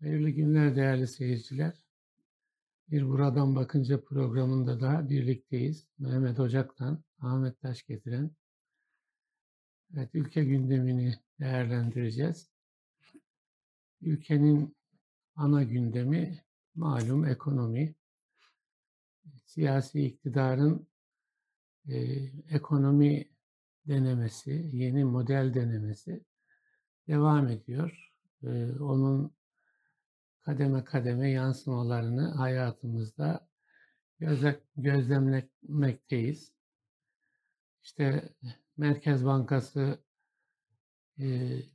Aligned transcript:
Hayırlı 0.00 0.30
günler 0.30 0.76
değerli 0.76 1.06
seyirciler. 1.06 1.84
Bir 2.90 3.08
Buradan 3.08 3.56
Bakınca 3.56 4.04
programında 4.04 4.80
da 4.80 5.08
birlikteyiz. 5.10 5.86
Mehmet 5.98 6.40
Ocak'tan 6.40 7.04
Ahmet 7.20 7.60
Taş 7.60 7.82
getiren 7.82 8.30
evet, 9.96 10.10
ülke 10.14 10.44
gündemini 10.44 11.14
değerlendireceğiz. 11.40 12.50
Ülkenin 14.00 14.76
ana 15.36 15.62
gündemi 15.62 16.44
malum 16.74 17.24
ekonomi. 17.24 17.94
Siyasi 19.44 20.02
iktidarın 20.02 20.86
e, 21.88 21.96
ekonomi 22.50 23.28
denemesi, 23.86 24.70
yeni 24.72 25.04
model 25.04 25.54
denemesi 25.54 26.24
devam 27.08 27.48
ediyor. 27.48 28.12
E, 28.42 28.72
onun 28.72 29.37
kademe 30.48 30.84
kademe 30.84 31.30
yansımalarını 31.30 32.28
hayatımızda 32.28 33.48
gözle, 34.18 34.60
gözlemlemekteyiz. 34.76 36.52
İşte 37.82 38.32
Merkez 38.76 39.24
Bankası 39.24 39.98
e, 41.18 41.26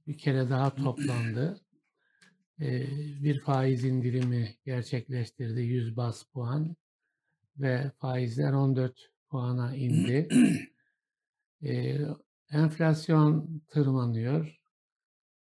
bir 0.08 0.18
kere 0.18 0.50
daha 0.50 0.76
toplandı. 0.76 1.62
E, 2.62 2.88
bir 3.24 3.40
faiz 3.40 3.84
indirimi 3.84 4.56
gerçekleştirdi 4.66 5.62
100 5.62 5.98
bas 5.98 6.24
puan 6.24 6.76
ve 7.58 7.92
faizler 7.98 8.54
14 8.54 9.12
puana 9.30 9.76
indi. 9.76 10.28
E, 11.64 12.00
enflasyon 12.52 13.62
tırmanıyor. 13.68 14.62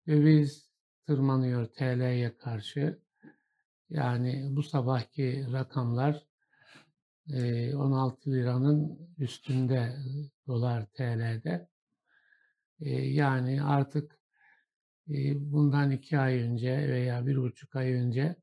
Döviz 0.08 0.70
tırmanıyor 1.08 1.66
TL'ye 1.66 2.38
karşı. 2.38 3.09
Yani 3.90 4.48
bu 4.52 4.64
sabahki 4.64 5.46
rakamlar 5.54 6.26
16 7.30 8.32
liranın 8.32 9.00
üstünde 9.18 9.96
dolar 10.48 10.86
TL'de. 10.86 11.70
Yani 13.10 13.64
artık 13.64 14.20
bundan 15.36 15.92
iki 15.92 16.20
ay 16.20 16.40
önce 16.40 16.78
veya 16.78 17.28
bir 17.28 17.38
buçuk 17.38 17.76
ay 17.76 17.94
önce 17.94 18.36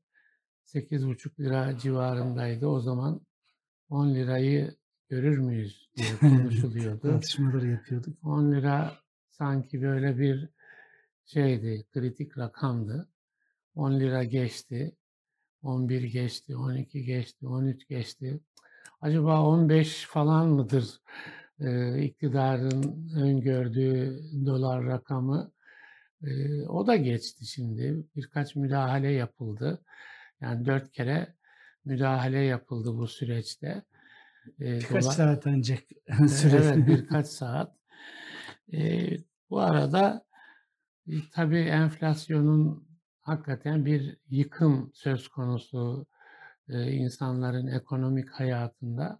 8,5 0.65 1.39
lira 1.39 1.77
civarındaydı. 1.77 2.67
O 2.67 2.79
zaman 2.79 3.21
10 3.89 4.15
lirayı 4.15 4.75
görür 5.09 5.37
müyüz 5.37 5.89
diye 5.95 6.17
konuşuluyordu. 6.19 7.01
Tartışmaları 7.01 7.67
yapıyorduk. 7.67 8.23
10 8.23 8.51
lira 8.51 8.97
sanki 9.29 9.81
böyle 9.81 10.17
bir 10.17 10.49
şeydi, 11.25 11.85
kritik 11.93 12.37
rakamdı. 12.37 13.09
10 13.75 13.99
lira 13.99 14.23
geçti. 14.23 14.95
11 15.63 16.03
geçti, 16.03 16.57
12 16.57 17.03
geçti, 17.03 17.47
13 17.47 17.87
geçti. 17.87 18.39
Acaba 19.01 19.43
15 19.43 20.05
falan 20.05 20.47
mıdır 20.47 21.01
e, 21.59 22.01
iktidarın 22.03 23.09
öngördüğü 23.15 24.21
dolar 24.45 24.85
rakamı? 24.85 25.51
E, 26.23 26.61
o 26.67 26.87
da 26.87 26.95
geçti 26.95 27.45
şimdi. 27.45 28.03
Birkaç 28.15 28.55
müdahale 28.55 29.11
yapıldı. 29.11 29.81
Yani 30.41 30.65
dört 30.65 30.91
kere 30.91 31.33
müdahale 31.85 32.39
yapıldı 32.39 32.97
bu 32.97 33.07
süreçte. 33.07 33.83
E, 34.59 34.75
birkaç 34.75 35.03
dolar, 35.03 35.11
saat 35.13 35.47
ancak 35.47 35.79
süre. 36.29 36.55
Evet 36.55 36.87
birkaç 36.87 37.27
saat. 37.27 37.75
E, 38.73 39.09
bu 39.49 39.59
arada 39.59 40.25
e, 41.07 41.13
tabii 41.33 41.59
enflasyonun 41.59 42.86
hakikaten 43.27 43.85
bir 43.85 44.17
yıkım 44.29 44.91
söz 44.93 45.27
konusu 45.27 46.05
e, 46.69 46.91
insanların 46.91 47.67
ekonomik 47.67 48.29
hayatında. 48.29 49.19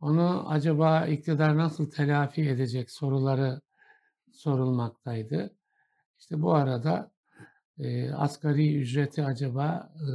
Onu 0.00 0.50
acaba 0.50 1.06
iktidar 1.06 1.56
nasıl 1.56 1.90
telafi 1.90 2.48
edecek 2.48 2.90
soruları 2.90 3.60
sorulmaktaydı. 4.32 5.56
İşte 6.18 6.42
bu 6.42 6.54
arada 6.54 7.10
e, 7.78 8.10
asgari 8.12 8.80
ücreti 8.80 9.24
acaba 9.24 9.92
e, 9.96 10.08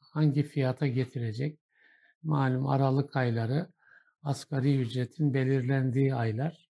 hangi 0.00 0.42
fiyata 0.42 0.86
getirecek? 0.86 1.58
Malum 2.22 2.66
Aralık 2.66 3.16
ayları 3.16 3.72
asgari 4.22 4.80
ücretin 4.80 5.34
belirlendiği 5.34 6.14
aylar. 6.14 6.67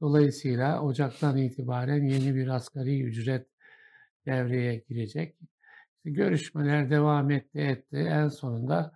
Dolayısıyla 0.00 0.82
Ocak'tan 0.82 1.36
itibaren 1.36 2.04
yeni 2.04 2.34
bir 2.34 2.48
asgari 2.48 3.02
ücret 3.02 3.46
devreye 4.26 4.84
girecek. 4.88 5.36
İşte 5.96 6.10
görüşmeler 6.10 6.90
devam 6.90 7.30
etti 7.30 7.58
etti. 7.58 7.96
En 7.96 8.28
sonunda 8.28 8.92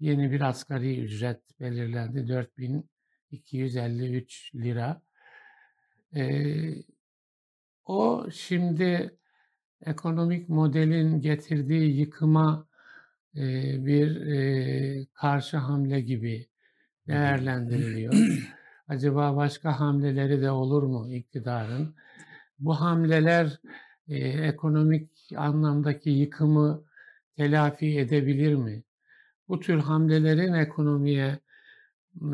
yeni 0.00 0.32
bir 0.32 0.40
asgari 0.40 1.00
ücret 1.00 1.60
belirlendi. 1.60 2.28
4253 2.28 4.54
lira. 4.54 5.02
Ee, 6.16 6.74
o 7.84 8.26
şimdi 8.32 9.18
ekonomik 9.86 10.48
modelin 10.48 11.20
getirdiği 11.20 11.98
yıkıma 11.98 12.66
e, 13.36 13.42
bir 13.86 14.26
e, 14.26 15.06
karşı 15.14 15.56
hamle 15.56 16.00
gibi 16.00 16.46
değerlendiriliyor. 17.08 18.14
Acaba 18.88 19.36
başka 19.36 19.80
hamleleri 19.80 20.42
de 20.42 20.50
olur 20.50 20.82
mu 20.82 21.14
iktidarın? 21.14 21.94
Bu 22.58 22.80
hamleler 22.80 23.60
e, 24.08 24.16
ekonomik 24.18 25.10
anlamdaki 25.36 26.10
yıkımı 26.10 26.84
telafi 27.36 27.98
edebilir 27.98 28.54
mi? 28.54 28.82
Bu 29.48 29.60
tür 29.60 29.78
hamlelerin 29.78 30.52
ekonomiye 30.52 31.38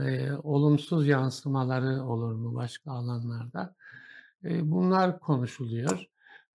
e, 0.02 0.32
olumsuz 0.32 1.06
yansımaları 1.06 2.02
olur 2.04 2.34
mu 2.34 2.54
başka 2.54 2.90
alanlarda? 2.90 3.74
E, 4.44 4.70
bunlar 4.70 5.20
konuşuluyor. 5.20 6.06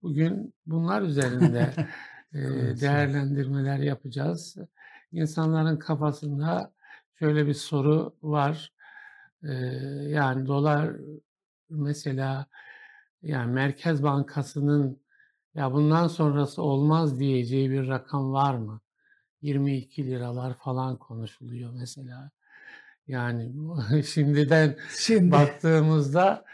Bugün 0.02 0.54
bunlar 0.66 1.02
üzerinde 1.02 1.74
e, 2.34 2.40
değerlendirmeler 2.82 3.78
yapacağız. 3.78 4.58
İnsanların 5.12 5.78
kafasında 5.78 6.74
şöyle 7.20 7.48
bir 7.48 7.54
soru 7.54 8.16
var 8.22 8.75
yani 10.10 10.48
dolar 10.48 10.96
mesela 11.70 12.46
yani 13.22 13.52
Merkez 13.52 14.04
Bankası'nın 14.04 15.02
ya 15.56 15.74
bundan 15.74 16.08
sonrası 16.08 16.62
olmaz 16.62 17.20
diyeceği 17.20 17.72
bir 17.72 17.88
rakam 17.88 18.34
var 18.34 18.56
mı? 18.56 18.82
22 19.42 20.08
liralar 20.08 20.54
falan 20.54 20.98
konuşuluyor 20.98 21.72
mesela. 21.74 22.32
Yani 23.08 23.54
şimdiden 24.04 24.76
Şimdi. 24.98 25.32
baktığımızda 25.32 26.46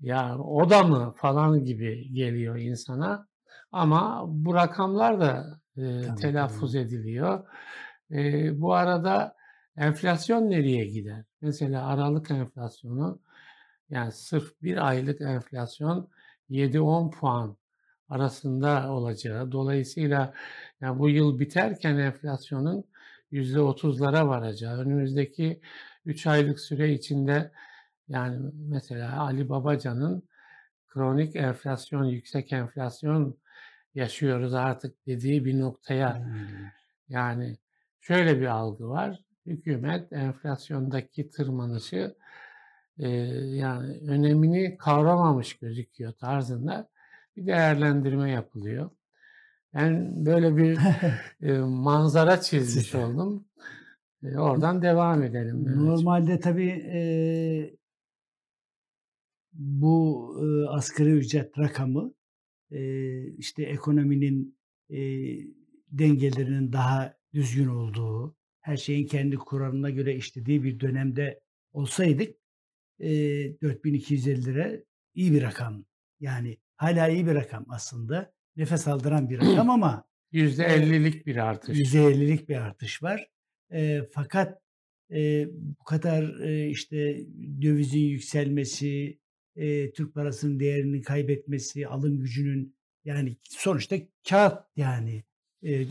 ya 0.00 0.38
o 0.38 0.70
da 0.70 0.82
mı 0.82 1.14
falan 1.16 1.64
gibi 1.64 2.12
geliyor 2.12 2.56
insana. 2.56 3.28
Ama 3.72 4.24
bu 4.26 4.54
rakamlar 4.54 5.20
da 5.20 5.60
e, 5.76 6.02
tamam, 6.02 6.16
telaffuz 6.16 6.72
tamam. 6.72 6.86
ediliyor. 6.86 7.44
E, 8.10 8.60
bu 8.60 8.74
arada 8.74 9.33
Enflasyon 9.76 10.50
nereye 10.50 10.84
gider? 10.84 11.24
Mesela 11.40 11.86
Aralık 11.86 12.30
enflasyonu 12.30 13.20
yani 13.90 14.12
sırf 14.12 14.62
bir 14.62 14.88
aylık 14.88 15.20
enflasyon 15.20 16.10
7-10 16.50 17.10
puan 17.10 17.56
arasında 18.08 18.92
olacağı. 18.92 19.52
Dolayısıyla 19.52 20.34
yani 20.80 20.98
bu 20.98 21.08
yıl 21.08 21.38
biterken 21.38 21.96
enflasyonun 21.98 22.84
%30'lara 23.32 24.28
varacağı. 24.28 24.78
Önümüzdeki 24.80 25.60
3 26.04 26.26
aylık 26.26 26.60
süre 26.60 26.92
içinde 26.92 27.52
yani 28.08 28.50
mesela 28.54 29.20
Ali 29.20 29.48
Babacan'ın 29.48 30.28
kronik 30.88 31.36
enflasyon, 31.36 32.04
yüksek 32.04 32.52
enflasyon 32.52 33.38
yaşıyoruz 33.94 34.54
artık 34.54 35.06
dediği 35.06 35.44
bir 35.44 35.60
noktaya 35.60 36.28
yani 37.08 37.56
şöyle 38.00 38.40
bir 38.40 38.46
algı 38.46 38.88
var 38.88 39.24
hükümet 39.46 40.12
enflasyondaki 40.12 41.30
tırmanışı 41.30 42.14
e, 42.98 43.08
yani 43.08 43.98
önemini 44.08 44.76
kavramamış 44.76 45.58
gözüküyor 45.58 46.12
tarzında 46.12 46.88
bir 47.36 47.46
değerlendirme 47.46 48.30
yapılıyor. 48.30 48.90
Ben 49.74 50.26
böyle 50.26 50.56
bir 50.56 50.78
e, 51.48 51.58
manzara 51.58 52.40
çizmiş 52.40 52.94
oldum. 52.94 53.44
E, 54.22 54.38
oradan 54.38 54.82
devam 54.82 55.22
edelim. 55.22 55.86
Normalde 55.86 56.40
tabii 56.40 56.70
e, 56.92 57.00
bu 59.52 60.30
e, 60.42 60.68
asgari 60.68 61.10
ücret 61.10 61.58
rakamı 61.58 62.14
e, 62.70 63.20
işte 63.26 63.62
ekonominin 63.62 64.58
e, 64.90 64.98
dengelerinin 65.90 66.72
daha 66.72 67.14
düzgün 67.34 67.68
olduğu, 67.68 68.36
her 68.64 68.76
şeyin 68.76 69.06
kendi 69.06 69.36
kuralına 69.36 69.90
göre 69.90 70.14
işlediği 70.14 70.62
bir 70.64 70.80
dönemde 70.80 71.40
olsaydık 71.72 72.36
e, 73.00 73.08
4250 73.62 74.44
lira 74.44 74.72
iyi 75.14 75.32
bir 75.32 75.42
rakam. 75.42 75.84
Yani 76.20 76.58
hala 76.76 77.08
iyi 77.08 77.26
bir 77.26 77.34
rakam 77.34 77.66
aslında. 77.68 78.32
nefes 78.56 78.88
aldıran 78.88 79.30
bir 79.30 79.38
rakam 79.38 79.70
ama 79.76 80.04
%50'lik 80.32 81.26
bir 81.26 81.36
artış. 81.36 81.78
%50'lik 81.78 82.48
bir 82.48 82.56
artış 82.56 83.02
var. 83.02 83.28
E, 83.72 84.02
fakat 84.12 84.62
e, 85.10 85.48
bu 85.52 85.84
kadar 85.84 86.40
e, 86.40 86.68
işte 86.68 87.26
dövizin 87.62 88.00
yükselmesi, 88.00 89.18
e, 89.56 89.92
Türk 89.92 90.14
parasının 90.14 90.60
değerini 90.60 91.02
kaybetmesi, 91.02 91.88
alım 91.88 92.20
gücünün 92.20 92.76
yani 93.04 93.36
sonuçta 93.42 93.96
kağıt 94.28 94.58
yani 94.76 95.24
e, 95.62 95.84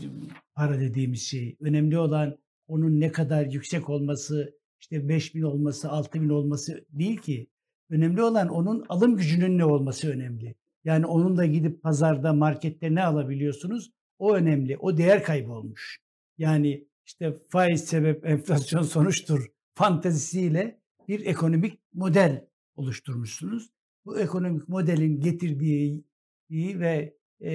para 0.54 0.80
dediğimiz 0.80 1.22
şey. 1.22 1.56
Önemli 1.60 1.98
olan 1.98 2.43
onun 2.66 3.00
ne 3.00 3.12
kadar 3.12 3.46
yüksek 3.46 3.90
olması, 3.90 4.58
işte 4.80 5.08
5 5.08 5.34
bin 5.34 5.42
olması, 5.42 5.90
6 5.90 6.20
bin 6.20 6.28
olması 6.28 6.84
değil 6.90 7.16
ki. 7.16 7.46
Önemli 7.90 8.22
olan 8.22 8.48
onun 8.48 8.84
alım 8.88 9.16
gücünün 9.16 9.58
ne 9.58 9.64
olması 9.64 10.10
önemli. 10.10 10.54
Yani 10.84 11.06
onun 11.06 11.36
da 11.36 11.46
gidip 11.46 11.82
pazarda, 11.82 12.32
markette 12.32 12.94
ne 12.94 13.04
alabiliyorsunuz? 13.04 13.90
O 14.18 14.34
önemli. 14.34 14.76
O 14.78 14.96
değer 14.96 15.22
kaybı 15.22 15.52
olmuş. 15.52 15.98
Yani 16.38 16.88
işte 17.06 17.36
faiz 17.48 17.84
sebep 17.84 18.26
enflasyon 18.26 18.82
sonuçtur 18.82 19.46
fantezisiyle 19.74 20.80
bir 21.08 21.26
ekonomik 21.26 21.80
model 21.92 22.46
oluşturmuşsunuz. 22.76 23.70
Bu 24.04 24.20
ekonomik 24.20 24.68
modelin 24.68 25.20
getirdiği 25.20 26.04
ve 26.50 27.16
e, 27.40 27.52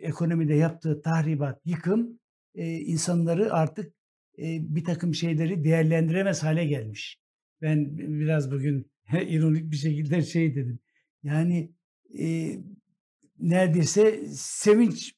ekonomide 0.00 0.54
yaptığı 0.54 1.02
tahribat, 1.02 1.60
yıkım 1.64 2.20
e, 2.54 2.70
insanları 2.72 3.52
artık 3.52 3.94
bir 4.46 4.84
takım 4.84 5.14
şeyleri 5.14 5.64
değerlendiremez 5.64 6.42
hale 6.42 6.64
gelmiş. 6.64 7.20
Ben 7.62 7.98
biraz 7.98 8.50
bugün 8.50 8.90
ironik 9.12 9.70
bir 9.70 9.76
şekilde 9.76 10.22
şey 10.22 10.54
dedim. 10.54 10.78
Yani 11.22 11.72
e, 12.18 12.56
neredeyse 13.38 14.26
sevinç 14.32 15.14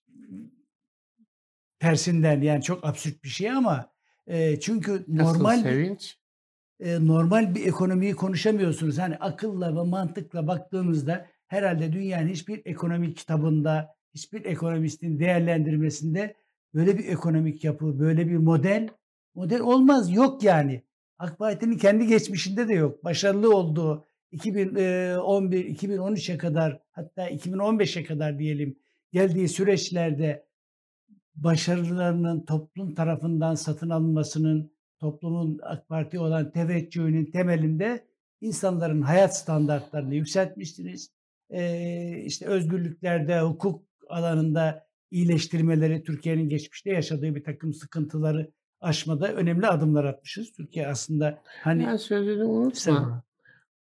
tersinden 1.78 2.40
yani 2.40 2.62
çok 2.62 2.84
absürt 2.84 3.24
bir 3.24 3.28
şey 3.28 3.50
ama 3.50 3.92
e, 4.26 4.60
çünkü 4.60 5.04
Nasıl 5.08 5.34
normal 5.34 5.62
sevinç? 5.62 6.18
e, 6.80 7.06
normal 7.06 7.54
bir 7.54 7.66
ekonomiyi 7.66 8.14
konuşamıyorsunuz. 8.14 8.98
Hani 8.98 9.16
akılla 9.16 9.76
ve 9.76 9.88
mantıkla 9.88 10.46
baktığımızda 10.46 11.26
herhalde 11.46 11.92
dünyanın 11.92 12.28
hiçbir 12.28 12.62
ekonomik 12.64 13.16
kitabında, 13.16 13.94
hiçbir 14.14 14.44
ekonomistin 14.44 15.18
değerlendirmesinde 15.18 16.36
böyle 16.74 16.98
bir 16.98 17.04
ekonomik 17.04 17.64
yapı, 17.64 17.98
böyle 18.00 18.28
bir 18.28 18.36
model 18.36 18.88
model 19.34 19.60
olmaz. 19.60 20.12
Yok 20.12 20.42
yani. 20.42 20.82
AK 21.18 21.38
Parti'nin 21.38 21.78
kendi 21.78 22.06
geçmişinde 22.06 22.68
de 22.68 22.74
yok. 22.74 23.04
Başarılı 23.04 23.56
olduğu 23.56 24.06
2011, 24.32 25.64
2013'e 25.64 26.38
kadar 26.38 26.80
hatta 26.90 27.30
2015'e 27.30 28.04
kadar 28.04 28.38
diyelim 28.38 28.76
geldiği 29.12 29.48
süreçlerde 29.48 30.46
başarılarının 31.34 32.44
toplum 32.44 32.94
tarafından 32.94 33.54
satın 33.54 33.90
alınmasının, 33.90 34.72
toplumun 34.98 35.60
AK 35.62 35.88
Parti 35.88 36.18
olan 36.18 36.50
teveccühünün 36.50 37.30
temelinde 37.30 38.06
insanların 38.40 39.02
hayat 39.02 39.36
standartlarını 39.36 40.14
yükseltmiştiniz. 40.14 41.10
Ee, 41.50 42.22
işte 42.24 42.46
özgürlüklerde, 42.46 43.40
hukuk 43.40 43.84
alanında 44.08 44.86
iyileştirmeleri, 45.10 46.02
Türkiye'nin 46.02 46.48
geçmişte 46.48 46.90
yaşadığı 46.90 47.34
bir 47.34 47.44
takım 47.44 47.72
sıkıntıları 47.72 48.52
aşmada 48.80 49.32
önemli 49.32 49.66
adımlar 49.66 50.04
atmışız. 50.04 50.52
Türkiye 50.52 50.88
aslında 50.88 51.42
hani... 51.62 51.82
Yani 51.82 51.98
sözünü 51.98 52.44
unutma. 52.44 53.22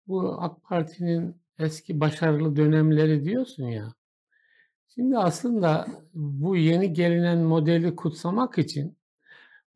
Bu 0.07 0.37
AK 0.41 0.63
Parti'nin 0.63 1.37
eski 1.59 2.01
başarılı 2.01 2.57
dönemleri 2.57 3.25
diyorsun 3.25 3.65
ya. 3.65 3.95
Şimdi 4.95 5.19
aslında 5.19 5.87
bu 6.15 6.57
yeni 6.57 6.93
gelinen 6.93 7.39
modeli 7.39 7.97
kutsamak 7.97 8.59
için 8.59 8.99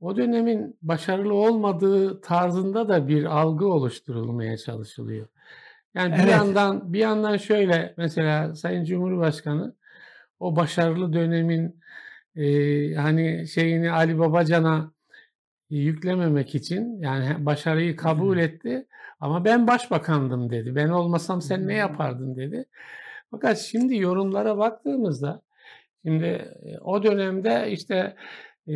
o 0.00 0.16
dönemin 0.16 0.78
başarılı 0.82 1.34
olmadığı 1.34 2.20
tarzında 2.20 2.88
da 2.88 3.08
bir 3.08 3.24
algı 3.24 3.66
oluşturulmaya 3.66 4.56
çalışılıyor. 4.56 5.28
Yani 5.94 6.12
bir 6.12 6.18
Evet. 6.18 6.30
yandan 6.30 6.92
bir 6.92 6.98
yandan 6.98 7.36
şöyle 7.36 7.94
mesela 7.96 8.54
Sayın 8.54 8.84
Cumhurbaşkanı 8.84 9.74
o 10.40 10.56
başarılı 10.56 11.12
dönemin 11.12 11.80
e, 12.36 12.94
hani 12.94 13.48
şeyini 13.48 13.92
Ali 13.92 14.18
Babacan'a 14.18 14.92
yüklememek 15.78 16.54
için 16.54 17.00
yani 17.00 17.46
başarıyı 17.46 17.96
kabul 17.96 18.38
etti 18.38 18.86
ama 19.20 19.44
ben 19.44 19.66
başbakandım 19.66 20.50
dedi. 20.50 20.74
Ben 20.74 20.88
olmasam 20.88 21.42
sen 21.42 21.68
ne 21.68 21.74
yapardın 21.74 22.36
dedi. 22.36 22.64
Fakat 23.30 23.58
şimdi 23.58 23.96
yorumlara 23.96 24.58
baktığımızda 24.58 25.42
şimdi 26.06 26.24
e, 26.24 26.78
o 26.80 27.02
dönemde 27.02 27.70
işte 27.70 28.16
e, 28.66 28.72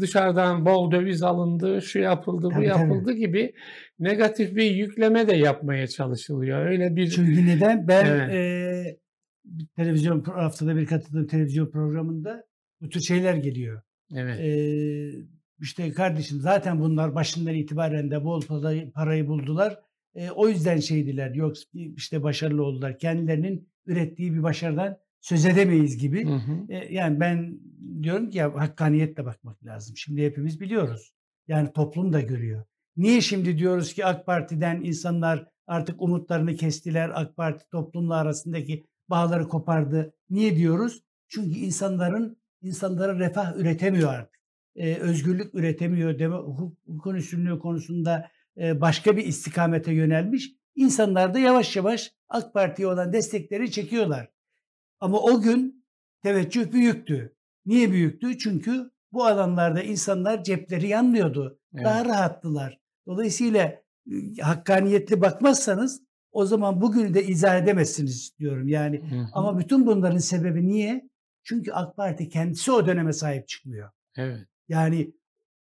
dışarıdan 0.00 0.66
bol 0.66 0.90
döviz 0.90 1.22
alındı, 1.22 1.82
şu 1.82 1.98
yapıldı, 1.98 2.46
bu 2.46 2.50
Tabii, 2.50 2.68
tabii. 2.68 2.80
yapıldı 2.80 3.12
gibi 3.12 3.54
negatif 3.98 4.56
bir 4.56 4.70
yükleme 4.70 5.28
de 5.28 5.36
yapmaya 5.36 5.86
çalışılıyor. 5.86 6.66
Öyle 6.66 6.96
bir 6.96 7.10
Çünkü 7.10 7.46
neden? 7.46 7.88
Ben 7.88 8.06
Evet. 8.06 8.98
bir 9.44 9.66
televizyon 9.66 10.22
haftada 10.24 10.76
bir 10.76 10.86
katıldığım 10.86 11.26
televizyon 11.26 11.70
programında 11.70 12.44
bu 12.80 12.88
tür 12.88 13.00
şeyler 13.00 13.34
geliyor. 13.34 13.82
evet. 14.14 14.40
Eee 14.40 15.37
işte 15.60 15.92
kardeşim 15.92 16.40
zaten 16.40 16.80
bunlar 16.80 17.14
başından 17.14 17.54
itibaren 17.54 18.10
de 18.10 18.24
bol 18.24 18.42
parayı, 18.94 19.28
buldular. 19.28 19.80
Eee, 20.14 20.30
o 20.30 20.48
yüzden 20.48 20.80
şeydiler. 20.80 21.34
Yok 21.34 21.56
işte 21.74 22.22
başarılı 22.22 22.64
oldular. 22.64 22.98
Kendilerinin 22.98 23.68
ürettiği 23.86 24.34
bir 24.34 24.42
başarıdan 24.42 24.98
söz 25.20 25.46
edemeyiz 25.46 25.98
gibi. 25.98 26.26
Hı 26.26 26.34
hı. 26.34 26.72
E, 26.72 26.94
yani 26.94 27.20
ben 27.20 27.58
diyorum 28.02 28.30
ki 28.30 28.38
ya 28.38 28.54
hakkaniyetle 28.54 29.24
bakmak 29.24 29.64
lazım. 29.64 29.96
Şimdi 29.96 30.24
hepimiz 30.24 30.60
biliyoruz. 30.60 31.14
Yani 31.48 31.72
toplum 31.72 32.12
da 32.12 32.20
görüyor. 32.20 32.64
Niye 32.96 33.20
şimdi 33.20 33.58
diyoruz 33.58 33.92
ki 33.92 34.06
AK 34.06 34.26
Parti'den 34.26 34.80
insanlar 34.84 35.46
artık 35.66 36.02
umutlarını 36.02 36.54
kestiler. 36.54 37.10
AK 37.14 37.36
Parti 37.36 37.68
toplumla 37.70 38.14
arasındaki 38.16 38.86
bağları 39.10 39.48
kopardı. 39.48 40.14
Niye 40.30 40.56
diyoruz? 40.56 41.02
Çünkü 41.28 41.58
insanların 41.58 42.36
insanlara 42.62 43.18
refah 43.18 43.56
üretemiyor 43.56 44.14
artık. 44.14 44.37
E, 44.78 44.94
özgürlük 44.96 45.54
üretemiyor. 45.54 46.18
Demo, 46.18 46.36
hukuk, 46.36 46.78
hukukun 46.86 47.14
üstünlüğü 47.14 47.58
konusunda 47.58 48.30
e, 48.56 48.80
başka 48.80 49.16
bir 49.16 49.24
istikamete 49.24 49.92
yönelmiş. 49.92 50.52
İnsanlar 50.74 51.34
da 51.34 51.38
yavaş 51.38 51.76
yavaş 51.76 52.12
AK 52.28 52.54
Parti'ye 52.54 52.88
olan 52.88 53.12
destekleri 53.12 53.70
çekiyorlar. 53.70 54.28
Ama 55.00 55.20
o 55.20 55.40
gün 55.40 55.84
teveccüh 56.22 56.72
büyüktü. 56.72 57.36
Niye 57.66 57.92
büyüktü? 57.92 58.38
Çünkü 58.38 58.90
bu 59.12 59.26
alanlarda 59.26 59.82
insanlar 59.82 60.44
cepleri 60.44 60.88
yanmıyordu. 60.88 61.60
Daha 61.84 62.00
Evet. 62.00 62.10
rahattılar. 62.10 62.78
Dolayısıyla 63.06 63.82
hakkaniyetli 64.40 65.20
bakmazsanız 65.20 66.02
o 66.32 66.46
zaman 66.46 66.80
bugünü 66.80 67.14
de 67.14 67.24
izah 67.24 67.58
edemezsiniz 67.58 68.38
diyorum. 68.38 68.68
Yani 68.68 69.00
Hı 69.10 69.16
hı. 69.16 69.26
ama 69.32 69.58
bütün 69.58 69.86
bunların 69.86 70.18
sebebi 70.18 70.68
niye? 70.68 71.08
Çünkü 71.42 71.72
AK 71.72 71.96
Parti 71.96 72.28
kendisi 72.28 72.72
o 72.72 72.86
döneme 72.86 73.12
sahip 73.12 73.48
çıkmıyor. 73.48 73.90
Evet. 74.16 74.40
Yani 74.68 75.14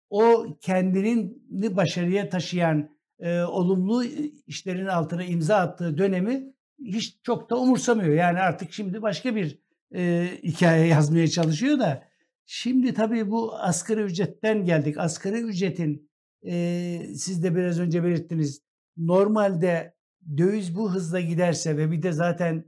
o 0.09 0.45
kendini 0.61 1.35
başarıya 1.75 2.29
taşıyan 2.29 2.89
e, 3.19 3.41
olumlu 3.41 4.03
işlerin 4.47 4.85
altına 4.85 5.23
imza 5.23 5.55
attığı 5.55 5.97
dönemi 5.97 6.53
hiç 6.79 7.17
çok 7.23 7.49
da 7.49 7.59
umursamıyor. 7.59 8.13
Yani 8.13 8.39
artık 8.39 8.73
şimdi 8.73 9.01
başka 9.01 9.35
bir 9.35 9.59
e, 9.95 10.31
hikaye 10.43 10.87
yazmaya 10.93 11.27
çalışıyor 11.27 11.79
da 11.79 12.03
şimdi 12.45 12.93
tabii 12.93 13.31
bu 13.31 13.55
asgari 13.55 14.01
ücretten 14.01 14.65
geldik. 14.65 14.97
Asgari 14.97 15.41
ücretin 15.41 16.09
e, 16.45 17.01
siz 17.15 17.43
de 17.43 17.55
biraz 17.55 17.79
önce 17.79 18.03
belirttiniz. 18.03 18.61
Normalde 18.97 19.93
döviz 20.37 20.75
bu 20.75 20.93
hızla 20.93 21.19
giderse 21.19 21.77
ve 21.77 21.91
bir 21.91 22.01
de 22.01 22.11
zaten 22.11 22.65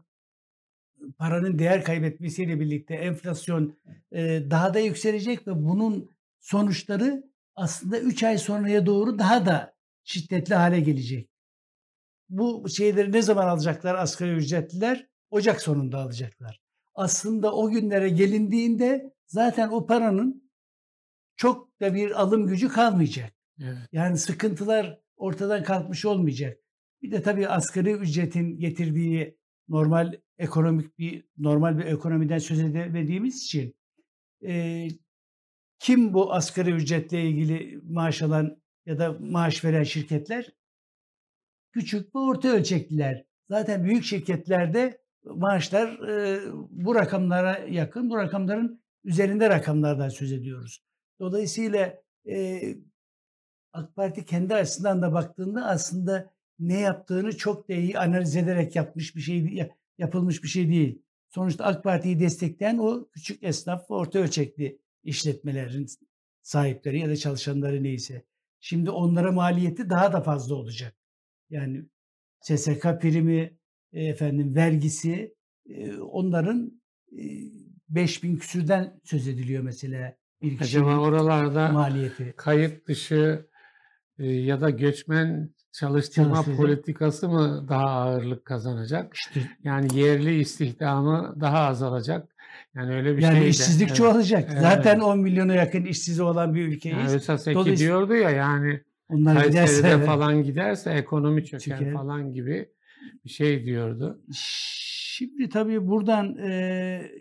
paranın 1.18 1.60
değer 1.60 1.84
kaybetmesiyle 1.84 2.60
birlikte 2.60 2.96
enflasyon 2.96 3.78
e, 4.12 4.44
daha 4.52 4.74
da 4.74 4.80
yükselecek 4.80 5.48
ve 5.48 5.52
bunun 5.56 6.10
sonuçları 6.40 7.24
aslında 7.56 8.00
3 8.00 8.24
ay 8.24 8.38
sonraya 8.38 8.86
doğru 8.86 9.20
daha 9.20 9.46
da 9.46 9.76
şiddetli 10.04 10.56
hale 10.56 10.80
gelecek. 10.80 11.30
Bu 12.30 12.70
şeyleri 12.70 13.12
ne 13.12 13.22
zaman 13.22 13.48
alacaklar 13.48 13.96
asgari 13.96 14.32
ücretliler? 14.32 15.08
Ocak 15.30 15.62
sonunda 15.62 15.98
alacaklar. 15.98 16.62
Aslında 16.96 17.56
o 17.56 17.70
günlere 17.70 18.10
gelindiğinde 18.10 19.14
zaten 19.28 19.70
o 19.70 19.86
paranın 19.86 20.52
çok 21.36 21.82
da 21.82 21.94
bir 21.94 22.22
alım 22.22 22.48
gücü 22.48 22.70
kalmayacak. 22.70 23.34
Evet. 23.62 23.78
Yani 23.92 24.18
sıkıntılar 24.18 25.00
ortadan 25.18 25.64
kalkmış 25.64 26.06
olmayacak. 26.06 26.60
Bir 27.02 27.12
de 27.12 27.22
tabii 27.22 27.48
asgari 27.48 27.92
ücretin 27.92 28.60
getirdiği 28.60 29.38
normal 29.70 30.14
ekonomik 30.38 30.98
bir 30.98 31.26
normal 31.38 31.78
bir 31.78 31.86
ekonomiden 31.86 32.38
söz 32.38 32.60
edemediğimiz 32.60 33.44
için 33.44 33.76
e, 34.46 34.88
kim 35.80 36.14
bu 36.14 36.34
asgari 36.34 36.72
ücretle 36.72 37.24
ilgili 37.24 37.82
maaş 37.84 38.22
alan 38.22 38.62
ya 38.86 39.00
da 39.00 39.18
maaş 39.20 39.66
veren 39.66 39.84
şirketler? 39.84 40.54
Küçük 41.72 42.16
ve 42.16 42.20
orta 42.20 42.48
ölçekliler. 42.48 43.26
Zaten 43.50 43.84
büyük 43.84 44.04
şirketlerde 44.04 45.02
maaşlar 45.24 46.08
e, 46.10 46.42
bu 46.70 46.96
rakamlara 46.96 47.58
yakın, 47.58 48.10
bu 48.10 48.18
rakamların 48.18 48.82
üzerinde 49.04 49.50
rakamlardan 49.50 50.10
söz 50.10 50.32
ediyoruz. 50.32 50.84
Dolayısıyla 51.20 52.02
e, 52.30 52.62
AK 53.74 53.96
Parti 53.96 54.26
kendi 54.26 54.56
açısından 54.56 55.02
da 55.02 55.14
baktığında 55.14 55.66
aslında 55.66 56.34
ne 56.60 56.80
yaptığını 56.80 57.38
çok 57.38 57.70
da 57.70 57.74
iyi 57.74 58.00
analiz 58.00 58.36
ederek 58.36 58.76
yapmış 58.76 59.16
bir 59.16 59.22
şey 59.22 59.70
yapılmış 59.98 60.44
bir 60.44 60.48
şey 60.48 60.70
değil. 60.70 61.02
Sonuçta 61.30 61.66
AK 61.66 61.84
Parti'yi 61.84 62.20
destekleyen 62.20 62.78
o 62.78 63.10
küçük 63.10 63.44
esnaf 63.44 63.92
ve 63.92 63.96
orta 63.96 64.20
ölçekli 64.20 64.80
işletmelerin 65.04 65.86
sahipleri 66.42 67.00
ya 67.00 67.10
da 67.10 67.16
çalışanları 67.16 67.84
neyse. 67.84 68.26
Şimdi 68.60 68.92
onlara 68.92 69.32
maliyeti 69.32 69.90
daha 69.90 70.14
da 70.14 70.22
fazla 70.22 70.56
olacak. 70.56 70.96
Yani 71.50 71.86
SSK 72.42 72.82
primi, 73.02 73.58
e, 73.94 74.06
efendim 74.06 74.56
vergisi 74.56 75.36
e, 75.70 75.98
onların 75.98 76.82
e, 77.12 77.24
5000 77.90 78.38
küsürden 78.38 79.00
söz 79.04 79.28
ediliyor 79.28 79.64
mesela 79.64 80.16
bir 80.42 80.62
Acaba 80.62 80.98
oralarda 80.98 81.70
maliyeti. 81.72 82.34
kayıt 82.38 82.88
dışı 82.88 83.50
e, 84.20 84.26
ya 84.28 84.62
da 84.62 84.70
göçmen 84.70 85.54
çalıştırma 85.72 86.28
Çalıştıracak. 86.36 86.58
politikası 86.66 87.30
mı 87.30 87.66
daha 87.70 87.86
ağırlık 87.90 88.46
kazanacak? 88.46 89.14
İşte. 89.16 89.50
Yani 89.64 90.00
yerli 90.00 90.40
istihdamı 90.40 91.36
daha 91.42 91.60
azalacak. 91.60 92.36
Yani 92.76 92.96
öyle 92.96 93.18
bir 93.18 93.22
yani 93.22 93.32
şey. 93.32 93.42
Yani 93.42 93.50
işsizlik 93.50 93.88
evet. 93.88 93.98
çoğalacak. 93.98 94.50
Evet. 94.52 94.62
Zaten 94.62 95.00
10 95.00 95.20
milyona 95.20 95.56
yakın 95.56 95.86
işsiz 95.86 96.20
olan 96.20 96.54
bir 96.56 96.68
ülkeyiz. 96.68 96.98
Yani 96.98 97.16
esas 97.16 97.46
diyordu 97.80 98.16
ya 98.16 98.30
yani 98.30 98.84
onlar 99.10 99.36
Kayseri'de 99.36 99.78
giderse, 99.78 100.06
falan 100.06 100.44
giderse 100.44 100.92
ekonomi 100.92 101.46
çöker 101.46 101.78
Çeker. 101.78 101.94
falan 101.94 102.34
gibi 102.34 102.70
bir 103.26 103.30
şey 103.30 103.66
diyordu. 103.66 104.22
Şimdi 104.34 105.50
tabii 105.50 105.88
buradan 105.88 106.38
e, 106.38 107.12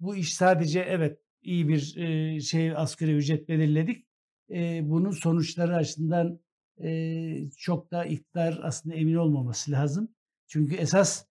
bu 0.00 0.16
iş 0.16 0.34
sadece 0.34 0.80
evet 0.80 1.18
iyi 1.42 1.68
bir 1.68 1.96
e, 1.96 2.40
şey 2.40 2.76
asgari 2.76 3.16
ücret 3.16 3.48
belirledik. 3.48 4.06
E, 4.50 4.80
bunun 4.90 5.10
sonuçları 5.10 5.76
açısından 5.76 6.40
e, 6.82 7.50
çok 7.50 7.90
da 7.90 8.04
iktidar 8.04 8.60
aslında 8.62 8.94
emin 8.94 9.14
olmaması 9.14 9.70
lazım. 9.70 10.08
Çünkü 10.46 10.74
esas 10.74 11.24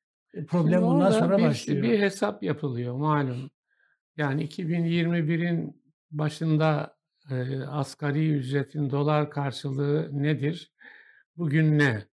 problem 0.48 0.80
Şimdi 0.80 0.82
bundan 0.82 1.12
sonra 1.12 1.38
bir, 1.38 1.44
başlıyor. 1.44 1.84
Bir 1.84 2.00
hesap 2.00 2.44
yapılıyor 2.44 2.96
malum. 2.96 3.50
Yani 4.18 4.46
2021'in 4.46 5.82
başında 6.12 6.98
e, 7.32 7.60
asgari 7.64 8.30
ücretin 8.30 8.90
dolar 8.90 9.30
karşılığı 9.30 10.10
nedir? 10.12 10.74
Bugün 11.38 11.80
ne? 11.80 12.06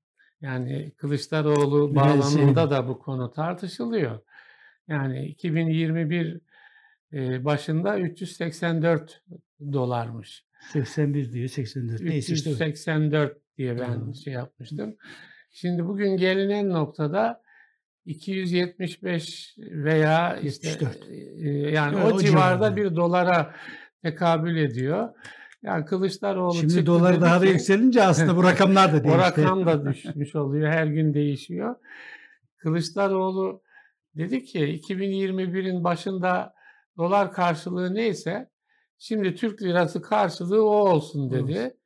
Yani 0.41 0.91
Kılıçdaroğlu 0.97 1.95
bağlamında 1.95 2.69
da 2.71 2.87
bu 2.87 2.99
konu 2.99 3.31
tartışılıyor. 3.31 4.19
Yani 4.87 5.25
2021 5.27 6.41
e, 7.13 7.45
başında 7.45 7.99
384 7.99 9.23
dolarmış. 9.73 10.45
81 10.73 11.31
diyor, 11.31 11.47
84. 11.47 12.01
Neyse 12.01 12.33
384 12.33 13.31
işte. 13.31 13.41
diye 13.57 13.79
ben 13.79 13.95
hmm. 13.95 14.15
şey 14.15 14.33
yapmıştım. 14.33 14.95
Şimdi 15.51 15.85
bugün 15.85 16.17
gelinen 16.17 16.69
noktada 16.69 17.44
275 18.05 19.55
veya 19.57 20.37
işte 20.37 20.67
74. 20.67 21.09
E, 21.09 21.49
yani 21.49 21.97
evet, 21.99 22.13
o, 22.13 22.15
o 22.15 22.19
civarda 22.19 22.55
civarda. 22.55 22.75
bir 22.75 22.95
dolara 22.95 23.55
tekabül 24.03 24.57
ediyor. 24.57 25.09
Yani 25.63 25.85
Kılıçdaroğlu 25.85 26.53
Şimdi 26.53 26.85
dolar 26.85 27.21
daha 27.21 27.41
da 27.41 27.45
yükselince 27.45 28.03
aslında 28.03 28.37
bu 28.37 28.43
rakamlar 28.43 28.93
da 28.93 28.93
değişti. 29.03 29.11
o 29.11 29.17
rakam 29.17 29.65
da 29.65 29.85
düşmüş 29.93 30.35
oluyor. 30.35 30.71
Her 30.71 30.87
gün 30.87 31.13
değişiyor. 31.13 31.75
Kılıçdaroğlu 32.57 33.61
dedi 34.15 34.43
ki 34.43 34.59
2021'in 34.59 35.83
başında 35.83 36.53
dolar 36.97 37.31
karşılığı 37.31 37.95
neyse 37.95 38.49
şimdi 38.97 39.35
Türk 39.35 39.61
lirası 39.61 40.01
karşılığı 40.01 40.65
o 40.65 40.89
olsun 40.89 41.31
dedi. 41.31 41.77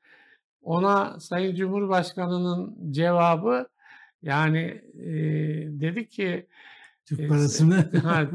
Ona 0.62 1.20
Sayın 1.20 1.56
Cumhurbaşkanı'nın 1.56 2.92
cevabı 2.92 3.68
yani 4.22 4.82
e, 5.00 5.12
dedi 5.82 6.08
ki 6.08 6.48
Türk 7.06 7.30
parasını 7.30 7.92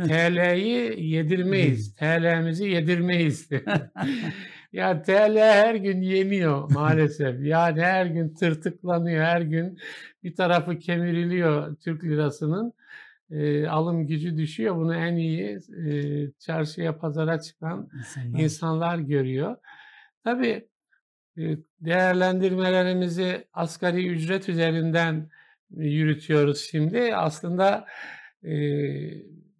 TL'yi 0.08 1.06
yedirmeyiz. 1.10 1.94
TL'mizi 1.94 2.64
yedirmeyiz. 2.64 3.48
ya 4.72 5.02
TL 5.02 5.36
her 5.36 5.74
gün 5.74 6.02
yeniyor 6.02 6.70
maalesef. 6.70 7.46
Yani 7.46 7.82
her 7.82 8.06
gün 8.06 8.34
tırtıklanıyor. 8.34 9.24
Her 9.24 9.40
gün 9.40 9.78
bir 10.22 10.34
tarafı 10.34 10.78
kemiriliyor 10.78 11.76
Türk 11.76 12.04
lirasının. 12.04 12.72
E, 13.30 13.66
alım 13.66 14.06
gücü 14.06 14.36
düşüyor. 14.36 14.76
Bunu 14.76 14.94
en 14.94 15.16
iyi 15.16 15.58
e, 15.86 15.92
çarşıya, 16.38 16.98
pazara 16.98 17.40
çıkan 17.40 17.88
insanlar, 17.98 18.40
insanlar 18.40 18.98
görüyor. 18.98 19.56
Tabii 20.24 20.68
değerlendirmelerimizi 21.80 23.46
asgari 23.52 24.06
ücret 24.06 24.48
üzerinden 24.48 25.30
yürütüyoruz 25.76 26.60
şimdi. 26.70 27.16
Aslında 27.16 27.86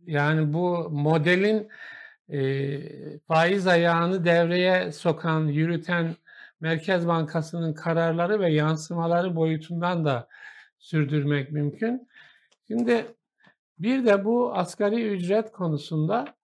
yani 0.07 0.53
bu 0.53 0.91
modelin 0.91 1.69
faiz 3.29 3.67
ayağını 3.67 4.25
devreye 4.25 4.93
sokan, 4.93 5.47
yürüten 5.47 6.17
Merkez 6.61 7.07
Bankası'nın 7.07 7.75
kararları 7.75 8.41
ve 8.41 8.53
yansımaları 8.53 9.37
boyutundan 9.37 10.05
da 10.05 10.29
sürdürmek 10.79 11.53
mümkün. 11.53 12.09
Şimdi 12.69 13.07
bir 13.79 14.07
de 14.07 14.25
bu 14.25 14.55
asgari 14.55 15.09
ücret 15.09 15.53
konusunda 15.53 16.35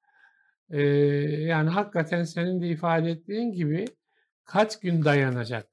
yani 1.49 1.71
hakikaten 1.71 2.25
senin 2.25 2.61
de 2.62 2.69
ifade 2.69 3.11
ettiğin 3.11 3.53
gibi 3.53 3.85
kaç 4.45 4.81
gün 4.81 5.05
dayanacak? 5.05 5.70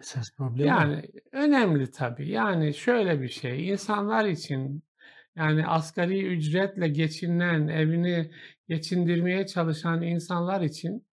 Esas 0.00 0.30
problem 0.36 0.66
Yani 0.66 1.02
önemli 1.32 1.90
tabii. 1.90 2.28
Yani 2.28 2.74
şöyle 2.74 3.20
bir 3.20 3.28
şey, 3.28 3.68
insanlar 3.68 4.24
için 4.24 4.84
yani 5.36 5.66
asgari 5.66 6.26
ücretle 6.26 6.88
geçinen, 6.88 7.68
evini 7.68 8.30
geçindirmeye 8.68 9.46
çalışan 9.46 10.02
insanlar 10.02 10.60
için 10.60 11.06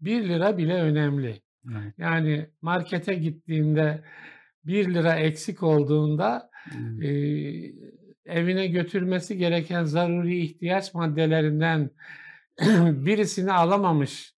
1 0.00 0.28
lira 0.28 0.58
bile 0.58 0.74
önemli. 0.74 1.42
Evet. 1.72 1.94
Yani 1.98 2.50
markete 2.62 3.14
gittiğinde 3.14 4.04
1 4.64 4.94
lira 4.94 5.14
eksik 5.14 5.62
olduğunda 5.62 6.50
evet. 6.76 7.02
e, 7.04 7.72
evine 8.26 8.66
götürmesi 8.66 9.38
gereken 9.38 9.84
zaruri 9.84 10.38
ihtiyaç 10.38 10.94
maddelerinden 10.94 11.90
birisini 13.06 13.52
alamamış 13.52 14.35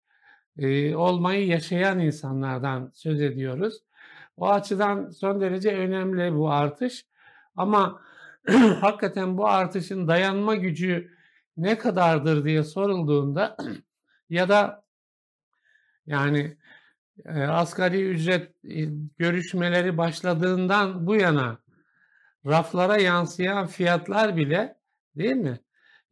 e, 0.58 0.96
olmayı 0.96 1.46
yaşayan 1.46 1.98
insanlardan 1.98 2.90
söz 2.94 3.20
ediyoruz. 3.20 3.82
O 4.36 4.48
açıdan 4.48 5.10
son 5.10 5.40
derece 5.40 5.76
önemli 5.76 6.34
bu 6.34 6.50
artış. 6.50 7.06
Ama 7.56 8.00
hakikaten 8.80 9.38
bu 9.38 9.48
artışın 9.48 10.08
dayanma 10.08 10.54
gücü 10.54 11.10
ne 11.56 11.78
kadardır 11.78 12.44
diye 12.44 12.62
sorulduğunda 12.62 13.56
ya 14.30 14.48
da 14.48 14.84
yani 16.06 16.56
e, 17.24 17.42
asgari 17.42 18.08
ücret 18.08 18.64
e, 18.64 18.84
görüşmeleri 19.18 19.98
başladığından 19.98 21.06
bu 21.06 21.16
yana 21.16 21.58
raflara 22.46 22.96
yansıyan 22.96 23.66
fiyatlar 23.66 24.36
bile 24.36 24.76
değil 25.16 25.36
mi? 25.36 25.60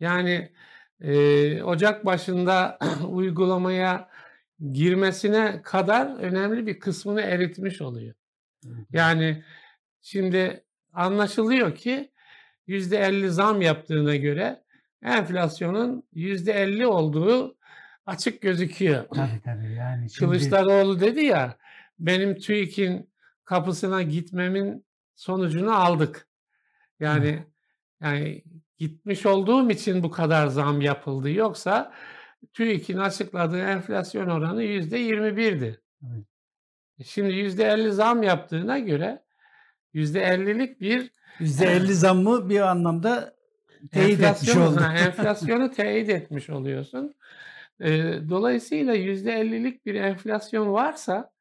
Yani 0.01 0.53
e, 1.01 1.63
Ocak 1.63 2.07
başında 2.07 2.79
uygulamaya 3.09 4.09
girmesine 4.73 5.62
kadar 5.62 6.16
önemli 6.16 6.66
bir 6.66 6.78
kısmını 6.78 7.21
eritmiş 7.21 7.80
oluyor. 7.80 8.14
Yani 8.92 9.44
şimdi 10.02 10.64
anlaşılıyor 10.92 11.75
ki 11.75 12.12
%50 12.68 13.28
zam 13.28 13.62
yaptığına 13.62 14.16
göre 14.16 14.62
enflasyonun 15.02 16.04
%50 16.14 16.87
olduğu 16.87 17.56
açık 18.06 18.42
gözüküyor. 18.42 19.09
Tabii 19.14 19.40
tabii 19.44 19.73
yani. 19.73 20.11
Şimdi... 20.11 20.18
Kılıçdaroğlu 20.21 21.00
dedi 21.00 21.25
ya 21.25 21.56
benim 21.99 22.38
TÜİK'in 22.38 23.11
kapısına 23.44 24.02
gitmemin 24.02 24.85
sonucunu 25.14 25.75
aldık. 25.75 26.28
Yani 27.00 27.30
Hı. 27.30 27.44
yani 28.04 28.42
gitmiş 28.78 29.26
olduğum 29.26 29.71
için 29.71 30.02
bu 30.02 30.11
kadar 30.11 30.47
zam 30.47 30.80
yapıldı. 30.80 31.30
Yoksa 31.30 31.92
TÜİK'in 32.53 32.99
açıkladığı 32.99 33.61
enflasyon 33.61 34.29
oranı 34.29 34.65
%21'di. 34.65 35.81
Evet. 36.03 36.25
E 36.99 37.05
şimdi 37.05 37.33
%50 37.33 37.91
zam 37.91 38.23
yaptığına 38.23 38.79
göre 38.79 39.23
%50'lik 39.95 40.81
bir 40.81 41.11
%50 41.41 41.93
zammı 41.93 42.49
bir 42.49 42.61
anlamda 42.61 43.35
teyit 43.93 44.21
etmiş 44.23 44.57
oldu. 44.57 44.81
enflasyonu 44.81 45.71
teyit 45.77 46.11
etmiş 46.11 46.51
oluyorsun. 46.51 47.15
Dolayısıyla 48.29 48.97
%50'lik 48.97 49.87
bir 49.87 49.95
enflasyon 49.95 50.73
varsa 50.73 51.33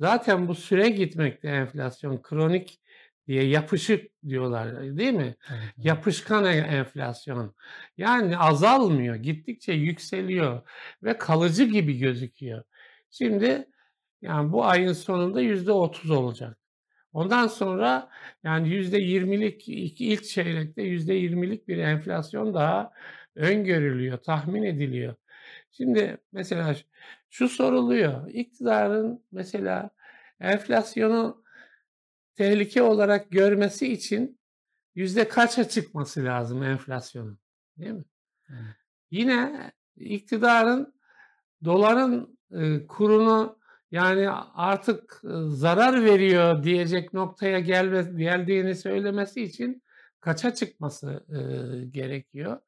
zaten 0.00 0.48
bu 0.48 0.54
süre 0.54 0.88
gitmekte 0.88 1.48
enflasyon 1.48 2.22
kronik 2.22 2.80
diye 3.28 3.44
yapışık 3.44 4.10
diyorlar 4.28 4.96
değil 4.96 5.12
mi? 5.12 5.34
Evet. 5.50 5.72
Yapışkan 5.76 6.44
e- 6.44 6.48
enflasyon. 6.56 7.54
Yani 7.96 8.38
azalmıyor, 8.38 9.14
gittikçe 9.14 9.72
yükseliyor 9.72 10.62
ve 11.02 11.18
kalıcı 11.18 11.64
gibi 11.64 11.98
gözüküyor. 11.98 12.64
Şimdi 13.10 13.68
yani 14.22 14.52
bu 14.52 14.64
ayın 14.64 14.92
sonunda 14.92 15.40
yüzde 15.40 15.72
otuz 15.72 16.10
olacak. 16.10 16.58
Ondan 17.12 17.46
sonra 17.46 18.10
yani 18.44 18.68
yüzde 18.68 18.98
yirmilik 18.98 19.68
ilk 19.68 20.24
çeyrekte 20.24 20.82
yüzde 20.82 21.14
yirmilik 21.14 21.68
bir 21.68 21.78
enflasyon 21.78 22.54
daha 22.54 22.92
öngörülüyor, 23.36 24.18
tahmin 24.18 24.62
ediliyor. 24.62 25.14
Şimdi 25.72 26.18
mesela 26.32 26.76
şu 27.30 27.48
soruluyor. 27.48 28.30
İktidarın 28.30 29.24
mesela 29.32 29.90
enflasyonu 30.40 31.43
tehlike 32.36 32.82
olarak 32.82 33.30
görmesi 33.30 33.92
için 33.92 34.38
yüzde 34.94 35.28
kaça 35.28 35.68
çıkması 35.68 36.24
lazım 36.24 36.62
enflasyonun? 36.62 37.38
Değil 37.78 37.92
mi? 37.92 38.04
Yine 39.10 39.72
iktidarın 39.96 40.94
doların 41.64 42.38
e, 42.52 42.86
kurunu 42.86 43.58
yani 43.90 44.30
artık 44.54 45.22
e, 45.24 45.28
zarar 45.48 46.04
veriyor 46.04 46.62
diyecek 46.62 47.12
noktaya 47.12 47.60
gelme, 47.60 48.02
geldiğini 48.24 48.74
söylemesi 48.74 49.42
için 49.42 49.82
kaça 50.20 50.54
çıkması 50.54 51.24
e, 51.28 51.40
gerekiyor? 51.84 52.60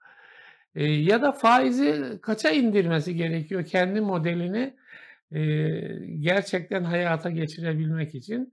E, 0.74 0.84
ya 0.84 1.22
da 1.22 1.32
faizi 1.32 2.18
kaça 2.22 2.50
indirmesi 2.50 3.16
gerekiyor 3.16 3.64
kendi 3.64 4.00
modelini 4.00 4.76
e, 5.30 5.40
gerçekten 6.20 6.84
hayata 6.84 7.30
geçirebilmek 7.30 8.14
için? 8.14 8.52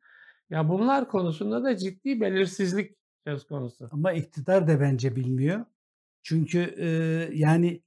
Ya 0.49 0.69
bunlar 0.69 1.07
konusunda 1.07 1.63
da 1.63 1.77
ciddi 1.77 2.21
belirsizlik 2.21 2.91
söz 3.27 3.45
konusu. 3.47 3.87
Ama 3.91 4.13
iktidar 4.13 4.67
da 4.67 4.79
bence 4.81 5.15
bilmiyor. 5.15 5.65
Çünkü 6.23 6.59
e, 6.77 6.87
yani 7.33 7.81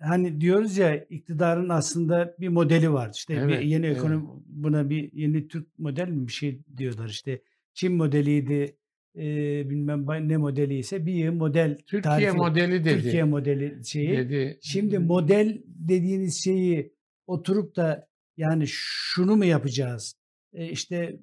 hani 0.00 0.40
diyoruz 0.40 0.78
ya 0.78 0.96
iktidarın 1.04 1.68
aslında 1.68 2.34
bir 2.40 2.48
modeli 2.48 2.92
var. 2.92 3.10
İşte 3.14 3.34
bir 3.34 3.40
Evet, 3.40 3.64
yeni 3.64 3.86
evet. 3.86 3.96
ekonomi 3.96 4.28
buna 4.46 4.90
bir 4.90 5.12
yeni 5.12 5.48
Türk 5.48 5.78
model 5.78 6.08
mi 6.08 6.26
bir 6.28 6.32
şey 6.32 6.62
diyorlar. 6.76 7.08
İşte 7.08 7.42
Çin 7.74 7.92
modeliydi. 7.92 8.76
e, 9.16 9.22
bilmem 9.70 10.06
ne 10.28 10.36
modeli 10.36 10.78
ise 10.78 11.06
bir 11.06 11.28
model 11.28 11.78
Türkiye 11.86 12.14
tarifi- 12.30 12.36
modeli 12.36 12.84
dedi. 12.84 13.02
Türkiye 13.02 13.24
modeli 13.24 13.84
şeyi. 13.84 14.16
dedi. 14.16 14.58
Şimdi 14.62 14.98
model 14.98 15.62
dediğiniz 15.66 16.44
şeyi 16.44 16.92
oturup 17.26 17.76
da 17.76 18.08
yani 18.36 18.64
şunu 18.66 19.36
mu 19.36 19.44
yapacağız? 19.44 20.14
E, 20.52 20.68
işte 20.70 21.20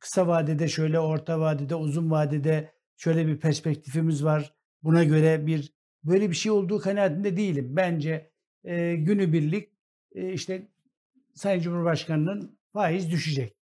kısa 0.00 0.26
vadede 0.26 0.68
şöyle, 0.68 1.00
orta 1.00 1.40
vadede, 1.40 1.74
uzun 1.74 2.10
vadede 2.10 2.72
şöyle 2.96 3.26
bir 3.26 3.40
perspektifimiz 3.40 4.24
var. 4.24 4.54
Buna 4.82 5.04
göre 5.04 5.46
bir 5.46 5.72
böyle 6.04 6.30
bir 6.30 6.34
şey 6.34 6.52
olduğu 6.52 6.78
kanaatinde 6.78 7.36
değilim. 7.36 7.76
Bence 7.76 8.30
e, 8.64 8.94
günübirlik 8.94 9.68
e, 10.12 10.32
işte 10.32 10.68
Sayın 11.34 11.60
Cumhurbaşkanı'nın 11.60 12.58
faiz 12.72 13.10
düşecek. 13.10 13.56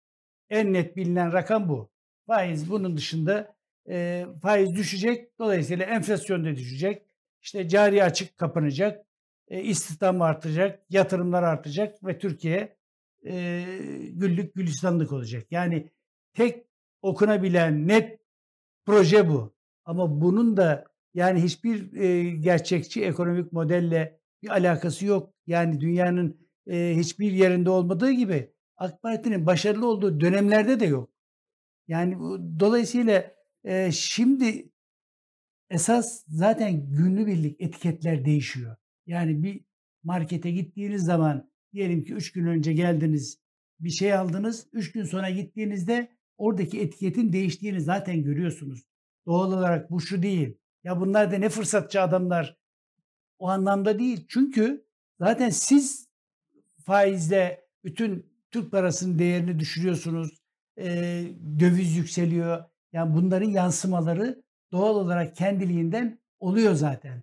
En 0.51 0.73
net 0.73 0.97
bilinen 0.97 1.33
rakam 1.33 1.69
bu. 1.69 1.91
Faiz 2.27 2.71
bunun 2.71 2.97
dışında 2.97 3.55
e, 3.89 4.27
faiz 4.43 4.75
düşecek. 4.77 5.39
Dolayısıyla 5.39 5.87
enflasyon 5.87 6.45
da 6.45 6.57
düşecek. 6.57 7.03
İşte 7.43 7.69
cari 7.69 8.05
açık 8.05 8.39
kapanacak. 8.39 9.07
E, 9.49 9.63
istihdam 9.63 10.23
artacak. 10.23 10.81
Yatırımlar 10.91 11.43
artacak 11.43 12.05
ve 12.05 12.19
Türkiye 12.19 12.77
e, 13.26 13.64
güllük 14.12 14.55
gülistanlık 14.55 15.12
olacak. 15.12 15.47
Yani 15.50 15.91
tek 16.35 16.67
okunabilen 17.02 17.88
net 17.88 18.21
proje 18.87 19.29
bu. 19.29 19.55
Ama 19.85 20.21
bunun 20.21 20.57
da 20.57 20.85
yani 21.14 21.43
hiçbir 21.43 21.93
e, 21.97 22.31
gerçekçi 22.31 23.05
ekonomik 23.05 23.52
modelle 23.52 24.21
bir 24.43 24.49
alakası 24.49 25.07
yok. 25.07 25.35
Yani 25.47 25.81
dünyanın 25.81 26.49
e, 26.67 26.95
hiçbir 26.97 27.33
yerinde 27.33 27.71
olmadığı 27.71 28.11
gibi 28.11 28.53
AK 28.77 29.03
Parti'nin 29.03 29.47
başarılı 29.47 29.87
olduğu 29.87 30.20
dönemlerde 30.20 30.81
de 30.81 30.87
yok. 30.87 31.11
Yani 31.88 32.18
dolayısıyla 32.61 33.35
e, 33.64 33.92
şimdi 33.92 34.73
esas 35.70 36.25
zaten 36.29 36.87
günübirlik 36.90 37.61
etiketler 37.61 38.25
değişiyor. 38.25 38.77
Yani 39.07 39.42
bir 39.42 39.64
markete 40.03 40.51
gittiğiniz 40.51 41.05
zaman 41.05 41.52
diyelim 41.73 42.05
ki 42.05 42.15
3 42.15 42.33
gün 42.33 42.47
önce 42.47 42.73
geldiniz 42.73 43.39
bir 43.81 43.91
şey 43.91 44.15
aldınız. 44.15 44.67
3 44.73 44.93
gün 44.93 45.05
sonra 45.05 45.31
gittiğinizde 45.31 46.09
oradaki 46.37 46.81
etiketin 46.81 47.33
değiştiğini 47.33 47.81
zaten 47.81 48.23
görüyorsunuz. 48.23 48.83
Doğal 49.27 49.53
olarak 49.53 49.91
bu 49.91 50.01
şu 50.01 50.23
değil. 50.23 50.59
Ya 50.85 51.01
bunlar 51.01 51.33
da 51.33 51.39
ne 51.39 51.49
fırsatçı 51.49 52.03
adamlar. 52.03 52.57
O 53.39 53.49
anlamda 53.49 53.99
değil. 53.99 54.27
Çünkü 54.29 54.87
zaten 55.19 55.51
siz 55.51 56.09
faizle 56.85 57.65
bütün 57.85 58.27
Türk 58.51 58.71
parasının 58.71 59.19
değerini 59.19 59.59
düşürüyorsunuz. 59.59 60.43
Ee, 60.79 61.25
döviz 61.61 61.97
yükseliyor. 61.97 62.65
Yani 62.93 63.15
bunların 63.15 63.51
yansımaları 63.51 64.43
doğal 64.73 64.97
olarak 64.97 65.37
kendiliğinden 65.37 66.19
oluyor 66.41 66.75
zaten. 66.75 67.23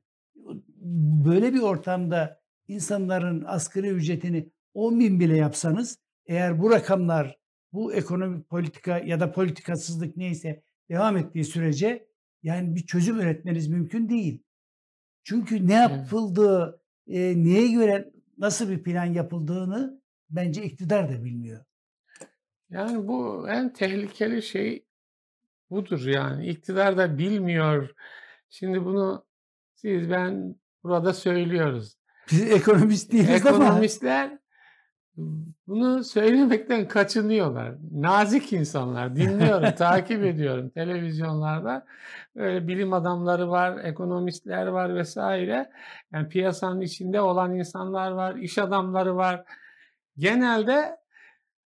Böyle 1.26 1.54
bir 1.54 1.60
ortamda 1.60 2.38
insanların 2.69 3.43
asgari 3.47 3.88
ücretini 3.88 4.49
10 4.73 4.99
bin 4.99 5.19
bile 5.19 5.38
yapsanız 5.38 5.99
eğer 6.25 6.62
bu 6.62 6.71
rakamlar 6.71 7.39
bu 7.73 7.93
ekonomik 7.93 8.49
politika 8.49 8.99
ya 8.99 9.19
da 9.19 9.32
politikasızlık 9.32 10.17
neyse 10.17 10.63
devam 10.89 11.17
ettiği 11.17 11.45
sürece 11.45 12.08
yani 12.43 12.75
bir 12.75 12.86
çözüm 12.86 13.19
üretmeniz 13.19 13.67
mümkün 13.67 14.10
değil. 14.10 14.43
Çünkü 15.23 15.67
ne 15.67 15.73
Evet. 15.73 15.89
yapıldığı, 15.89 16.82
e, 17.08 17.43
neye 17.43 17.71
göre 17.71 18.12
nasıl 18.38 18.69
bir 18.69 18.84
plan 18.84 19.05
yapıldığını 19.05 20.01
bence 20.29 20.63
iktidar 20.63 21.10
da 21.10 21.23
bilmiyor. 21.23 21.65
Yani 22.69 23.08
bu 23.08 23.49
en 23.49 23.73
tehlikeli 23.73 24.41
şey 24.41 24.86
budur 25.69 26.05
yani. 26.05 26.47
İktidar 26.47 26.97
da 26.97 27.17
bilmiyor. 27.17 27.89
Şimdi 28.49 28.86
bunu 28.86 29.25
siz 29.75 30.10
ben 30.10 30.55
burada 30.84 31.13
söylüyoruz. 31.13 31.99
Biz 32.32 32.52
ekonomist 32.52 33.12
değiliz 33.12 33.46
ama 33.46 33.65
Ekonomistler 33.65 34.39
bunu 35.68 36.04
söylemekten 36.04 36.88
kaçınıyorlar. 36.88 37.76
Nazik 37.92 38.54
insanlar. 38.54 39.15
Dinliyorum, 39.15 39.72
takip 39.78 40.24
ediyorum 40.26 40.70
televizyonlarda. 40.70 41.86
Böyle 42.36 42.68
bilim 42.68 42.94
adamları 42.94 43.50
var, 43.50 43.84
ekonomistler 43.84 44.68
var 44.68 44.96
vesaire. 44.96 45.70
Yani 46.13 46.30
piyasanın 46.30 46.82
içinde 46.82 47.22
olan 47.22 47.56
insanlar 47.56 48.12
var, 48.12 48.36
iş 48.36 48.58
adamları 48.58 49.15
var. 49.15 49.44
Genelde 50.18 50.98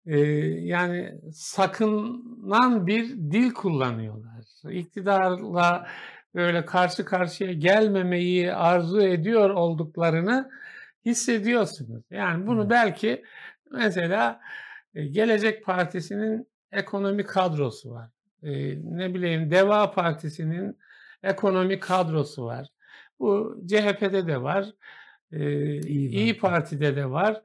e, 0.06 0.20
yani 0.50 1.22
sakınan 1.34 2.88
bir 2.88 3.10
dil 3.10 3.52
kullanıyorlar. 3.52 4.72
İktidarla 4.72 5.88
böyle 6.36 6.66
karşı 6.66 7.06
karşıya 7.06 7.54
gelmemeyi 7.54 8.54
arzu 8.54 9.02
ediyor 9.02 9.50
olduklarını 9.50 10.50
hissediyorsunuz. 11.06 12.04
Yani 12.12 12.48
bunu 12.48 12.62
Evet. 12.62 12.70
belki 12.70 13.24
mesela 13.72 14.42
e, 14.96 15.06
Gelecek 15.06 15.66
Partisi'nin 15.66 16.48
ekonomi 16.72 17.24
kadrosu 17.24 17.92
var. 17.92 18.10
E, 18.44 18.52
ne 18.84 19.14
bileyim 19.14 19.52
Deva 19.52 19.92
Partisi'nin 19.92 20.78
ekonomi 21.24 21.80
kadrosu 21.80 22.46
var. 22.46 22.68
Bu 23.20 23.58
CHP'de 23.68 24.28
de 24.28 24.42
var. 24.42 24.66
E, 25.32 25.40
İyi 25.82 26.10
İyi 26.10 26.38
Parti. 26.38 26.56
Parti'de 26.56 26.96
de 26.96 27.10
var. 27.12 27.42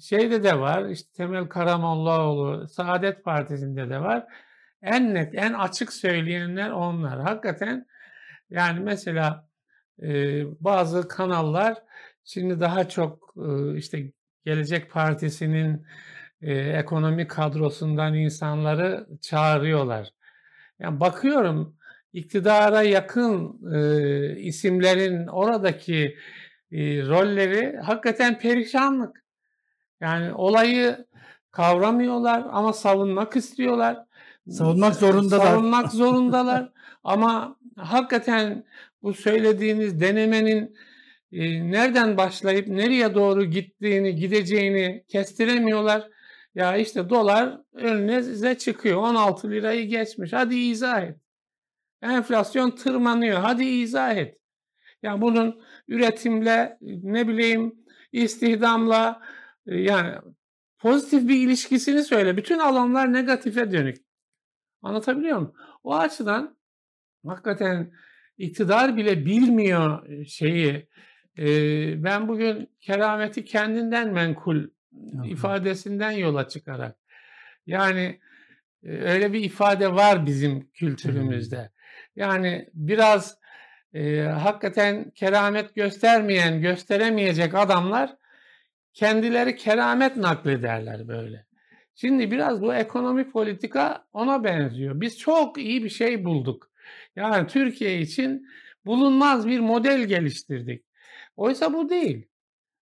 Şeyde 0.00 0.42
de 0.42 0.58
var. 0.58 0.88
işte 0.88 1.12
Temel 1.16 1.46
Karamollaoğlu 1.46 2.68
Saadet 2.68 3.24
Partisi'nde 3.24 3.90
de 3.90 4.00
var. 4.00 4.26
En 4.82 5.14
net, 5.14 5.34
en 5.34 5.52
açık 5.52 5.92
söyleyenler 5.92 6.70
onlar. 6.70 7.20
Hakikaten 7.20 7.86
yani 8.50 8.80
mesela 8.80 9.48
e, 10.02 10.42
bazı 10.64 11.08
kanallar 11.08 11.78
şimdi 12.24 12.60
daha 12.60 12.88
çok 12.88 13.34
e, 13.36 13.76
işte 13.76 14.12
Gelecek 14.44 14.90
Partisi'nin 14.90 15.86
e, 16.42 16.54
ekonomi 16.54 17.28
kadrosundan 17.28 18.14
insanları 18.14 19.06
çağırıyorlar. 19.20 20.12
Yani 20.78 21.00
bakıyorum 21.00 21.76
iktidara 22.12 22.82
yakın 22.82 23.60
e, 23.74 24.36
isimlerin 24.36 25.26
oradaki 25.26 26.16
e, 26.72 26.78
rolleri 27.06 27.76
hakikaten 27.78 28.38
perişanlık. 28.38 29.24
Yani 30.00 30.32
olayı 30.32 31.06
kavramıyorlar 31.50 32.46
ama 32.50 32.72
savunmak 32.72 33.36
istiyorlar. 33.36 34.04
Savunmak 34.48 34.94
zorundalar. 34.94 35.46
Savunmak 35.46 35.92
zorundalar. 35.92 36.72
ama 37.04 37.56
hakikaten 37.76 38.64
bu 39.02 39.14
söylediğiniz 39.14 40.00
denemenin 40.00 40.76
e, 41.32 41.70
nereden 41.70 42.16
başlayıp 42.16 42.68
nereye 42.68 43.14
doğru 43.14 43.44
gittiğini, 43.44 44.14
gideceğini 44.14 45.04
kestiremiyorlar. 45.08 46.08
Ya 46.54 46.76
işte 46.76 47.10
dolar 47.10 47.60
önünüze 47.72 48.58
çıkıyor. 48.58 48.96
16 48.96 49.50
lirayı 49.50 49.88
geçmiş. 49.88 50.32
Hadi 50.32 50.56
izah 50.56 51.02
et. 51.02 51.16
Enflasyon 52.02 52.70
tırmanıyor. 52.70 53.38
Hadi 53.38 53.64
izah 53.64 54.16
et. 54.16 54.38
Yani 55.02 55.20
bunun 55.20 55.62
üretimle 55.88 56.78
ne 56.80 57.28
bileyim 57.28 57.74
istihdamla 58.12 59.20
yani 59.66 60.14
pozitif 60.78 61.28
bir 61.28 61.36
ilişkisini 61.36 62.02
söyle. 62.02 62.36
Bütün 62.36 62.58
alanlar 62.58 63.12
negatife 63.12 63.72
dönük. 63.72 64.09
Anlatabiliyor 64.82 65.36
muyum? 65.36 65.54
O 65.84 65.94
açıdan 65.94 66.56
hakikaten 67.26 67.92
iktidar 68.38 68.96
bile 68.96 69.26
bilmiyor 69.26 70.06
şeyi. 70.24 70.88
Ee, 71.38 72.04
ben 72.04 72.28
bugün 72.28 72.70
kerameti 72.80 73.44
kendinden 73.44 74.12
menkul 74.12 74.68
ifadesinden 75.24 76.10
yola 76.10 76.48
çıkarak 76.48 76.96
yani 77.66 78.20
öyle 78.82 79.32
bir 79.32 79.44
ifade 79.44 79.94
var 79.94 80.26
bizim 80.26 80.70
kültürümüzde. 80.70 81.70
Yani 82.16 82.68
biraz 82.74 83.38
e, 83.94 84.20
hakikaten 84.20 85.10
keramet 85.10 85.74
göstermeyen, 85.74 86.60
gösteremeyecek 86.60 87.54
adamlar 87.54 88.16
kendileri 88.92 89.56
keramet 89.56 90.16
naklederler 90.16 91.08
böyle. 91.08 91.46
Şimdi 91.94 92.30
biraz 92.30 92.62
bu 92.62 92.74
ekonomi 92.74 93.30
politika 93.30 94.04
ona 94.12 94.44
benziyor. 94.44 95.00
Biz 95.00 95.18
çok 95.18 95.58
iyi 95.58 95.84
bir 95.84 95.88
şey 95.88 96.24
bulduk. 96.24 96.70
Yani 97.16 97.46
Türkiye 97.46 98.00
için 98.00 98.46
bulunmaz 98.86 99.46
bir 99.46 99.60
model 99.60 100.04
geliştirdik. 100.04 100.84
Oysa 101.36 101.72
bu 101.72 101.88
değil. 101.88 102.26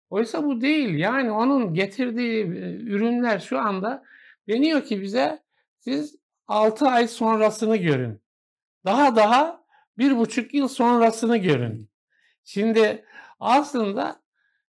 Oysa 0.10 0.44
bu 0.44 0.62
değil. 0.62 0.96
Yani 0.96 1.32
onun 1.32 1.74
getirdiği 1.74 2.46
ürünler 2.88 3.40
şu 3.40 3.60
anda 3.60 4.04
deniyor 4.48 4.84
ki 4.84 5.02
bize 5.02 5.44
siz 5.80 6.16
6 6.48 6.88
ay 6.88 7.08
sonrasını 7.08 7.78
görün. 7.78 8.22
Daha 8.86 9.16
daha 9.16 9.64
bir 9.98 10.18
buçuk 10.18 10.54
yıl 10.54 10.68
sonrasını 10.68 11.38
görün. 11.38 11.90
Şimdi 12.44 13.06
aslında 13.40 14.22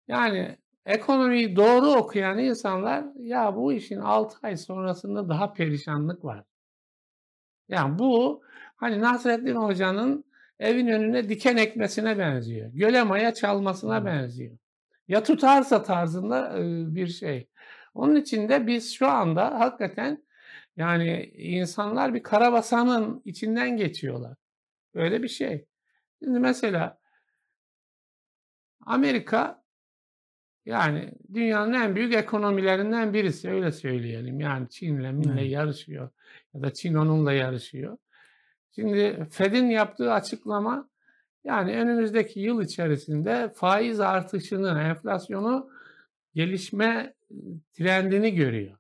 yani 0.09 0.59
ekonomiyi 0.89 1.57
doğru 1.57 1.87
okuyan 1.87 2.39
insanlar 2.39 3.05
ya 3.17 3.57
bu 3.57 3.73
işin 3.73 4.01
6 4.01 4.39
ay 4.43 4.57
sonrasında 4.57 5.29
daha 5.29 5.53
perişanlık 5.53 6.25
var. 6.25 6.45
Yani 7.69 7.99
bu 7.99 8.43
hani 8.77 9.01
Nasrettin 9.01 9.55
Hoca'nın 9.55 10.25
evin 10.59 10.87
önüne 10.87 11.29
diken 11.29 11.57
ekmesine 11.57 12.19
benziyor. 12.19 12.71
Göle 12.73 13.03
maya 13.03 13.35
çalmasına 13.35 14.05
benziyor. 14.05 14.59
Ya 15.09 15.23
tutarsa 15.23 15.83
tarzında 15.83 16.55
bir 16.95 17.07
şey. 17.07 17.49
Onun 17.95 18.17
için 18.17 18.49
de 18.49 18.67
biz 18.67 18.95
şu 18.95 19.09
anda 19.09 19.61
hakikaten 19.61 20.25
yani 20.77 21.25
insanlar 21.35 22.15
bir 22.15 22.23
karabasanın 22.23 23.23
içinden 23.25 23.77
geçiyorlar. 23.77 24.37
Öyle 24.95 25.23
bir 25.23 25.29
şey. 25.29 25.67
Şimdi 26.23 26.39
mesela 26.39 26.99
Amerika 28.87 29.63
yani 30.69 31.11
dünyanın 31.35 31.73
en 31.73 31.97
büyük 31.97 32.15
ekonomilerinden 32.15 33.15
birisi 33.15 33.51
öyle 33.51 33.73
söyleyelim. 33.73 34.41
Yani 34.41 34.69
Çin'le 34.69 35.13
Min'le 35.13 35.39
evet. 35.39 35.51
yarışıyor 35.51 36.11
ya 36.55 36.63
da 36.63 36.73
Çin 36.73 36.95
onunla 36.95 37.33
yarışıyor. 37.33 37.97
Şimdi 38.75 39.27
Fed'in 39.31 39.67
yaptığı 39.67 40.13
açıklama 40.13 40.89
yani 41.45 41.77
önümüzdeki 41.77 42.41
yıl 42.41 42.63
içerisinde 42.63 43.53
faiz 43.55 44.01
artışını, 44.01 44.81
enflasyonu 44.81 45.71
gelişme 46.35 47.15
trendini 47.73 48.35
görüyor. 48.35 48.77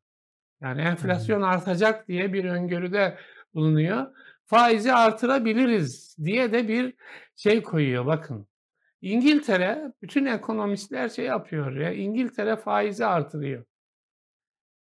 Yani 0.60 0.80
enflasyon 0.80 1.42
artacak 1.42 2.08
diye 2.08 2.32
bir 2.32 2.44
öngörüde 2.44 3.18
bulunuyor. 3.54 4.06
Faizi 4.44 4.92
artırabiliriz 4.92 6.16
diye 6.24 6.52
de 6.52 6.68
bir 6.68 6.94
şey 7.36 7.62
koyuyor 7.62 8.06
bakın. 8.06 8.46
İngiltere 9.00 9.92
bütün 10.02 10.26
ekonomistler 10.26 11.08
şey 11.08 11.24
yapıyor 11.24 11.76
ya 11.76 11.92
İngiltere 11.92 12.56
faizi 12.56 13.06
artırıyor. 13.06 13.64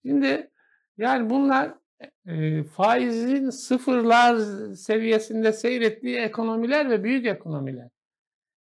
Şimdi 0.07 0.51
yani 0.97 1.31
bunlar 1.31 1.75
e, 2.27 2.65
faizin 2.65 3.51
sıfırlar 3.51 4.37
seviyesinde 4.75 5.53
seyrettiği 5.53 6.17
ekonomiler 6.17 6.91
ve 6.91 7.05
büyük 7.05 7.27
ekonomiler. 7.27 7.89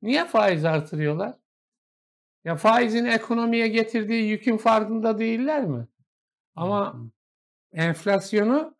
Niye 0.01 0.25
faiz 0.25 0.65
artırıyorlar? 0.65 1.35
Ya 2.43 2.55
faizin 2.55 3.05
ekonomiye 3.05 3.67
getirdiği 3.67 4.29
yükün 4.29 4.57
farkında 4.57 5.19
değiller 5.19 5.63
mi? 5.65 5.87
Ama 6.55 6.95
enflasyonu 7.73 8.77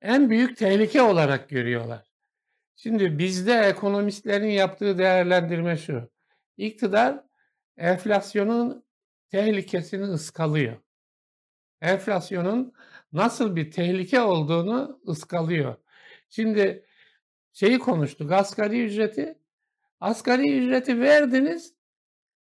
en 0.00 0.30
büyük 0.30 0.56
tehlike 0.56 1.02
olarak 1.02 1.48
görüyorlar. 1.48 2.03
Şimdi 2.76 3.18
bizde 3.18 3.54
ekonomistlerin 3.54 4.50
yaptığı 4.50 4.98
değerlendirme 4.98 5.76
şu. 5.76 6.10
İktidar 6.56 7.24
enflasyonun 7.76 8.84
tehlikesini 9.28 10.04
ıskalıyor. 10.04 10.76
Enflasyonun 11.80 12.72
nasıl 13.12 13.56
bir 13.56 13.70
tehlike 13.70 14.20
olduğunu 14.20 15.00
ıskalıyor. 15.08 15.76
Şimdi 16.28 16.86
şeyi 17.52 17.78
konuştuk 17.78 18.32
asgari 18.32 18.84
ücreti. 18.84 19.38
Asgari 20.00 20.58
ücreti 20.58 21.00
verdiniz. 21.00 21.74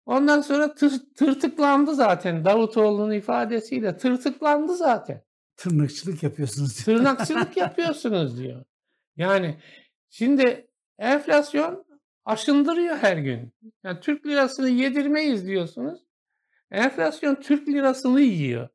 Ondan 0.06 0.41
sonra 0.41 0.76
tır, 0.76 1.02
tırtıklandı 1.15 1.96
zaten 1.96 2.46
Davutoğlu'nun 2.46 3.12
ifadesiyle 3.12 3.98
tırtıklandı 3.98 4.76
zaten. 4.76 5.24
Tırnakçılık 5.58 6.24
yapıyorsunuz 6.24 6.86
diyor. 6.86 6.98
Tırnakçılık 6.98 7.58
yapıyorsunuz 7.65 8.38
diyor. 8.38 8.65
Yani 9.17 9.58
şimdi 10.13 10.67
enflasyon 10.99 11.86
aşındırıyor 12.26 12.97
her 12.97 13.17
gün. 13.17 13.54
Yani 13.84 13.99
Türk 13.99 14.26
lirasını 14.26 14.69
yedirmeyiz 14.69 15.47
diyorsunuz. 15.47 16.02
Enflasyon 16.71 17.36
Türk 17.36 17.67
lirasını 17.67 18.21
yiyor. 18.21 18.69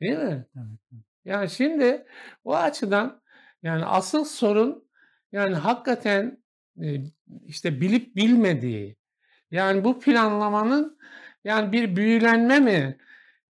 Değil 0.00 0.18
mi? 0.18 0.46
Evet. 0.56 1.02
Yani 1.24 1.50
şimdi 1.50 2.06
o 2.44 2.54
açıdan 2.54 3.22
yani 3.62 3.84
asıl 3.84 4.24
sorun 4.24 4.88
yani 5.32 5.54
hakikaten 5.54 6.42
işte 7.46 7.80
bilip 7.80 8.16
bilmediği 8.16 8.96
yani 9.50 9.84
bu 9.84 10.00
planlamanın 10.00 10.98
yani 11.44 11.72
bir 11.72 11.96
büyülenme 11.96 12.60
mi? 12.60 12.98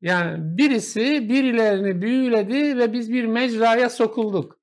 Yani 0.01 0.59
birisi 0.59 1.29
birilerini 1.29 2.03
büyüledi 2.03 2.79
ve 2.79 2.92
biz 2.92 3.12
bir 3.12 3.25
mecraya 3.25 3.90
sokulduk. 3.90 4.61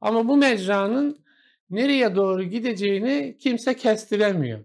Ama 0.00 0.28
bu 0.28 0.36
mecranın 0.36 1.25
nereye 1.70 2.14
doğru 2.14 2.42
gideceğini 2.42 3.36
kimse 3.38 3.76
kestiremiyor. 3.76 4.64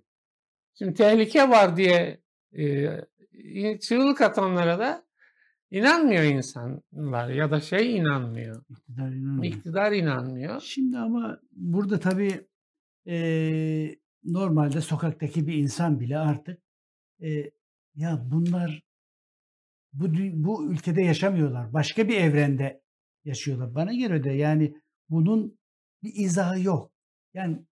Şimdi 0.73 0.93
tehlike 0.93 1.49
var 1.49 1.77
diye 1.77 2.21
e, 2.57 3.79
çığlık 3.79 4.21
atanlara 4.21 4.79
da 4.79 5.05
inanmıyor 5.71 6.23
insanlar 6.23 7.29
ya 7.29 7.51
da 7.51 7.61
şey 7.61 7.97
inanmıyor. 7.97 8.63
İktidar 8.69 9.11
inanmıyor. 9.11 9.53
İktidar 9.53 9.91
inanmıyor. 9.91 10.61
Şimdi 10.61 10.97
ama 10.97 11.39
burada 11.51 11.99
tabii 11.99 12.47
e, 13.07 13.95
normalde 14.23 14.81
sokaktaki 14.81 15.47
bir 15.47 15.53
insan 15.53 15.99
bile 15.99 16.17
artık 16.17 16.61
e, 17.21 17.51
ya 17.95 18.21
bunlar 18.31 18.83
bu 19.93 20.05
bu 20.33 20.71
ülkede 20.71 21.01
yaşamıyorlar. 21.01 21.73
Başka 21.73 22.07
bir 22.07 22.17
evrende 22.17 22.81
yaşıyorlar. 23.25 23.75
Bana 23.75 23.93
göre 23.93 24.23
de 24.23 24.31
yani 24.31 24.75
bunun 25.09 25.57
bir 26.03 26.13
izahı 26.15 26.61
yok. 26.61 26.90
Yani 27.33 27.65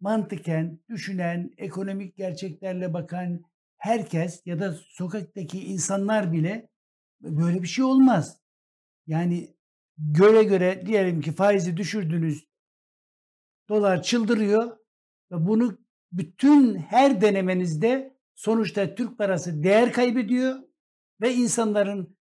mantıken 0.00 0.78
düşünen, 0.88 1.54
ekonomik 1.56 2.16
gerçeklerle 2.16 2.92
bakan 2.92 3.44
herkes 3.76 4.42
ya 4.46 4.60
da 4.60 4.72
sokaktaki 4.72 5.64
insanlar 5.64 6.32
bile 6.32 6.68
böyle 7.20 7.62
bir 7.62 7.68
şey 7.68 7.84
olmaz. 7.84 8.40
Yani 9.06 9.56
göre 9.98 10.44
göre 10.44 10.86
diyelim 10.86 11.20
ki 11.20 11.32
faizi 11.32 11.76
düşürdünüz. 11.76 12.46
Dolar 13.68 14.02
çıldırıyor 14.02 14.76
ve 15.32 15.46
bunu 15.46 15.78
bütün 16.12 16.76
her 16.76 17.20
denemenizde 17.20 18.16
sonuçta 18.34 18.94
Türk 18.94 19.18
parası 19.18 19.62
değer 19.62 19.92
kaybediyor 19.92 20.62
ve 21.20 21.34
insanların 21.34 22.16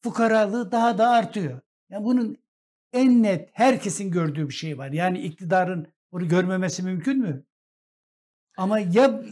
fukaralığı 0.00 0.72
daha 0.72 0.98
da 0.98 1.08
artıyor. 1.08 1.60
Yani 1.90 2.04
bunun 2.04 2.36
en 2.92 3.22
net 3.22 3.50
herkesin 3.52 4.10
gördüğü 4.10 4.48
bir 4.48 4.54
şey 4.54 4.78
var. 4.78 4.90
Yani 4.90 5.18
iktidarın 5.20 5.92
bunu 6.12 6.28
görmemesi 6.28 6.82
mümkün 6.82 7.18
mü? 7.18 7.44
Ama 8.56 8.78
ya 8.78 9.22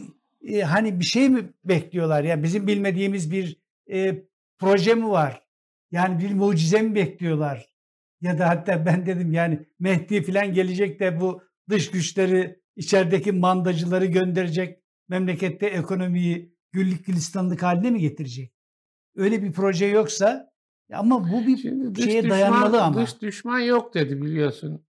e, 0.41 0.61
hani 0.61 0.99
bir 0.99 1.05
şey 1.05 1.29
mi 1.29 1.53
bekliyorlar 1.65 2.23
ya 2.23 2.43
bizim 2.43 2.67
bilmediğimiz 2.67 3.31
bir 3.31 3.61
e, 3.91 4.25
proje 4.59 4.95
mi 4.95 5.09
var? 5.09 5.47
Yani 5.91 6.19
bir 6.19 6.33
mucize 6.33 6.81
mi 6.81 6.95
bekliyorlar? 6.95 7.69
Ya 8.21 8.39
da 8.39 8.49
hatta 8.49 8.85
ben 8.85 9.05
dedim 9.05 9.31
yani 9.31 9.65
Mehdi 9.79 10.23
falan 10.23 10.53
gelecek 10.53 10.99
de 10.99 11.19
bu 11.21 11.41
dış 11.69 11.91
güçleri 11.91 12.61
içerideki 12.75 13.31
mandacıları 13.31 14.05
gönderecek 14.05 14.79
memlekette 15.09 15.67
ekonomiyi 15.67 16.55
güllük 16.71 17.05
gülistanlık 17.05 17.63
haline 17.63 17.91
mi 17.91 17.99
getirecek? 17.99 18.53
Öyle 19.15 19.43
bir 19.43 19.51
proje 19.51 19.85
yoksa 19.85 20.51
Ama 20.93 21.31
bu 21.31 21.47
bir 21.47 21.57
Şimdi 21.57 22.01
şeye 22.01 22.23
düşman, 22.23 22.29
dayanmalı 22.29 22.83
ama. 22.83 23.01
dış 23.01 23.21
düşman 23.21 23.59
yok 23.59 23.93
dedi 23.93 24.21
biliyorsun. 24.21 24.85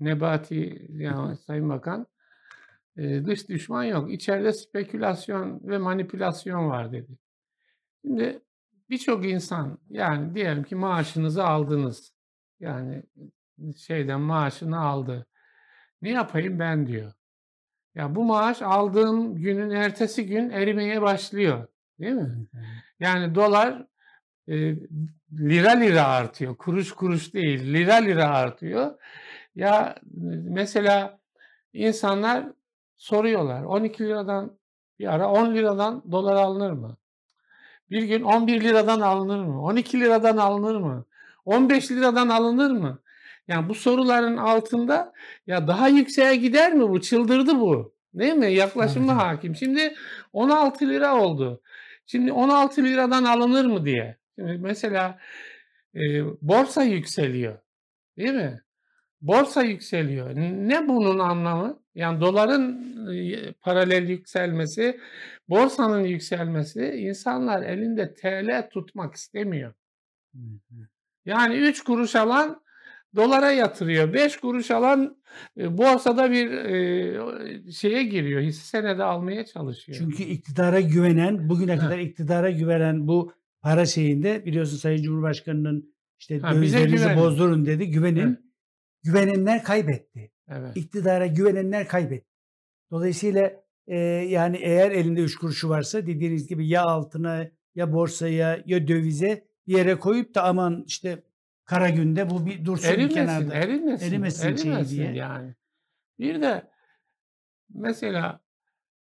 Nebati 0.00 0.86
yani 0.90 1.36
Sayın 1.36 1.68
Bakan. 1.68 2.06
Ee, 2.96 3.26
dış 3.26 3.48
düşman 3.48 3.84
yok. 3.84 4.12
İçeride 4.12 4.52
spekülasyon 4.52 5.60
ve 5.64 5.78
manipülasyon 5.78 6.68
var 6.68 6.92
dedi. 6.92 7.18
Şimdi 8.02 8.40
birçok 8.90 9.24
insan 9.26 9.78
yani 9.90 10.34
diyelim 10.34 10.62
ki 10.62 10.74
maaşınızı 10.74 11.44
aldınız. 11.44 12.12
Yani 12.60 13.02
şeyden 13.76 14.20
maaşını 14.20 14.80
aldı. 14.80 15.26
Ne 16.02 16.10
yapayım 16.10 16.58
ben 16.58 16.86
diyor. 16.86 17.12
Ya 17.94 18.14
bu 18.14 18.24
maaş 18.24 18.62
aldığım 18.62 19.34
günün 19.36 19.70
ertesi 19.70 20.26
gün 20.26 20.50
erimeye 20.50 21.02
başlıyor. 21.02 21.68
Değil 22.00 22.12
mi? 22.12 22.46
Yani 23.00 23.34
dolar 23.34 23.86
e, 24.48 24.54
lira 25.32 25.70
lira 25.70 26.06
artıyor. 26.06 26.56
Kuruş 26.56 26.92
kuruş 26.92 27.34
değil. 27.34 27.72
Lira 27.74 27.94
lira 27.94 28.28
artıyor. 28.28 28.98
Ya 29.56 29.94
mesela 30.44 31.18
insanlar 31.72 32.44
soruyorlar. 32.96 33.62
12 33.62 34.04
liradan 34.04 34.58
bir 34.98 35.14
ara 35.14 35.28
10 35.30 35.54
liradan 35.54 36.12
dolar 36.12 36.34
alınır 36.36 36.72
mı? 36.72 36.96
Bir 37.90 38.02
gün 38.02 38.22
11 38.22 38.60
liradan 38.60 39.00
alınır 39.00 39.44
mı? 39.44 39.62
12 39.62 40.00
liradan 40.00 40.36
alınır 40.36 40.76
mı? 40.76 41.04
15 41.44 41.90
liradan 41.90 42.28
alınır 42.28 42.70
mı? 42.70 42.98
Yani 43.48 43.68
bu 43.68 43.74
soruların 43.74 44.36
altında 44.36 45.12
ya 45.46 45.66
daha 45.68 45.88
yükseğe 45.88 46.36
gider 46.36 46.72
mi 46.74 46.88
bu? 46.88 47.00
Çıldırdı 47.00 47.60
bu. 47.60 47.94
Değil 48.14 48.34
mi? 48.34 48.52
Yaklaşımı 48.52 49.12
Evet. 49.12 49.22
hakim. 49.22 49.56
Şimdi 49.56 49.94
16 50.32 50.88
lira 50.88 51.16
oldu. 51.20 51.62
Şimdi 52.06 52.32
16 52.32 52.84
liradan 52.84 53.24
alınır 53.24 53.64
mı 53.64 53.84
diye. 53.84 54.16
Şimdi 54.38 54.58
mesela 54.58 55.18
e, 55.94 56.00
borsa 56.42 56.82
yükseliyor. 56.82 57.58
Değil 58.18 58.34
mi? 58.34 58.60
Borsa 59.20 59.62
yükseliyor. 59.62 60.36
Ne 60.36 60.88
bunun 60.88 61.18
anlamı? 61.18 61.80
Yani 61.94 62.20
doların 62.20 62.96
e, 63.14 63.52
paralel 63.52 64.08
yükselmesi, 64.08 65.00
borsanın 65.48 66.04
yükselmesi 66.04 66.86
insanlar 66.86 67.62
elinde 67.62 68.14
TL 68.14 68.68
tutmak 68.70 69.14
istemiyor. 69.14 69.74
Yani 71.24 71.54
3 71.54 71.84
kuruş 71.84 72.14
alan 72.16 72.62
dolara 73.16 73.50
yatırıyor. 73.50 74.12
5 74.12 74.36
kuruş 74.36 74.70
alan 74.70 75.16
e, 75.58 75.78
borsada 75.78 76.30
bir 76.30 76.50
e, 76.50 77.72
şeye 77.72 78.02
giriyor. 78.04 78.40
Hisse 78.40 78.64
senedi 78.66 79.02
almaya 79.02 79.46
çalışıyor. 79.46 79.98
Çünkü 79.98 80.22
iktidara 80.22 80.80
güvenen, 80.80 81.48
bugüne 81.48 81.78
kadar 81.78 81.98
iktidara 81.98 82.50
güvenen 82.50 83.08
bu 83.08 83.32
para 83.60 83.86
şeyinde 83.86 84.46
biliyorsun 84.46 84.76
Sayın 84.76 85.02
Cumhurbaşkanı'nın 85.02 85.94
işte 86.18 86.38
Ha, 86.38 86.54
dövizlerinizi 86.54 87.16
bozdurun 87.16 87.66
dedi. 87.66 87.90
Güvenin. 87.90 88.26
Evet. 88.26 88.38
Güvenenler 89.06 89.62
kaybetti. 89.64 90.30
Evet. 90.48 90.76
İktidara 90.76 91.26
güvenenler 91.26 91.88
kaybetti. 91.88 92.30
Dolayısıyla 92.90 93.52
e, 93.86 93.98
yani 94.28 94.56
eğer 94.56 94.90
elinde 94.90 95.20
üç 95.20 95.36
kuruşu 95.36 95.68
varsa 95.68 96.06
dediğiniz 96.06 96.46
gibi 96.48 96.68
ya 96.68 96.82
altına 96.82 97.46
ya 97.74 97.92
borsaya 97.92 98.62
ya 98.66 98.88
dövize 98.88 99.44
bir 99.66 99.76
yere 99.78 99.98
koyup 99.98 100.34
da 100.34 100.44
aman 100.44 100.84
işte 100.86 101.22
kara 101.64 101.90
günde 101.90 102.30
bu 102.30 102.46
bir 102.46 102.64
dursun 102.64 102.90
bir 102.90 102.94
Erimesin, 102.94 103.14
kenarda. 103.14 103.54
erimesin, 103.54 104.06
Erimesin 104.06 104.48
erimesin 104.48 104.96
diye. 104.96 105.12
yani. 105.14 105.54
Bir 106.18 106.42
de 106.42 106.70
mesela 107.68 108.40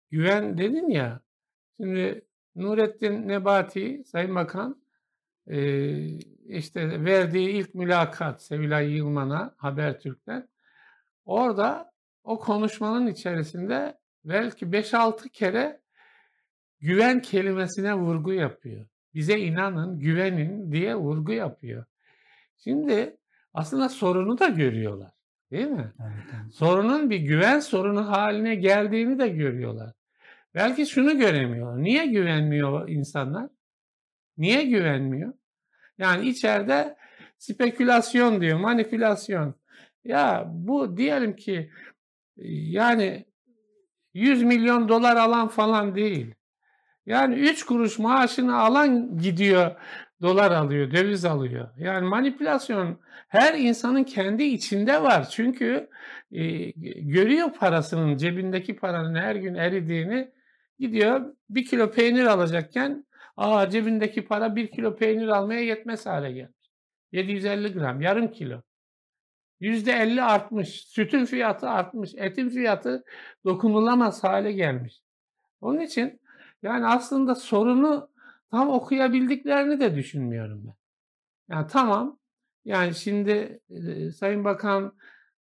güven 0.10 0.58
dedin 0.58 0.90
ya, 0.90 1.22
şimdi 1.78 2.26
Nurettin 2.56 3.28
Nebati, 3.28 4.04
Sayın 4.06 4.36
Bakan, 4.36 4.81
eee, 5.48 6.20
işte 6.46 7.06
verdiği 7.06 7.50
ilk 7.50 7.76
mülakat 7.76 8.44
Sevilay 8.44 8.92
Yılmaz'a 8.92 9.54
Habertürk'ten, 9.58 10.48
orada 11.26 11.92
o 12.24 12.40
konuşmanın 12.40 13.08
içerisinde 13.08 13.98
belki 14.26 14.66
5-6 14.66 15.30
kere 15.30 15.82
güven 16.80 17.22
kelimesine 17.22 17.94
vurgu 17.94 18.34
yapıyor. 18.34 18.86
Bize 19.14 19.40
inanın, 19.40 20.00
güvenin 20.00 20.72
diye 20.72 20.96
vurgu 20.96 21.32
yapıyor. 21.32 21.86
Şimdi 22.58 23.18
aslında 23.54 23.90
sorunu 23.90 24.40
da 24.40 24.48
görüyorlar. 24.48 25.12
Değil 25.52 25.68
mi? 25.68 25.94
Evet, 26.02 26.14
evet. 26.44 26.54
Sorunun 26.54 27.10
bir 27.10 27.18
güven 27.18 27.60
sorunu 27.60 28.08
haline 28.12 28.56
geldiğini 28.56 29.20
de 29.20 29.28
görüyorlar. 29.28 29.94
Belki 30.56 30.86
şunu 30.86 31.18
göremiyorlar. 31.18 31.84
Niye 31.84 32.06
güvenmiyor 32.06 32.90
insanlar? 32.90 33.50
Niye 34.38 34.64
güvenmiyor? 34.64 35.34
Yani 35.98 36.30
içeride 36.30 36.96
spekülasyon 37.38 38.42
diyor, 38.42 38.60
manipülasyon. 38.60 39.56
Ya 40.04 40.46
bu 40.48 40.98
diyelim 40.98 41.36
ki 41.36 41.72
yani 42.38 43.26
100 44.14 44.44
milyon 44.44 44.90
dolar 44.90 45.16
alan 45.16 45.48
falan 45.48 45.96
değil. 45.96 46.34
Yani 47.06 47.36
3 47.36 47.66
kuruş 47.66 48.00
maaşını 48.00 48.58
alan 48.58 49.18
gidiyor 49.18 49.76
dolar 50.22 50.52
alıyor, 50.52 50.92
döviz 50.92 51.26
alıyor. 51.26 51.70
Yani 51.78 52.08
manipülasyon 52.08 53.00
her 53.28 53.54
insanın 53.54 54.04
kendi 54.04 54.44
içinde 54.44 55.04
var. 55.04 55.30
Çünkü 55.30 55.90
e, 56.32 56.72
görüyor 57.02 57.54
parasının, 57.54 58.18
cebindeki 58.18 58.76
paranın 58.76 59.16
her 59.16 59.36
gün 59.36 59.56
eridiğini. 59.56 60.32
Gidiyor 60.80 61.34
bir 61.50 61.66
kilo 61.66 61.92
peynir 61.92 62.26
alacakken 62.26 63.06
aa 63.38 63.70
cebindeki 63.70 64.26
para 64.26 64.56
bir 64.56 64.72
kilo 64.72 64.96
peynir 64.96 65.28
almaya 65.28 65.62
yetmez 65.62 66.06
hale 66.06 66.32
gelmiş. 66.32 66.72
750 67.12 67.74
gram, 67.74 68.02
yarım 68.02 68.32
kilo. 68.32 68.62
%50 69.62 70.22
artmış. 70.22 70.70
Sütün 70.70 71.26
fiyatı 71.26 71.70
artmış. 71.70 72.12
Etin 72.18 72.50
fiyatı 72.50 73.04
dokunulamaz 73.46 74.24
hale 74.24 74.52
gelmiş. 74.52 75.02
Onun 75.62 75.80
için 75.80 76.22
yani 76.64 76.86
aslında 76.88 77.36
sorunu 77.36 78.10
tam 78.52 78.70
okuyabildiklerini 78.70 79.80
de 79.80 79.96
düşünmüyorum 79.96 80.64
ben. 80.68 80.76
Yani 81.56 81.68
tamam. 81.68 82.20
Yani 82.66 82.96
şimdi 82.96 83.60
e, 83.70 84.12
Sayın 84.12 84.44
Bakan 84.44 84.94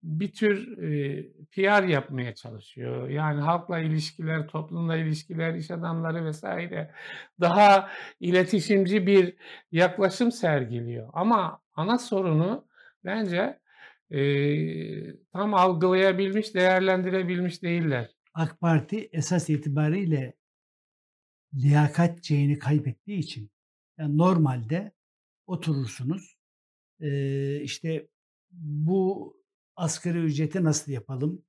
bir 0.04 0.32
tür 0.32 0.78
e, 0.78 1.24
PR 1.52 1.84
yapmaya 1.84 2.36
çalışıyor. 2.36 3.10
Yani 3.10 3.42
halkla 3.42 3.80
ilişkiler, 3.80 4.48
toplumla 4.48 4.98
ilişkiler, 4.98 5.54
iş 5.54 5.72
adamları 5.72 6.26
vesaire 6.26 6.92
daha 7.40 7.90
iletişimci 8.20 9.08
bir 9.08 9.36
yaklaşım 9.72 10.32
sergiliyor. 10.32 11.10
Ama 11.14 11.62
ana 11.76 11.98
sorunu 11.98 12.68
bence 13.06 13.60
tam 15.34 15.54
algılayabilmiş, 15.54 16.56
değerlendirebilmiş 16.56 17.64
değiller. 17.64 18.10
AK 18.34 18.60
Parti 18.60 19.10
esas 19.12 19.50
itibariyle 19.50 20.34
liyakat 21.54 22.24
şeyini 22.24 22.60
kaybettiği 22.60 23.20
için 23.20 23.52
yani 23.98 24.18
normalde 24.18 24.92
oturursunuz 25.48 26.38
işte 27.62 28.08
bu 28.52 29.38
asgari 29.76 30.18
ücreti 30.18 30.64
nasıl 30.64 30.92
yapalım? 30.92 31.46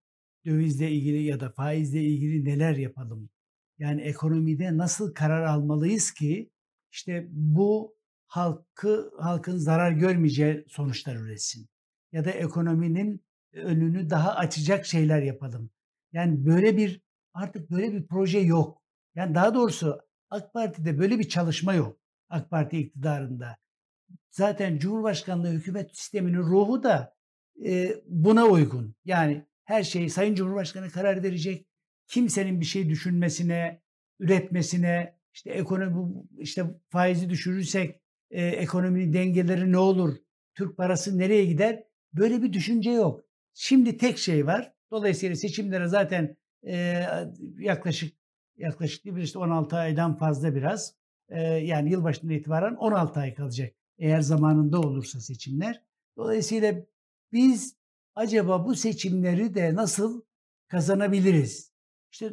Dövizle 0.47 0.91
ilgili 0.91 1.23
ya 1.23 1.41
da 1.41 1.51
faizle 1.51 2.03
ilgili 2.03 2.45
neler 2.45 2.77
yapalım? 2.77 3.31
Yani 3.79 4.03
ekonomide 4.03 4.77
nasıl 4.77 5.15
karar 5.15 5.43
almalıyız 5.43 6.15
ki 6.15 6.51
işte 6.93 7.27
bu 7.31 7.97
halkı 8.27 9.11
halkın 9.19 9.57
zarar 9.57 9.93
görmeyeceği 9.93 10.65
sonuçlar 10.69 11.17
üretsin. 11.17 11.69
Ya 12.13 12.25
da 12.25 12.31
ekonominin 12.31 13.25
önünü 13.53 14.11
daha 14.11 14.35
açacak 14.35 14.87
şeyler 14.87 15.23
yapalım. 15.23 15.71
Yani 16.13 16.47
böyle 16.47 16.77
bir 16.77 17.03
artık 17.35 17.71
böyle 17.71 17.93
bir 17.93 18.07
proje 18.07 18.39
yok. 18.39 18.83
Yani 19.15 19.35
daha 19.35 19.55
doğrusu 19.55 20.01
AK 20.31 20.53
Parti'de 20.53 20.99
böyle 20.99 21.19
bir 21.19 21.29
çalışma 21.29 21.75
yok. 21.75 21.99
AK 22.29 22.51
Parti 22.51 22.79
iktidarında. 22.79 23.57
Zaten 24.31 24.79
Cumhurbaşkanlığı 24.79 25.51
hükümet 25.51 25.97
sisteminin 25.97 26.39
ruhu 26.39 26.83
da 26.83 27.15
buna 28.07 28.47
uygun. 28.47 28.95
Yani 29.05 29.45
her 29.65 29.83
şeyi 29.83 30.11
Sayın 30.11 30.35
Cumhurbaşkanı 30.35 30.91
karar 30.91 31.23
verecek. 31.23 31.67
Kimsenin 32.07 32.61
bir 32.61 32.65
şey 32.65 32.89
düşünmesine, 32.89 33.83
üretmesine, 34.21 35.19
işte 35.35 35.51
ekonomi 35.51 36.23
işte 36.39 36.65
faizi 36.89 37.31
düşürürsek 37.31 38.01
e, 38.31 38.47
ekonominin 38.47 39.13
dengeleri 39.13 39.73
ne 39.73 39.79
olur? 39.79 40.17
Türk 40.55 40.77
parası 40.77 41.19
nereye 41.19 41.45
gider? 41.45 41.85
Böyle 42.13 42.43
bir 42.43 42.53
düşünce 42.53 42.91
yok. 42.91 43.25
Şimdi 43.55 43.97
tek 43.97 44.19
şey 44.19 44.47
var. 44.47 44.73
Dolayısıyla 44.91 45.37
seçimlere 45.37 45.89
zaten 45.89 46.37
e, 46.67 47.05
yaklaşık 47.59 48.15
yaklaşık 48.57 49.05
mi 49.05 49.23
işte 49.23 49.39
16 49.39 49.77
aydan 49.77 50.17
fazla 50.17 50.55
biraz. 50.55 50.95
E, 51.29 51.41
yani 51.43 51.91
yılbaşından 51.91 52.35
itibaren 52.35 52.75
16 52.75 53.21
ay 53.21 53.35
kalacak. 53.35 53.75
Eğer 53.99 54.21
zamanında 54.21 54.81
olursa 54.81 55.21
seçimler. 55.21 55.83
Dolayısıyla 56.17 56.75
biz 57.35 57.77
acaba 58.15 58.65
bu 58.67 58.75
seçimleri 58.75 59.55
de 59.55 59.75
nasıl 59.75 60.23
kazanabiliriz? 60.69 61.73
İşte 62.13 62.33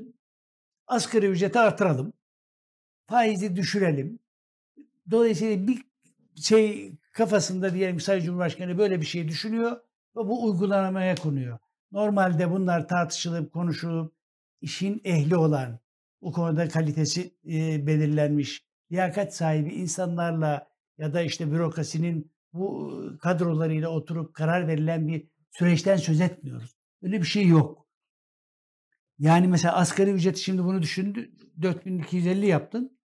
asgari 0.88 1.26
ücreti 1.26 1.60
artıralım. 1.60 2.14
Faizi 3.06 3.56
düşürelim. 3.56 4.20
Dolayısıyla 5.12 5.68
bir 5.68 5.86
şey 6.36 6.96
kafasında 7.12 7.74
diyelim 7.74 8.00
Sayın 8.00 8.24
Cumhurbaşkanı 8.24 8.78
böyle 8.78 9.02
bir 9.02 9.06
şey 9.06 9.28
düşünüyor 9.28 9.72
ve 10.16 10.20
bu 10.20 10.46
uygulamaya 10.46 11.16
konuyor. 11.16 11.60
Normalde 11.92 12.52
bunlar 12.52 12.88
tartışılıp 12.88 13.54
konuşulup 13.54 14.14
işin 14.62 15.02
ehli 15.04 15.36
olan, 15.36 15.80
bu 16.22 16.32
konuda 16.32 16.70
kalitesi 16.70 17.36
e, 17.46 17.88
belirlenmiş, 17.88 18.66
liyakat 18.92 19.36
sahibi 19.36 19.70
insanlarla 19.70 20.68
ya 20.98 21.14
da 21.14 21.22
işte 21.22 21.52
bürokrasinin 21.52 22.32
bu 22.54 23.02
kadrolarıyla 23.22 23.90
oturup 23.90 24.34
karar 24.34 24.68
verilen 24.68 25.08
bir 25.08 25.28
süreçten 25.52 25.98
söz 25.98 26.22
etmiyoruz. 26.22 26.76
Öyle 27.02 27.20
bir 27.22 27.26
şey 27.26 27.48
yok. 27.48 27.88
Yani 29.20 29.48
mesela 29.48 29.76
asgari 29.76 30.12
ücreti 30.12 30.40
şimdi 30.40 30.64
bunu 30.64 30.82
düşündü 30.82 31.32
4250 31.62 32.48
yaptın. 32.48 33.00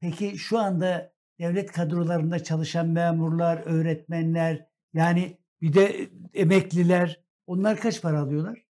Peki 0.00 0.38
şu 0.38 0.58
anda 0.58 1.12
devlet 1.40 1.72
kadrolarında 1.72 2.42
çalışan 2.44 2.88
memurlar, 2.88 3.62
öğretmenler 3.64 4.66
yani 4.92 5.38
bir 5.60 5.72
de 5.72 6.10
emekliler 6.34 7.20
onlar 7.46 7.80
kaç 7.80 8.02
para 8.02 8.20
alıyorlar? 8.20 8.66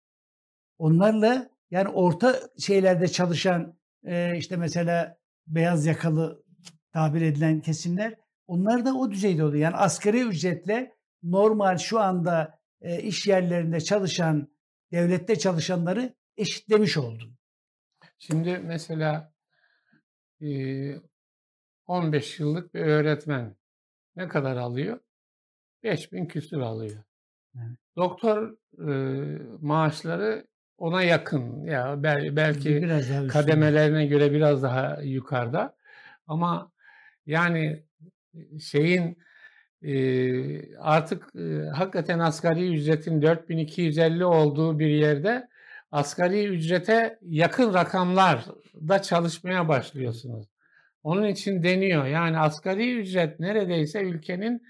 Onlarla 0.79 1.51
yani 1.71 1.89
orta 1.89 2.41
şeylerde 2.59 3.09
çalışan 3.09 3.79
işte 4.37 4.57
mesela 4.57 5.19
beyaz 5.47 5.87
yakalı 5.87 6.45
tabir 6.93 7.23
edilen 7.23 7.61
kesimler 7.61 8.15
onlar 8.47 8.85
da 8.85 8.95
o 8.95 9.11
düzeyde 9.11 9.45
oluyor. 9.45 9.63
Yani 9.63 9.77
asgari 9.77 10.21
ücretle 10.21 10.97
normal 11.23 11.79
şu 11.79 12.01
anda 12.01 12.59
e, 12.81 13.03
iş 13.03 13.27
yerlerinde 13.27 13.81
çalışan, 13.81 14.49
devlette 14.93 15.39
çalışanları 15.39 16.15
eşitlemiş 16.37 16.97
oldun. 16.97 17.37
Şimdi 18.19 18.59
mesela 18.59 19.33
e, 20.41 20.49
15 21.87 22.41
yıllık 22.41 22.75
bir 22.75 22.81
öğretmen 22.81 23.57
ne 24.17 24.29
kadar 24.29 24.57
alıyor? 24.57 25.01
5000 25.83 26.27
küsür 26.27 26.61
alıyor. 26.61 27.05
Evet. 27.57 27.79
Doktor 27.97 28.57
e, 28.89 28.93
maaşları 29.61 30.47
ona 30.79 31.03
yakın 31.03 31.65
ya 31.65 32.03
bel, 32.03 32.37
belki 32.37 32.83
biraz 32.83 33.29
kademelerine 33.29 34.07
göre 34.07 34.33
biraz 34.33 34.63
daha 34.63 35.03
yukarıda 35.03 35.77
ama 36.27 36.73
yani 37.27 37.85
şeyin 38.61 39.19
e, 39.83 40.77
artık 40.77 41.37
e, 41.37 41.69
hakikaten 41.75 42.19
asgari 42.19 42.75
ücretin 42.75 43.23
4250 43.23 44.25
olduğu 44.25 44.79
bir 44.79 44.89
yerde 44.91 45.49
asgari 45.93 46.45
ücrete 46.45 47.19
yakın 47.23 47.75
rakamlar 47.75 48.45
da 48.89 49.03
çalışmaya 49.03 49.69
başlıyorsunuz. 49.69 50.47
Onun 51.03 51.27
için 51.27 51.63
deniyor. 51.63 52.07
Yani 52.07 52.39
asgari 52.39 53.01
ücret 53.01 53.41
neredeyse 53.41 54.03
ülkenin 54.03 54.63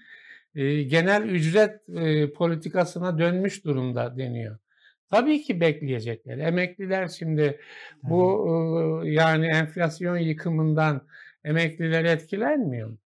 e, 0.55 0.83
genel 0.83 1.23
ücret 1.23 1.89
e, 1.89 2.33
politikasına 2.33 3.19
dönmüş 3.19 3.65
durumda 3.65 4.17
deniyor. 4.17 4.57
Tabii 5.11 5.41
ki 5.41 5.61
bekleyecekler. 5.61 6.37
Emekliler 6.37 7.07
şimdi 7.07 7.59
bu 8.03 9.01
e, 9.05 9.11
yani 9.11 9.45
enflasyon 9.45 10.17
yıkımından 10.17 11.07
emekliler 11.43 12.05
etkilenmiyor 12.05 12.89
mu? 12.89 12.97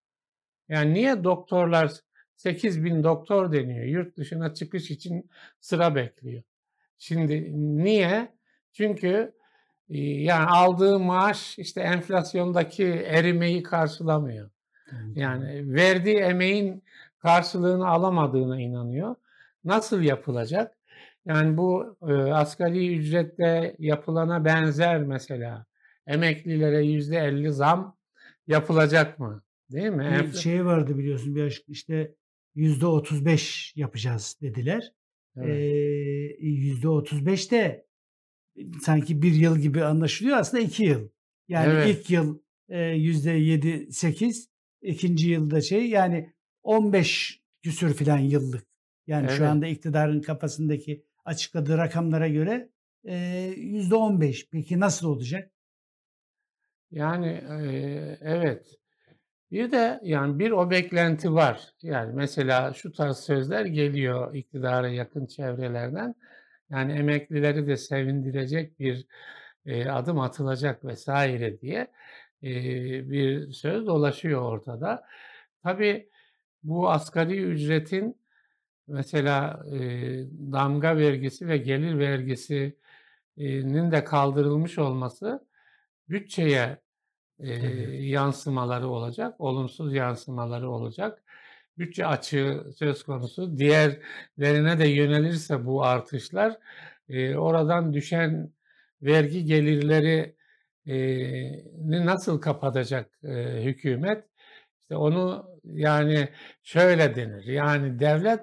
Yani 0.70 0.94
niye 0.94 1.24
doktorlar 1.24 1.92
8 2.36 2.84
bin 2.84 3.04
doktor 3.04 3.52
deniyor. 3.52 3.86
Yurt 3.86 4.18
dışına 4.18 4.54
çıkış 4.54 4.92
için 4.92 5.30
sıra 5.60 5.96
bekliyor. 5.96 6.44
Şimdi 6.98 7.52
niye? 7.84 8.38
Çünkü 8.74 9.34
yani 9.90 10.46
aldığı 10.46 11.00
maaş 11.00 11.60
işte 11.60 11.82
enflasyondaki 11.82 12.86
erimeyi 12.86 13.64
karşılamıyor. 13.64 14.50
Yani 15.16 15.74
verdiği 15.74 16.18
emeğin 16.18 16.84
karşılığını 17.20 17.88
alamadığına 17.88 18.62
inanıyor. 18.62 19.16
Nasıl 19.64 20.02
yapılacak? 20.02 20.78
Yani 21.26 21.58
bu 21.58 21.98
e, 22.08 22.14
asgari 22.14 22.98
ücretle 22.98 23.76
yapılana 23.80 24.46
benzer 24.46 24.98
mesela 25.04 25.66
emeklilere 26.08 26.86
yüzde 26.86 27.18
elli 27.18 27.52
zam 27.52 27.98
yapılacak 28.48 29.20
mı? 29.20 29.44
Değil 29.72 29.90
mi? 29.90 30.20
Bir 30.24 30.38
şey 30.38 30.66
vardı 30.66 30.98
biliyorsun 30.98 31.36
bir 31.36 31.64
işte 31.68 32.16
yüzde 32.56 32.86
otuz 32.86 33.26
beş 33.26 33.74
yapacağız 33.76 34.38
dediler. 34.42 34.94
Yüzde 36.40 36.90
otuz 36.90 37.26
beş 37.26 37.52
de 37.52 37.88
sanki 38.82 39.22
bir 39.22 39.34
yıl 39.34 39.58
gibi 39.58 39.84
anlaşılıyor 39.84 40.38
aslında 40.38 40.64
iki 40.64 40.84
yıl. 40.84 41.10
Yani 41.48 41.74
evet. 41.74 41.88
ilk 41.88 42.10
yıl 42.10 42.40
yüzde 42.96 43.32
yedi 43.32 43.92
sekiz, 43.92 44.50
ikinci 44.82 45.30
yılda 45.30 45.62
şey 45.62 45.90
yani 45.90 46.34
on 46.64 46.94
beş 46.94 47.42
küsür 47.64 47.94
filan 47.94 48.20
yıllık. 48.20 48.68
Yani 49.08 49.28
evet. 49.28 49.38
şu 49.38 49.48
anda 49.48 49.68
iktidarın 49.68 50.22
kafasındaki 50.22 51.06
açıkladığı 51.26 51.78
rakamlara 51.78 52.28
göre 52.28 52.70
yüzde 53.58 53.96
on 53.96 54.22
beş. 54.22 54.50
Peki 54.50 54.80
nasıl 54.80 55.08
olacak? 55.08 55.52
Yani 56.92 57.28
e, 57.28 58.18
evet 58.22 58.78
bir 59.52 59.72
de 59.72 60.00
yani 60.04 60.40
bir 60.40 60.52
o 60.52 60.70
beklenti 60.72 61.34
var. 61.34 61.74
Yani 61.82 62.14
mesela 62.16 62.74
şu 62.74 62.92
tarz 62.92 63.18
sözler 63.18 63.66
geliyor 63.66 64.36
iktidara 64.36 64.90
yakın 64.90 65.26
çevrelerden. 65.26 66.16
Yani 66.70 66.94
emeklileri 66.94 67.68
de 67.68 67.78
sevindirecek 67.78 68.80
bir 68.80 69.08
e, 69.66 69.90
adım 69.90 70.20
atılacak 70.20 70.86
vesaire 70.86 71.62
diye 71.62 71.88
e, 72.44 72.50
bir 73.12 73.52
söz 73.52 73.88
dolaşıyor 73.88 74.42
ortada. 74.42 75.06
Tabii 75.64 76.10
bu 76.64 76.90
asgari 76.92 77.38
ücretin 77.44 78.18
mesela 78.88 79.64
e, 79.72 79.80
damga 80.54 80.98
vergisi 80.98 81.48
ve 81.48 81.58
gelir 81.58 82.00
vergisinin 82.00 83.92
de 83.92 84.04
kaldırılmış 84.04 84.78
olması 84.80 85.48
bütçeye 86.10 86.78
e, 87.40 87.54
yansımaları 88.06 88.88
olacak, 88.88 89.42
olumsuz 89.42 89.94
yansımaları 89.94 90.70
olacak. 90.70 91.24
Bütçe 91.78 92.06
açığı 92.08 92.66
söz 92.76 93.04
konusu. 93.04 93.58
Diğerlerine 93.58 94.80
de 94.80 94.88
yönelirse 94.88 95.66
bu 95.66 95.84
artışlar 95.84 96.58
e, 97.10 97.36
oradan 97.36 97.94
düşen 97.94 98.52
vergi 99.02 99.46
gelirleri 99.46 100.36
e, 100.88 100.96
nasıl 102.06 102.42
kapatacak 102.42 103.20
e, 103.24 103.64
hükümet? 103.64 104.24
İşte 104.82 104.96
onu 104.96 105.50
yani 105.64 106.30
şöyle 106.64 107.16
denir. 107.16 107.44
Yani 107.44 108.00
devlet 108.00 108.42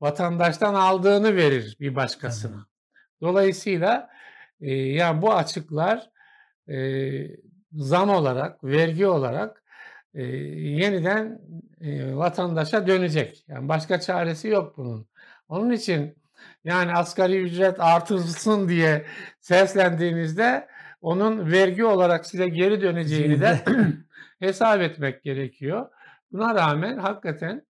vatandaştan 0.00 0.74
aldığını 0.74 1.36
verir 1.36 1.76
bir 1.80 1.94
başkasına. 1.94 2.66
Dolayısıyla 3.20 4.10
e, 4.60 4.74
yani 4.74 5.22
bu 5.22 5.34
açıklar 5.34 6.10
e, 6.68 6.76
zam 7.72 8.10
olarak, 8.10 8.64
vergi 8.64 9.06
olarak 9.06 9.62
e, 10.14 10.22
yeniden 10.22 11.40
e, 11.80 12.16
vatandaşa 12.16 12.86
dönecek. 12.86 13.44
Yani 13.48 13.68
başka 13.68 14.00
çaresi 14.00 14.48
yok 14.48 14.76
bunun. 14.76 15.06
Onun 15.48 15.70
için 15.70 16.16
yani 16.64 16.92
asgari 16.92 17.42
ücret 17.42 17.80
artırsın 17.80 18.68
diye 18.68 19.06
seslendiğinizde 19.40 20.68
onun 21.00 21.52
vergi 21.52 21.84
olarak 21.84 22.26
size 22.26 22.48
geri 22.48 22.80
döneceğini 22.80 23.40
de 23.40 23.60
hesap 24.38 24.80
etmek 24.80 25.22
gerekiyor. 25.22 25.88
Buna 26.32 26.54
rağmen 26.54 26.98
hakikaten 26.98 27.66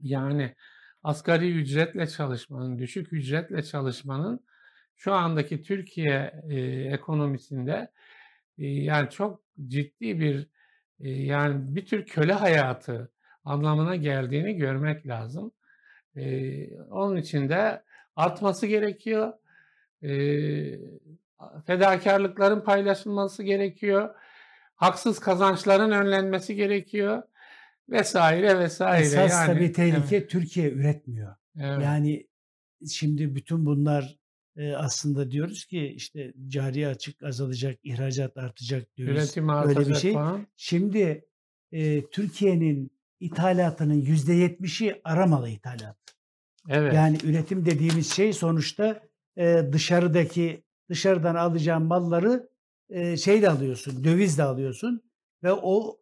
yani 0.00 0.54
asgari 1.02 1.52
ücretle 1.52 2.06
çalışmanın, 2.06 2.78
düşük 2.78 3.12
ücretle 3.12 3.62
çalışmanın 3.62 4.40
şu 4.96 5.12
andaki 5.12 5.62
Türkiye 5.62 6.42
e, 6.50 6.60
ekonomisinde 6.92 7.90
yani 8.66 9.10
çok 9.10 9.42
ciddi 9.66 10.20
bir 10.20 10.48
yani 10.98 11.76
bir 11.76 11.86
tür 11.86 12.06
köle 12.06 12.32
hayatı 12.32 13.12
anlamına 13.44 13.96
geldiğini 13.96 14.56
görmek 14.56 15.06
lazım. 15.06 15.52
Onun 16.90 17.16
için 17.16 17.48
de 17.48 17.82
artması 18.16 18.66
gerekiyor. 18.66 19.32
Fedakarlıkların 21.66 22.60
paylaşılması 22.60 23.42
gerekiyor. 23.42 24.14
Haksız 24.74 25.18
kazançların 25.18 25.90
önlenmesi 25.90 26.54
gerekiyor. 26.54 27.22
Vesaire 27.88 28.58
vesaire. 28.58 29.02
Esas 29.02 29.30
yani, 29.30 29.46
tabii 29.46 29.72
tehlike 29.72 30.16
evet. 30.16 30.30
Türkiye 30.30 30.70
üretmiyor. 30.70 31.34
Evet. 31.60 31.82
Yani 31.84 32.26
şimdi 32.90 33.34
bütün 33.34 33.66
bunlar 33.66 34.18
aslında 34.76 35.30
diyoruz 35.30 35.64
ki 35.64 35.86
işte 35.86 36.32
cari 36.48 36.88
açık 36.88 37.22
azalacak, 37.22 37.78
ihracat 37.82 38.36
artacak 38.36 38.96
diyoruz. 38.96 39.16
Üretim 39.16 39.50
artacak 39.50 39.76
Böyle 39.76 39.90
bir 39.90 39.94
şey. 39.94 40.12
Falan. 40.12 40.46
Şimdi 40.56 41.24
e, 41.72 42.06
Türkiye'nin 42.06 42.90
ithalatının 43.20 43.94
yüzde 43.94 44.32
yetmişi 44.32 45.00
aramalı 45.04 45.48
ithalat. 45.48 45.96
Evet. 46.68 46.94
Yani 46.94 47.18
üretim 47.24 47.66
dediğimiz 47.66 48.12
şey 48.12 48.32
sonuçta 48.32 49.00
e, 49.36 49.68
dışarıdaki 49.72 50.64
dışarıdan 50.88 51.34
alacağın 51.34 51.82
malları 51.82 52.48
e, 52.90 53.16
şey 53.16 53.42
de 53.42 53.50
alıyorsun, 53.50 54.04
döviz 54.04 54.38
de 54.38 54.42
alıyorsun 54.42 55.02
ve 55.42 55.52
o 55.52 55.98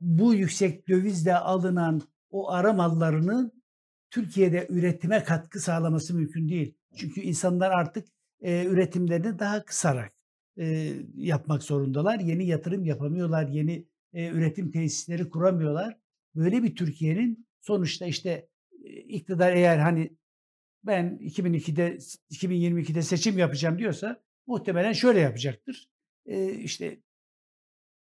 bu 0.00 0.34
yüksek 0.34 0.88
dövizle 0.88 1.36
alınan 1.36 2.02
o 2.30 2.50
ara 2.50 2.72
mallarının 2.72 3.62
Türkiye'de 4.10 4.66
üretime 4.70 5.24
katkı 5.24 5.60
sağlaması 5.60 6.14
mümkün 6.14 6.48
değil. 6.48 6.74
Çünkü 6.96 7.20
insanlar 7.20 7.70
artık 7.70 8.08
e, 8.40 8.64
üretimlerini 8.64 9.38
daha 9.38 9.64
kısarak 9.64 10.12
e, 10.58 10.92
yapmak 11.14 11.62
zorundalar. 11.62 12.20
Yeni 12.20 12.46
yatırım 12.46 12.84
yapamıyorlar, 12.84 13.48
yeni 13.48 13.86
e, 14.12 14.28
üretim 14.28 14.70
tesisleri 14.70 15.28
kuramıyorlar. 15.28 15.98
Böyle 16.34 16.62
bir 16.62 16.76
Türkiye'nin 16.76 17.46
sonuçta 17.60 18.06
işte 18.06 18.48
e, 18.84 18.88
iktidar 18.90 19.52
eğer 19.52 19.78
hani 19.78 20.16
ben 20.84 21.18
2002'de 21.22 21.96
2022'de 22.30 23.02
seçim 23.02 23.38
yapacağım 23.38 23.78
diyorsa 23.78 24.22
muhtemelen 24.46 24.92
şöyle 24.92 25.20
yapacaktır. 25.20 25.90
E, 26.26 26.52
işte 26.54 27.00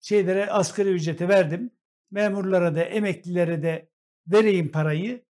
şeylere 0.01 0.49
asgari 0.49 0.89
ücreti 0.89 1.29
verdim. 1.29 1.71
Memurlara 2.11 2.75
da 2.75 2.83
emeklilere 2.83 3.63
de 3.63 3.89
vereyim 4.27 4.71
parayı. 4.71 5.25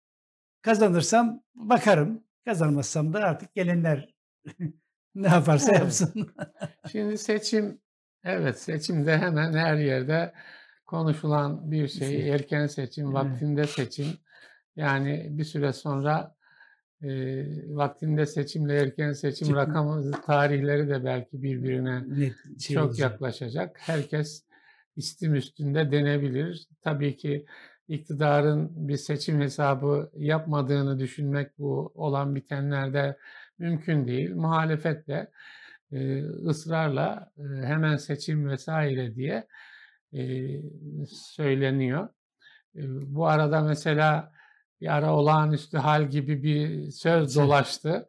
Kazanırsam 0.62 1.44
bakarım. 1.56 2.25
Kazanmazsam 2.46 3.14
da 3.14 3.20
artık 3.20 3.54
gelenler 3.56 4.14
ne 5.16 5.28
yaparsa 5.28 5.72
Evet. 5.72 5.80
yapsın. 5.82 6.34
Şimdi 6.92 7.18
seçim, 7.18 7.82
evet 8.24 8.60
seçimde 8.60 9.18
hemen 9.18 9.54
her 9.54 9.76
yerde 9.78 10.34
konuşulan 10.86 11.72
bir 11.72 11.88
şey. 11.88 12.30
Erken 12.30 12.68
seçim, 12.68 13.06
Evet. 13.06 13.16
vaktinde 13.16 13.68
seçim. 13.68 14.08
Yani 14.76 15.28
bir 15.30 15.44
süre 15.44 15.74
sonra 15.74 16.36
e, 17.04 17.08
vaktinde 17.76 18.26
seçimle 18.26 18.76
erken 18.82 19.14
seçim 19.14 19.56
rakamı 19.56 20.12
tarihleri 20.12 20.90
de 20.90 21.06
belki 21.06 21.44
birbirine 21.44 22.04
Net 22.20 22.62
şey 22.62 22.76
çok 22.76 22.86
olacak. 22.88 23.12
yaklaşacak. 23.12 23.78
Herkes 23.80 24.44
istim 24.96 25.36
üstünde 25.36 25.92
denebilir. 25.92 26.68
Tabii 26.82 27.18
ki 27.18 27.46
iktidarın 27.88 28.88
bir 28.88 28.98
seçim 28.98 29.42
hesabı 29.42 30.12
yapmadığını 30.18 31.00
düşünmek 31.00 31.60
bu 31.60 31.92
olan 31.96 32.36
bitenlerde 32.36 33.18
mümkün 33.58 34.08
değil. 34.08 34.36
Muhalefet 34.36 35.08
de 35.08 35.32
e, 35.92 36.24
ısrarla 36.24 37.32
e, 37.38 37.42
hemen 37.66 37.98
seçim 37.98 38.50
vesaire 38.50 39.16
diye 39.16 39.48
e, 40.14 40.22
söyleniyor. 41.08 42.10
E, 42.76 42.82
bu 43.16 43.28
arada 43.28 43.62
mesela 43.62 44.32
bir 44.82 44.96
ara 44.96 45.14
olağanüstü 45.16 45.78
hal 45.78 46.10
gibi 46.10 46.44
bir 46.44 46.92
söz 46.92 47.36
dolaştı. 47.36 48.08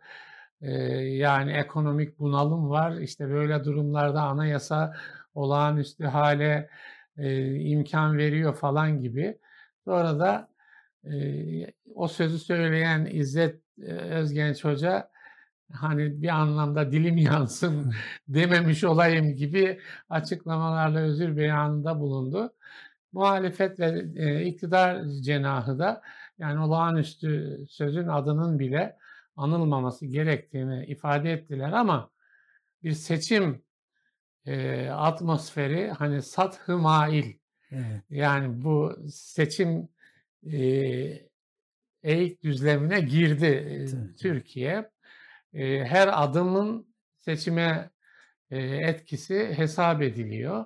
E, 0.60 0.72
yani 1.02 1.52
ekonomik 1.52 2.18
bunalım 2.18 2.70
var. 2.70 2.96
İşte 2.96 3.28
böyle 3.30 3.64
durumlarda 3.64 4.22
anayasa 4.22 4.96
olağanüstü 5.34 6.04
hale 6.04 6.70
e, 7.18 7.54
imkan 7.54 8.18
veriyor 8.18 8.54
falan 8.56 9.00
gibi. 9.00 9.38
Sonra 9.86 10.18
da 10.18 10.48
e, 11.04 11.12
o 11.94 12.08
sözü 12.08 12.38
söyleyen 12.38 13.06
İzzet 13.06 13.62
e, 13.82 13.92
Özgenç 13.92 14.64
Hoca 14.64 15.10
hani 15.72 16.22
bir 16.22 16.28
anlamda 16.28 16.92
dilim 16.92 17.16
yansın 17.32 17.94
dememiş 18.28 18.84
olayım 18.84 19.36
gibi 19.36 19.80
açıklamalarla 20.10 21.00
özür 21.00 21.36
beyanında 21.36 22.00
bulundu. 22.00 22.54
Muhalefet 23.12 23.80
ve 23.80 24.04
e, 24.16 24.44
iktidar 24.44 25.04
cenahı 25.04 25.78
da 25.78 26.02
yani 26.38 26.60
olağanüstü 26.60 27.58
sözün 27.70 28.08
adının 28.08 28.58
bile 28.58 28.96
anılmaması 29.36 30.06
gerektiğini 30.06 30.86
ifade 30.86 31.32
ettiler 31.32 31.72
ama 31.72 32.10
bir 32.82 32.92
seçim 32.92 33.62
e, 34.46 34.88
atmosferi 34.90 35.90
hani 35.90 36.22
sat-ı 36.22 36.78
mail 36.78 37.34
Evet. 37.72 38.02
yani 38.10 38.64
bu 38.64 38.96
seçim 39.10 39.88
e, 40.52 40.58
eğik 42.02 42.42
düzlemine 42.42 43.00
girdi 43.00 43.46
e, 43.46 43.86
Tabii. 43.86 44.16
Türkiye. 44.16 44.90
E, 45.52 45.84
her 45.84 46.22
adımın 46.22 46.86
seçime 47.18 47.90
e, 48.50 48.58
etkisi 48.60 49.54
hesap 49.56 50.02
ediliyor. 50.02 50.64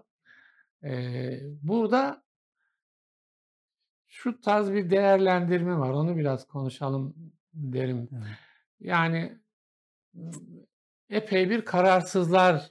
E, 0.84 1.40
burada 1.62 2.22
şu 4.08 4.40
tarz 4.40 4.72
bir 4.72 4.90
değerlendirme 4.90 5.78
var. 5.78 5.90
Onu 5.90 6.16
biraz 6.16 6.46
konuşalım 6.46 7.14
derim. 7.54 8.08
Evet. 8.12 8.36
Yani 8.80 9.38
epey 11.10 11.50
bir 11.50 11.64
kararsızlar 11.64 12.70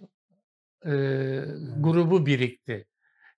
e, 0.86 0.92
grubu 1.78 2.26
birikti. 2.26 2.86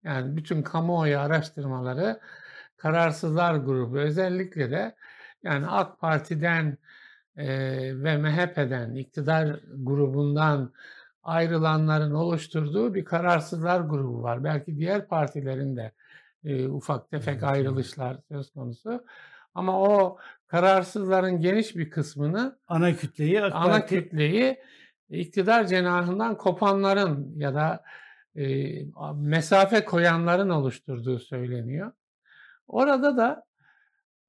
Yani 0.04 0.38
bütün 0.38 0.64
kamuoyu 0.64 1.20
araştırmaları 1.20 2.20
kararsızlar 2.78 3.56
grubu 3.56 4.00
özellikle 4.00 4.72
de 4.72 4.96
yani 5.44 5.68
AK 5.68 6.00
Parti'den 6.00 6.78
e, 7.38 7.48
ve 8.04 8.18
MHP'den 8.18 8.96
iktidar 8.96 9.60
grubundan 9.78 10.74
ayrılanların 11.24 12.12
oluşturduğu 12.12 12.94
bir 12.94 13.06
kararsızlar 13.06 13.80
grubu 13.80 14.24
var. 14.24 14.44
Belki 14.44 14.78
diğer 14.78 15.08
partilerin 15.08 15.78
de 15.78 15.92
e, 16.44 16.68
ufak 16.68 17.10
tefek 17.10 17.34
Evet, 17.34 17.44
ayrılışlar 17.44 18.18
söz 18.28 18.52
konusu. 18.52 19.06
Ama 19.54 19.82
o 19.82 20.18
kararsızların 20.48 21.42
geniş 21.42 21.76
bir 21.76 21.90
kısmını 21.90 22.58
Ana 22.68 22.96
kütleyi 22.96 23.44
AK 23.44 23.56
ana 23.56 23.72
Parti 23.72 23.96
kütleyi 23.96 24.60
iktidar 25.10 25.68
cenahından 25.68 26.38
kopanların 26.38 27.34
ya 27.36 27.54
da 27.54 27.84
e, 28.36 28.76
mesafe 29.16 29.86
koyanların 29.86 30.50
oluşturduğu 30.50 31.20
söyleniyor. 31.20 31.92
Orada 32.68 33.18
da 33.18 33.46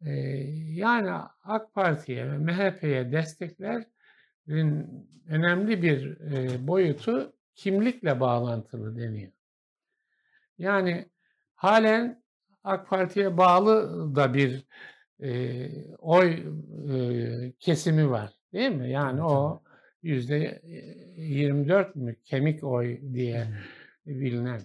e, 0.06 0.10
yani 0.68 1.10
AK 1.44 1.74
Parti'ye 1.74 2.32
ve 2.32 2.38
MHP'ye 2.38 3.12
desteklerin 3.12 5.08
önemli 5.28 5.82
bir 5.82 6.20
e, 6.20 6.66
boyutu 6.66 7.32
kimlikle 7.54 8.20
bağlantılı 8.20 8.96
deniyor. 8.96 9.32
Yani 10.58 11.08
halen 11.54 12.22
AK 12.64 12.88
Parti'ye 12.88 13.36
bağlı 13.36 14.14
da 14.16 14.34
bir 14.34 14.64
e, 15.20 15.68
oy 15.98 16.32
e, 16.90 17.52
kesimi 17.58 18.10
var 18.10 18.32
değil 18.52 18.70
mi? 18.70 18.90
Yani 18.90 19.22
o 19.22 19.62
yüzde 20.02 20.62
24 21.16 21.96
mü 21.96 22.16
kemik 22.24 22.64
oy 22.64 23.00
diye 23.14 23.36
Evet. 23.36 23.81
Bilinen. 24.06 24.62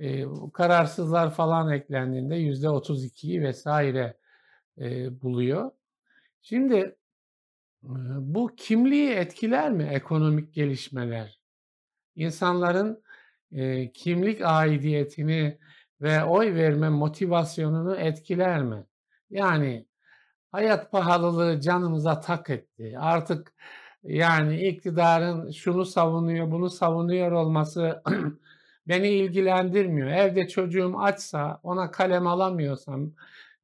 E, 0.00 0.24
kararsızlar 0.52 1.34
falan 1.34 1.72
eklendiğinde 1.72 2.36
yüzde 2.36 2.66
32'yi 2.66 3.42
vesaire 3.42 4.16
e, 4.78 5.20
buluyor. 5.22 5.70
Şimdi 6.42 6.96
bu 8.18 8.50
kimliği 8.56 9.10
etkiler 9.10 9.70
mi 9.70 9.84
ekonomik 9.84 10.54
gelişmeler? 10.54 11.40
İnsanların 12.16 13.02
e, 13.52 13.92
kimlik 13.92 14.40
aidiyetini 14.44 15.58
ve 16.00 16.24
oy 16.24 16.54
verme 16.54 16.88
motivasyonunu 16.88 17.96
etkiler 17.96 18.62
mi? 18.62 18.84
Yani 19.30 19.86
hayat 20.52 20.92
pahalılığı 20.92 21.60
canımıza 21.60 22.20
tak 22.20 22.50
etti. 22.50 22.96
Artık 22.98 23.54
yani 24.02 24.68
iktidarın 24.68 25.50
şunu 25.50 25.84
savunuyor, 25.84 26.50
bunu 26.50 26.70
savunuyor 26.70 27.32
olması 27.32 28.02
beni 28.90 29.08
ilgilendirmiyor. 29.08 30.08
Evde 30.08 30.48
çocuğum 30.48 30.94
açsa, 30.98 31.60
ona 31.62 31.90
kalem 31.90 32.26
alamıyorsam, 32.26 33.12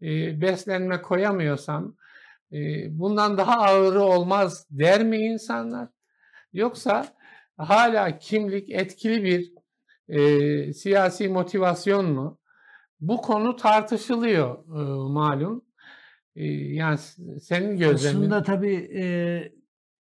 e, 0.03 0.41
beslenme 0.41 1.03
koyamıyorsam 1.03 1.97
e, 2.53 2.59
bundan 2.99 3.39
daha 3.39 3.57
ağırı 3.57 4.03
olmaz 4.03 4.67
der 4.71 5.05
mi 5.05 5.17
insanlar? 5.17 5.89
Yoksa 6.53 7.07
hala 7.57 8.19
kimlik 8.19 8.71
etkili 8.71 9.25
bir 9.25 9.53
e, 10.09 10.73
siyasi 10.73 11.29
motivasyon 11.29 12.13
mu? 12.13 12.39
Bu 13.01 13.17
konu 13.17 13.57
tartışılıyor 13.57 14.59
e, 14.59 15.13
malum. 15.13 15.65
E, 16.37 16.45
yani 16.55 16.99
senin 17.41 17.77
gözlemin. 17.77 18.17
Aslında 18.17 18.43
tabii 18.43 18.91
e, 18.95 19.05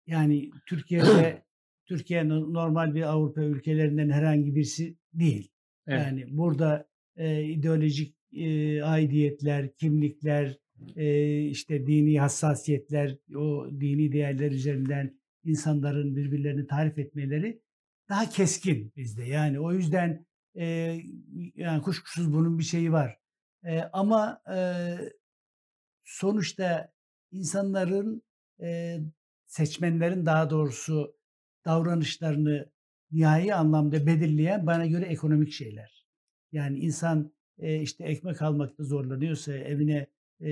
yani 0.06 0.50
Türkiye'de 0.66 1.42
Türkiye 1.86 2.28
no- 2.28 2.54
normal 2.54 2.94
bir 2.94 3.02
Avrupa 3.02 3.40
ülkelerinden 3.40 4.10
herhangi 4.10 4.54
birisi 4.54 4.97
değil. 5.12 5.52
Evet. 5.86 6.06
Yani 6.06 6.24
burada 6.28 6.88
e, 7.16 7.44
ideolojik 7.44 8.16
e, 8.32 8.82
aidiyetler, 8.82 9.74
kimlikler, 9.74 10.58
e, 10.96 11.40
işte 11.42 11.86
dini 11.86 12.20
hassasiyetler, 12.20 13.16
o 13.36 13.68
dini 13.80 14.12
değerler 14.12 14.52
üzerinden 14.52 15.18
insanların 15.44 16.16
birbirlerini 16.16 16.66
tarif 16.66 16.98
etmeleri 16.98 17.62
daha 18.08 18.30
keskin 18.30 18.92
bizde. 18.96 19.24
Yani 19.24 19.60
o 19.60 19.72
yüzden 19.72 20.26
e, 20.54 20.64
yani 21.54 21.82
kuşkusuz 21.82 22.32
bunun 22.32 22.58
bir 22.58 22.64
şeyi 22.64 22.92
var. 22.92 23.18
E, 23.64 23.80
ama 23.80 24.42
e, 24.56 24.58
sonuçta 26.04 26.92
insanların 27.32 28.22
e, 28.62 28.98
seçmenlerin 29.46 30.26
daha 30.26 30.50
doğrusu 30.50 31.16
davranışlarını 31.64 32.70
nihai 33.12 33.54
anlamda 33.54 34.06
belirleyen 34.06 34.66
bana 34.66 34.86
göre 34.86 35.04
ekonomik 35.04 35.52
şeyler. 35.52 36.06
Yani 36.52 36.78
insan 36.78 37.32
e, 37.58 37.80
işte 37.80 38.04
ekmek 38.04 38.42
almakta 38.42 38.84
zorlanıyorsa, 38.84 39.52
evine 39.52 40.06
e, 40.40 40.50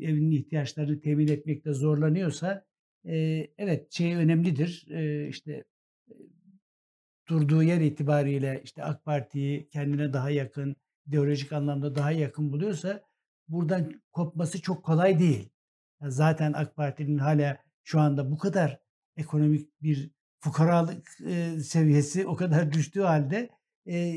evinin 0.00 0.30
ihtiyaçlarını 0.30 1.00
temin 1.00 1.28
etmekte 1.28 1.72
zorlanıyorsa 1.72 2.64
e, 3.04 3.46
evet 3.58 3.92
şey 3.92 4.14
önemlidir. 4.14 4.86
E, 4.90 5.28
işte 5.28 5.64
e, 6.08 6.14
durduğu 7.28 7.62
yer 7.62 7.80
itibariyle 7.80 8.60
işte 8.64 8.84
AK 8.84 9.04
Parti'yi 9.04 9.68
kendine 9.68 10.12
daha 10.12 10.30
yakın, 10.30 10.76
ideolojik 11.06 11.52
anlamda 11.52 11.94
daha 11.94 12.12
yakın 12.12 12.52
buluyorsa 12.52 13.02
buradan 13.48 14.02
kopması 14.12 14.62
çok 14.62 14.84
kolay 14.84 15.18
değil. 15.18 15.48
Ya 16.00 16.10
zaten 16.10 16.52
AK 16.52 16.76
Parti'nin 16.76 17.18
hala 17.18 17.58
şu 17.84 18.00
anda 18.00 18.30
bu 18.30 18.38
kadar 18.38 18.80
ekonomik 19.16 19.82
bir 19.82 20.10
fukaralık 20.40 21.08
e, 21.26 21.60
seviyesi 21.60 22.26
o 22.26 22.36
kadar 22.36 22.72
düştüğü 22.72 23.00
halde 23.00 23.50
e, 23.86 24.16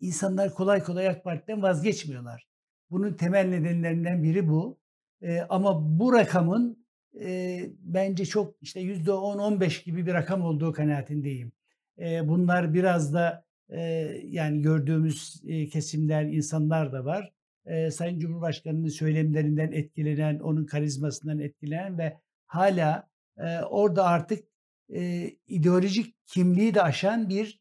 insanlar 0.00 0.54
kolay 0.54 0.82
kolay 0.82 1.08
AK 1.08 1.24
Parti'den 1.24 1.62
vazgeçmiyorlar. 1.62 2.48
Bunun 2.90 3.12
temel 3.14 3.48
nedenlerinden 3.48 4.22
biri 4.22 4.48
bu. 4.48 4.78
E, 5.22 5.40
ama 5.40 5.98
bu 5.98 6.12
rakamın 6.12 6.86
e, 7.20 7.60
bence 7.80 8.24
çok 8.24 8.54
işte 8.62 8.80
yüzde 8.80 9.10
10-15 9.10 9.84
gibi 9.84 10.06
bir 10.06 10.14
rakam 10.14 10.42
olduğu 10.42 10.72
kanaatindeyim. 10.72 11.52
E, 11.98 12.28
bunlar 12.28 12.74
biraz 12.74 13.14
da 13.14 13.44
e, 13.68 13.80
yani 14.24 14.62
gördüğümüz 14.62 15.42
e, 15.46 15.68
kesimler, 15.68 16.24
insanlar 16.24 16.92
da 16.92 17.04
var. 17.04 17.32
E, 17.66 17.90
Sayın 17.90 18.18
Cumhurbaşkanı'nın 18.18 18.88
söylemlerinden 18.88 19.72
etkilenen, 19.72 20.38
onun 20.38 20.66
karizmasından 20.66 21.38
etkilenen 21.38 21.98
ve 21.98 22.18
hala 22.46 23.08
e, 23.38 23.60
orada 23.60 24.04
artık 24.04 24.47
e, 24.94 25.30
ideolojik 25.46 26.26
kimliği 26.26 26.74
de 26.74 26.82
aşan 26.82 27.28
bir 27.28 27.60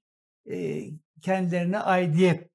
e, 0.49 0.85
kendilerine 1.21 1.79
aidiyet 1.79 2.49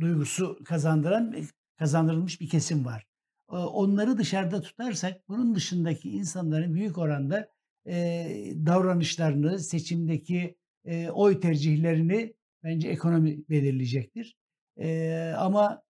duygusu 0.00 0.58
kazandıran 0.64 1.36
kazandırılmış 1.78 2.40
bir 2.40 2.48
kesim 2.48 2.84
var. 2.84 3.06
E, 3.52 3.56
onları 3.56 4.18
dışarıda 4.18 4.60
tutarsak 4.60 5.28
bunun 5.28 5.54
dışındaki 5.54 6.10
insanların 6.10 6.74
büyük 6.74 6.98
oranda 6.98 7.50
e, 7.86 8.26
davranışlarını, 8.66 9.58
seçimdeki 9.58 10.56
e, 10.84 11.10
oy 11.10 11.40
tercihlerini 11.40 12.34
bence 12.64 12.88
ekonomi 12.88 13.48
belirleyecektir. 13.48 14.36
E, 14.78 15.32
ama 15.38 15.82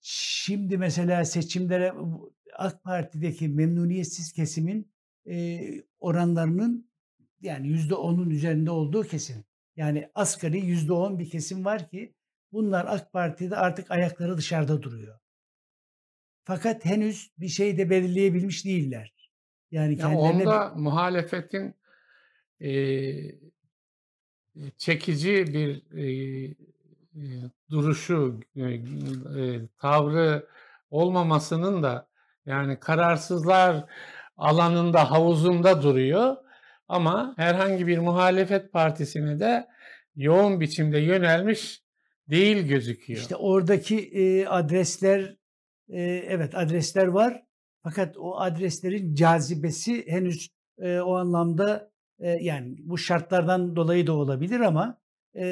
şimdi 0.00 0.78
mesela 0.78 1.24
seçimlere 1.24 1.92
AK 2.56 2.84
Parti'deki 2.84 3.48
memnuniyetsiz 3.48 4.32
kesimin 4.32 4.93
e, 5.26 5.60
oranlarının 6.00 6.90
yani 7.40 7.68
yüzde 7.68 7.94
onun 7.94 8.30
üzerinde 8.30 8.70
olduğu 8.70 9.02
kesin. 9.02 9.44
Yani 9.76 10.10
asgari 10.14 10.60
yüzde 10.60 10.92
on 10.92 11.18
bir 11.18 11.30
kesim 11.30 11.64
var 11.64 11.90
ki 11.90 12.14
bunlar 12.52 12.86
AK 12.88 13.12
Parti'de 13.12 13.56
artık 13.56 13.90
ayakları 13.90 14.36
dışarıda 14.36 14.82
duruyor. 14.82 15.18
Fakat 16.44 16.84
henüz 16.84 17.32
bir 17.38 17.48
şey 17.48 17.78
de 17.78 17.90
belirleyebilmiş 17.90 18.64
değiller. 18.64 19.14
Yani 19.70 19.98
ya 20.00 20.18
onda 20.18 20.72
muhalefetin 20.76 21.74
e, 22.60 22.70
çekici 24.76 25.46
bir 25.46 25.96
e, 25.96 26.06
e, 27.14 27.24
duruşu, 27.70 28.40
e, 28.56 28.62
e, 28.62 28.80
tavrı 29.78 30.48
olmamasının 30.90 31.82
da 31.82 32.08
yani 32.46 32.80
kararsızlar 32.80 33.84
alanında, 34.36 35.10
havuzunda 35.10 35.82
duruyor. 35.82 36.36
Ama 36.88 37.34
herhangi 37.36 37.86
bir 37.86 37.98
muhalefet 37.98 38.72
partisine 38.72 39.40
de 39.40 39.66
yoğun 40.16 40.60
biçimde 40.60 40.98
yönelmiş 40.98 41.82
değil 42.30 42.66
gözüküyor. 42.66 43.20
İşte 43.20 43.36
oradaki 43.36 43.98
e, 43.98 44.46
adresler 44.46 45.36
e, 45.88 46.02
evet 46.02 46.54
adresler 46.54 47.06
var. 47.06 47.42
Fakat 47.82 48.16
o 48.16 48.40
adreslerin 48.40 49.14
cazibesi 49.14 50.06
henüz 50.06 50.50
e, 50.78 51.00
o 51.00 51.14
anlamda 51.14 51.90
e, 52.18 52.28
yani 52.30 52.76
bu 52.78 52.98
şartlardan 52.98 53.76
dolayı 53.76 54.06
da 54.06 54.12
olabilir 54.12 54.60
ama 54.60 54.98
e, 55.34 55.46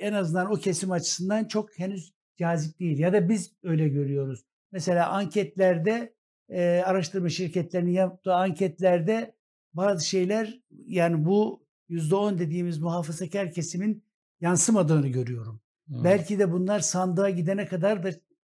en 0.00 0.12
azından 0.12 0.52
o 0.52 0.54
kesim 0.54 0.92
açısından 0.92 1.44
çok 1.44 1.78
henüz 1.78 2.12
cazip 2.38 2.80
değil. 2.80 2.98
Ya 2.98 3.12
da 3.12 3.28
biz 3.28 3.52
öyle 3.62 3.88
görüyoruz. 3.88 4.44
Mesela 4.72 5.10
anketlerde 5.10 6.14
e, 6.48 6.82
araştırma 6.86 7.28
şirketlerinin 7.28 7.92
yaptığı 7.92 8.34
anketlerde 8.34 9.34
bazı 9.74 10.06
şeyler 10.06 10.60
yani 10.86 11.24
bu 11.24 11.66
yüzde 11.88 12.14
on 12.14 12.38
dediğimiz 12.38 12.78
muhafazakar 12.78 13.52
kesimin 13.52 14.04
yansımadığını 14.40 15.08
görüyorum. 15.08 15.60
Hmm. 15.86 16.04
Belki 16.04 16.38
de 16.38 16.52
bunlar 16.52 16.80
sandığa 16.80 17.30
gidene 17.30 17.66
kadar 17.66 18.02
da 18.02 18.10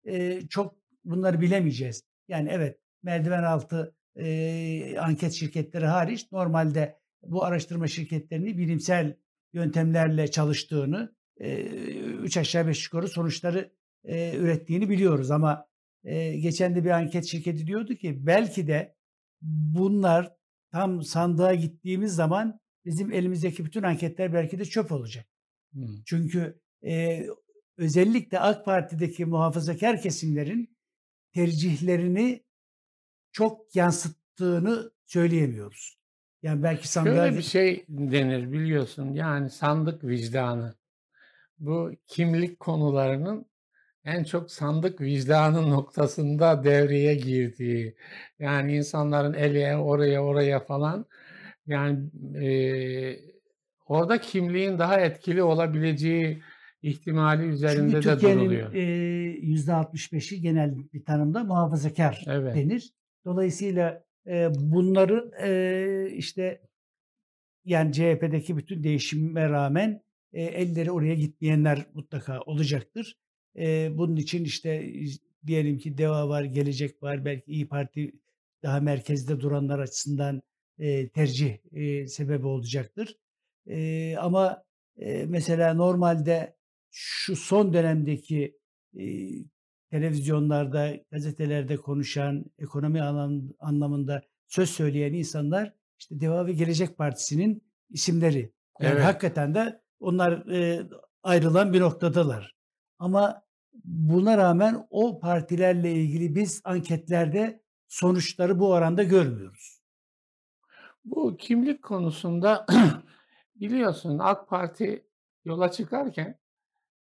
e, 0.05 0.41
çok 0.49 0.75
bunları 1.05 1.41
bilemeyeceğiz. 1.41 2.03
Yani 2.29 2.49
evet 2.53 2.79
merdiven 3.03 3.43
altı 3.43 3.95
e, 4.17 4.99
anket 4.99 5.33
şirketleri 5.33 5.87
hariç 5.87 6.33
normalde 6.33 7.01
bu 7.23 7.45
araştırma 7.45 7.87
şirketlerini 7.87 8.59
bilimsel 8.59 9.17
yöntemlerle 9.53 10.31
çalıştığını, 10.31 11.15
e, 11.41 11.63
üç 12.03 12.37
aşağı 12.37 12.67
beş 12.67 12.85
yukarı 12.85 13.09
sonuçları 13.09 13.71
e, 14.05 14.37
ürettiğini 14.37 14.89
biliyoruz. 14.89 15.31
Ama 15.31 15.67
e, 16.05 16.37
geçen 16.37 16.75
de 16.75 16.85
bir 16.85 16.91
anket 16.91 17.25
şirketi 17.25 17.67
diyordu 17.67 17.95
ki 17.95 18.27
belki 18.27 18.67
de 18.67 18.97
bunlar 19.43 20.33
tam 20.71 21.03
sandığa 21.03 21.55
gittiğimiz 21.55 22.15
zaman 22.15 22.61
bizim 22.85 23.13
elimizdeki 23.13 23.65
bütün 23.65 23.83
anketler 23.83 24.33
belki 24.33 24.59
de 24.59 24.65
çöp 24.65 24.93
olacak. 24.93 25.27
Hmm. 25.73 26.03
Çünkü 26.07 26.61
e, 26.85 27.27
özellikle 27.77 28.41
AK 28.41 28.65
Parti'deki 28.65 29.25
muhafazakar 29.25 30.03
kesimlerin 30.03 30.77
tercihlerini 31.33 32.45
çok 33.33 33.77
yansıttığını 33.77 34.91
söyleyemiyoruz. 35.07 36.01
Yani 36.43 36.63
belki 36.63 36.89
sandığa... 36.89 37.15
Şöyle 37.15 37.37
bir 37.37 37.43
şey 37.43 37.85
denir 37.89 38.53
biliyorsun 38.53 39.13
yani 39.13 39.51
sandık 39.51 40.05
vicdanı. 40.05 40.75
Bu 41.59 41.93
kimlik 42.07 42.61
konularının 42.61 43.50
en 44.05 44.25
çok 44.25 44.51
sandık 44.51 45.01
vicdanı 45.01 45.71
noktasında 45.71 46.65
devreye 46.65 47.15
girdiği. 47.15 47.97
Yani 48.39 48.77
insanların 48.77 49.35
ele 49.35 49.77
oraya 49.77 50.25
oraya 50.25 50.61
falan 50.61 51.07
yani 51.67 52.11
e, 52.45 52.51
orada 53.87 54.21
kimliğin 54.21 54.79
daha 54.79 55.01
etkili 55.01 55.43
olabileceği 55.43 56.43
ihtimali 56.83 57.43
üzerinde 57.43 58.03
Çünkü 58.03 58.09
de 58.09 58.21
duruluyor. 58.21 58.73
E, 58.75 58.81
%65'i 59.39 60.41
genel 60.41 60.75
bir 60.93 61.05
tanımda 61.05 61.45
muhafazakar 61.45 62.25
evet. 62.27 62.57
denir. 62.57 62.93
Dolayısıyla 63.25 64.05
e, 64.27 64.49
bunların 64.55 65.33
e, 65.43 66.11
işte 66.13 66.61
yani 67.65 67.93
CHP'deki 67.93 68.57
bütün 68.57 68.83
değişime 68.83 69.49
rağmen 69.49 70.03
e, 70.33 70.43
elleri 70.43 70.91
oraya 70.91 71.15
gitmeyenler 71.15 71.87
mutlaka 71.95 72.41
olacaktır. 72.41 73.17
E, 73.59 73.99
bunun 73.99 74.17
için 74.17 74.45
işte 74.45 74.93
diyelim 75.47 75.79
ki 75.79 75.99
DEVA 75.99 76.29
var, 76.29 76.45
Gelecek 76.45 77.03
var, 77.03 77.25
belki 77.25 77.53
İyi 77.53 77.69
Parti 77.69 78.13
daha 78.63 78.81
merkezde 78.81 79.41
duranlar 79.41 79.79
açısından 79.79 80.43
e, 80.79 81.09
tercih 81.09 81.57
e, 81.73 82.07
sebebi 82.07 82.47
olacaktır. 82.47 83.17
E, 83.67 84.17
ama 84.17 84.65
e, 84.97 85.27
mesela 85.27 85.75
normalde 85.75 86.57
şu 86.91 87.37
son 87.37 87.73
dönemdeki 87.73 88.59
e, 88.99 89.05
televizyonlarda, 89.91 90.97
gazetelerde 91.11 91.77
konuşan, 91.77 92.45
ekonomi 92.59 93.03
alan, 93.03 93.55
anlamında 93.59 94.23
söz 94.47 94.71
söyleyen 94.71 95.13
insanlar 95.13 95.73
işte 95.99 96.21
Deva 96.21 96.47
ve 96.47 96.53
Gelecek 96.53 96.99
Partisi'nin 96.99 97.63
isimleri. 97.91 98.53
Yani 98.81 98.93
evet. 98.93 99.05
hakikaten 99.05 99.55
de 99.55 99.81
onlar 100.01 100.47
e, 100.47 100.83
ayrılan 101.23 101.73
bir 101.73 101.81
noktadalar. 101.81 102.60
Ama 103.01 103.43
buna 103.85 104.39
rağmen 104.39 104.87
o 104.91 105.21
partilerle 105.21 105.93
ilgili 105.93 106.35
biz 106.35 106.61
anketlerde 106.65 107.63
sonuçları 107.89 108.59
bu 108.59 108.73
oranda 108.73 109.03
görmüyoruz. 109.03 109.81
Bu 111.05 111.37
kimlik 111.37 111.83
konusunda 111.83 112.67
biliyorsun 113.57 114.19
AK 114.19 114.49
Parti 114.49 115.07
yola 115.45 115.71
çıkarken 115.71 116.39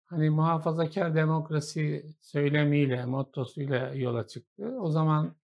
hani 0.05 0.29
muhafazakar 0.29 1.15
demokrasi 1.15 2.15
söylemiyle, 2.21 3.05
mottosuyla 3.05 3.93
yola 3.93 4.27
çıktı. 4.27 4.77
O 4.79 4.91
zaman 4.91 5.35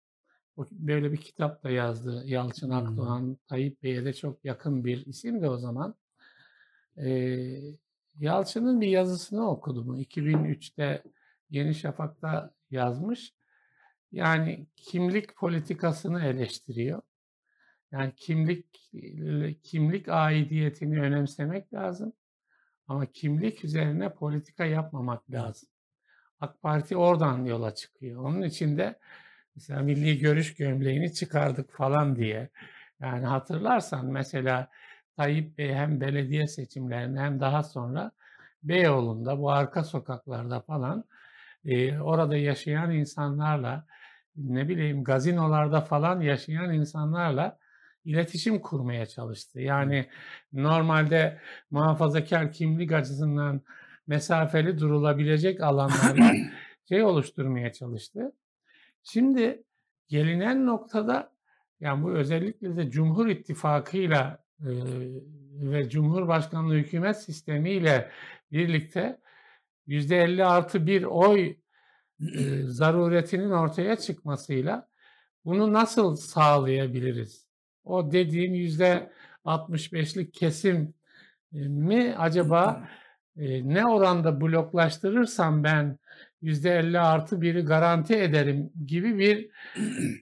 böyle 0.71 1.11
bir 1.11 1.17
kitap 1.17 1.63
da 1.63 1.69
yazdı 1.69 2.23
Yalçın 2.25 2.69
Akdoğan. 2.69 3.37
Tayyip 3.47 3.83
Bey'e 3.83 4.05
de 4.05 4.13
çok 4.13 4.45
yakın 4.45 4.85
bir 4.85 5.05
isim 5.05 5.41
de 5.41 5.49
o 5.49 5.57
zaman. 5.57 5.95
Ee, 6.97 7.82
Yalçın'ın 8.19 8.81
bir 8.81 8.87
yazısını 8.87 9.49
okudum. 9.49 10.01
2003'te 10.01 11.03
Yeni 11.49 11.75
Şafak'ta 11.75 12.53
yazmış. 12.69 13.33
Yani 14.11 14.67
kimlik 14.75 15.35
politikasını 15.35 16.23
eleştiriyor. 16.25 17.01
Yani 17.91 18.13
kimlik 18.15 18.91
kimlik 19.63 20.09
aidiyetini 20.09 21.01
önemsemek 21.01 21.73
lazım. 21.73 22.13
Ama 22.87 23.05
kimlik 23.05 23.65
üzerine 23.65 24.13
politika 24.13 24.65
yapmamak 24.65 25.31
lazım. 25.31 25.69
AK 26.39 26.61
Parti 26.61 26.97
oradan 26.97 27.45
yola 27.45 27.75
çıkıyor. 27.75 28.23
Onun 28.23 28.41
için 28.41 28.77
de 28.77 28.99
mesela 29.55 29.79
milli 29.81 30.17
görüş 30.17 30.55
gömleğini 30.55 31.13
çıkardık 31.13 31.71
falan 31.71 32.15
diye. 32.15 32.49
Yani 32.99 33.25
hatırlarsan 33.25 34.05
mesela 34.05 34.69
Tayyip 35.17 35.57
Bey 35.57 35.73
hem 35.73 36.01
belediye 36.01 36.47
seçimlerinde 36.47 37.19
hem 37.19 37.39
daha 37.39 37.63
sonra 37.63 38.11
Beyoğlu'nda 38.63 39.39
bu 39.39 39.51
arka 39.51 39.83
sokaklarda 39.83 40.61
falan 40.61 41.05
e, 41.65 41.99
orada 41.99 42.37
yaşayan 42.37 42.91
insanlarla 42.91 43.85
ne 44.35 44.69
bileyim 44.69 45.03
gazinolarda 45.03 45.81
falan 45.81 46.21
yaşayan 46.21 46.73
insanlarla 46.73 47.59
iletişim 48.05 48.59
kurmaya 48.59 49.05
çalıştı. 49.05 49.59
Yani 49.59 50.09
normalde 50.53 51.39
muhafazakar 51.71 52.51
kimlik 52.51 52.91
açısından 52.91 53.61
mesafeli 54.07 54.79
durulabilecek 54.79 55.61
alanlarla 55.61 56.31
şey 56.89 57.03
oluşturmaya 57.03 57.73
çalıştı. 57.73 58.31
Şimdi 59.03 59.63
gelinen 60.07 60.65
noktada 60.65 61.33
yani 61.79 62.03
bu 62.03 62.11
özellikle 62.11 62.77
de 62.77 62.89
Cumhur 62.89 63.27
İttifakı'yla 63.27 64.42
ve 64.59 65.89
Cumhurbaşkanlığı 65.89 66.75
hükümet 66.75 67.17
sistemiyle 67.17 68.11
birlikte 68.51 69.19
%50 69.87 70.45
artı 70.45 70.87
bir 70.87 71.03
oy 71.03 71.55
zaruretinin 72.63 73.51
ortaya 73.51 73.95
çıkmasıyla 73.95 74.87
bunu 75.45 75.73
nasıl 75.73 76.15
sağlayabiliriz? 76.15 77.47
O 77.83 78.11
dediğin 78.11 78.53
yüzde 78.53 79.11
65'lik 79.45 80.33
kesim 80.33 80.93
mi 81.51 82.15
acaba 82.17 82.89
ne 83.35 83.85
oranda 83.87 84.41
bloklaştırırsam 84.41 85.63
ben 85.63 85.99
yüzde 86.41 86.71
50 86.77 86.99
artı 86.99 87.41
biri 87.41 87.61
garanti 87.61 88.15
ederim 88.15 88.71
gibi 88.85 89.17
bir 89.17 89.49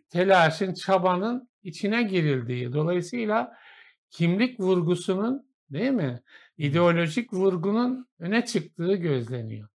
telaşın, 0.09 0.73
çabanın 0.73 1.49
içine 1.63 2.03
girildiği. 2.03 2.73
Dolayısıyla 2.73 3.53
kimlik 4.12 4.59
vurgusunun 4.59 5.47
değil 5.70 5.91
mi? 5.91 6.22
ideolojik 6.57 7.34
vurgunun 7.34 8.07
öne 8.20 8.45
çıktığı 8.45 8.93
gözleniyor. 8.93 9.68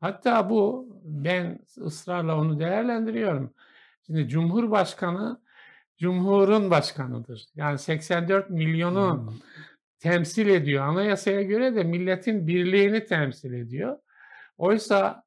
Hatta 0.00 0.50
bu 0.50 0.88
ben 1.04 1.58
ısrarla 1.78 2.40
onu 2.40 2.60
değerlendiriyorum. 2.60 3.54
Şimdi 4.06 4.28
Cumhurbaşkanı 4.28 5.40
Cumhur'un 5.98 6.70
başkanıdır. 6.70 7.46
Yani 7.54 7.78
84 7.78 8.50
milyonu 8.50 9.30
hmm. 9.30 9.38
temsil 9.98 10.48
ediyor. 10.48 10.86
Anayasaya 10.86 11.42
göre 11.42 11.74
de 11.76 11.84
milletin 11.84 12.46
birliğini 12.46 13.04
temsil 13.06 13.52
ediyor. 13.52 13.98
Oysa 14.58 15.24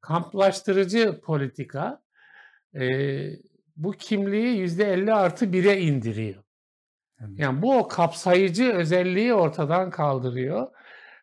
kamplaştırıcı 0.00 1.20
politika 1.20 2.02
e, 2.74 2.84
bu 3.76 3.92
kimliği 3.92 4.66
%50 4.66 5.12
artı 5.12 5.46
1'e 5.46 5.80
indiriyor. 5.80 6.42
Yani 7.20 7.62
bu 7.62 7.78
o 7.78 7.88
kapsayıcı 7.88 8.72
özelliği 8.72 9.34
ortadan 9.34 9.90
kaldırıyor. 9.90 10.68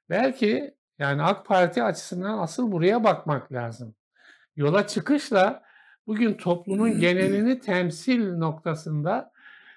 Belki 0.10 0.76
yani 1.00 1.24
AK 1.24 1.46
Parti 1.46 1.84
açısından 1.84 2.38
asıl 2.38 2.72
buraya 2.72 3.04
bakmak 3.04 3.52
lazım. 3.52 3.96
Yola 4.56 4.88
çıkışla 4.88 5.64
bugün 6.08 6.34
toplumun 6.34 7.00
genelini 7.00 7.60
temsil 7.60 8.38
noktasında 8.38 9.32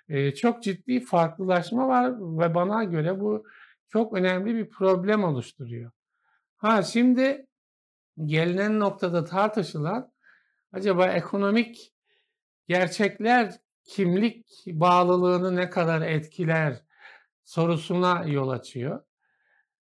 e, 0.08 0.34
çok 0.34 0.62
ciddi 0.62 1.00
farklılaşma 1.00 1.88
var 1.88 2.12
ve 2.20 2.54
bana 2.54 2.84
göre 2.84 3.20
bu 3.20 3.44
çok 3.88 4.12
önemli 4.12 4.54
bir 4.54 4.68
problem 4.68 5.24
oluşturuyor. 5.24 5.90
Ha 6.56 6.82
şimdi 6.82 7.46
gelinen 8.24 8.80
noktada 8.80 9.24
tartışılan 9.24 10.12
acaba 10.72 11.06
ekonomik 11.06 11.92
gerçekler 12.68 13.54
kimlik 13.88 14.46
bağlılığını 14.66 15.56
ne 15.56 15.70
kadar 15.70 16.02
etkiler 16.02 16.82
sorusuna 17.44 18.24
yol 18.24 18.48
açıyor. 18.48 19.02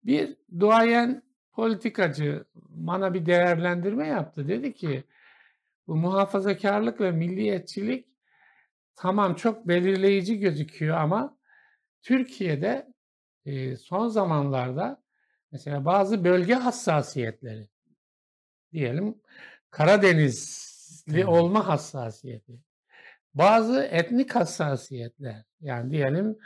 Bir 0.04 0.36
duayen 0.60 1.22
politikacı 1.52 2.44
bana 2.54 3.14
bir 3.14 3.26
değerlendirme 3.26 4.06
yaptı. 4.06 4.48
Dedi 4.48 4.74
ki 4.74 5.04
bu 5.86 5.96
muhafazakarlık 5.96 7.00
ve 7.00 7.10
milliyetçilik 7.10 8.06
tamam 8.96 9.34
çok 9.34 9.68
belirleyici 9.68 10.38
gözüküyor 10.38 10.96
ama 10.96 11.38
Türkiye'de 12.02 12.92
e, 13.44 13.76
son 13.76 14.08
zamanlarda 14.08 15.02
mesela 15.52 15.84
bazı 15.84 16.24
bölge 16.24 16.54
hassasiyetleri 16.54 17.68
diyelim 18.72 19.14
Karadenizli 19.70 21.26
olma 21.26 21.68
hassasiyeti 21.68 22.69
bazı 23.34 23.82
etnik 23.82 24.34
hassasiyetler 24.34 25.44
yani 25.60 25.90
diyelim 25.90 26.38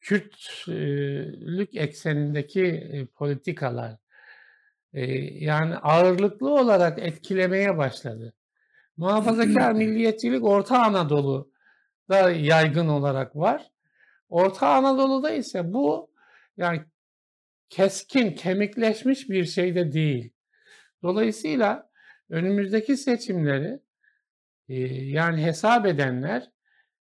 Kürtlük 0.00 1.76
eksenindeki 1.76 3.08
politikalar 3.14 3.96
yani 4.92 5.76
ağırlıklı 5.76 6.50
olarak 6.54 6.98
etkilemeye 6.98 7.78
başladı. 7.78 8.32
Muhafazakar 8.96 9.72
milliyetçilik 9.72 10.44
Orta 10.44 10.82
Anadolu'da 10.82 12.30
yaygın 12.30 12.88
olarak 12.88 13.36
var. 13.36 13.70
Orta 14.28 14.68
Anadolu'da 14.68 15.30
ise 15.30 15.72
bu 15.72 16.10
yani 16.56 16.80
keskin, 17.68 18.32
kemikleşmiş 18.32 19.30
bir 19.30 19.44
şey 19.44 19.74
de 19.74 19.92
değil. 19.92 20.32
Dolayısıyla 21.02 21.90
önümüzdeki 22.30 22.96
seçimleri 22.96 23.80
yani 25.12 25.44
hesap 25.44 25.86
edenler 25.86 26.50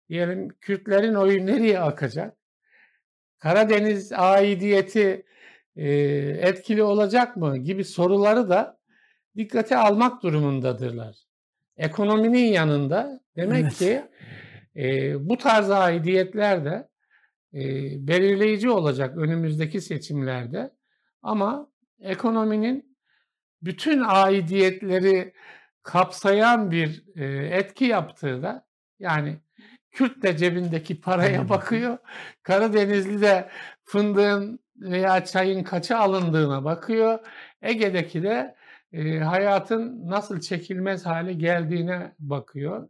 diyelim 0.08 0.48
Kürtlerin 0.48 1.14
oyu 1.14 1.46
nereye 1.46 1.80
akacak? 1.80 2.38
Karadeniz 3.38 4.12
aidiyeti 4.12 5.26
etkili 6.40 6.82
olacak 6.82 7.36
mı 7.36 7.58
gibi 7.58 7.84
soruları 7.84 8.48
da 8.48 8.78
dikkate 9.36 9.76
almak 9.76 10.22
durumundadırlar. 10.22 11.16
Ekonominin 11.76 12.52
yanında 12.52 13.20
demek 13.36 13.62
evet. 13.62 13.74
ki 13.78 14.02
e, 14.76 15.14
bu 15.28 15.36
tarz 15.38 15.70
aidiyetler 15.70 16.64
de 16.64 16.88
e, 17.54 17.60
belirleyici 18.08 18.70
olacak 18.70 19.16
önümüzdeki 19.16 19.80
seçimlerde. 19.80 20.70
Ama 21.22 21.70
ekonominin 22.00 22.96
bütün 23.62 24.02
aidiyetleri 24.06 25.32
kapsayan 25.88 26.70
bir 26.70 27.04
e, 27.16 27.24
etki 27.56 27.84
yaptığı 27.84 28.42
da 28.42 28.66
yani 28.98 29.40
Kürt 29.90 30.22
de 30.22 30.36
cebindeki 30.36 31.00
paraya 31.00 31.48
bakıyor. 31.48 31.98
Karadenizli 32.42 33.20
de 33.20 33.48
fındığın 33.84 34.60
veya 34.76 35.24
çayın 35.24 35.64
kaça 35.64 35.98
alındığına 35.98 36.64
bakıyor. 36.64 37.18
Ege'deki 37.62 38.22
de 38.22 38.56
e, 38.92 39.18
hayatın 39.18 40.10
nasıl 40.10 40.40
çekilmez 40.40 41.06
hale 41.06 41.32
geldiğine 41.32 42.12
bakıyor. 42.18 42.88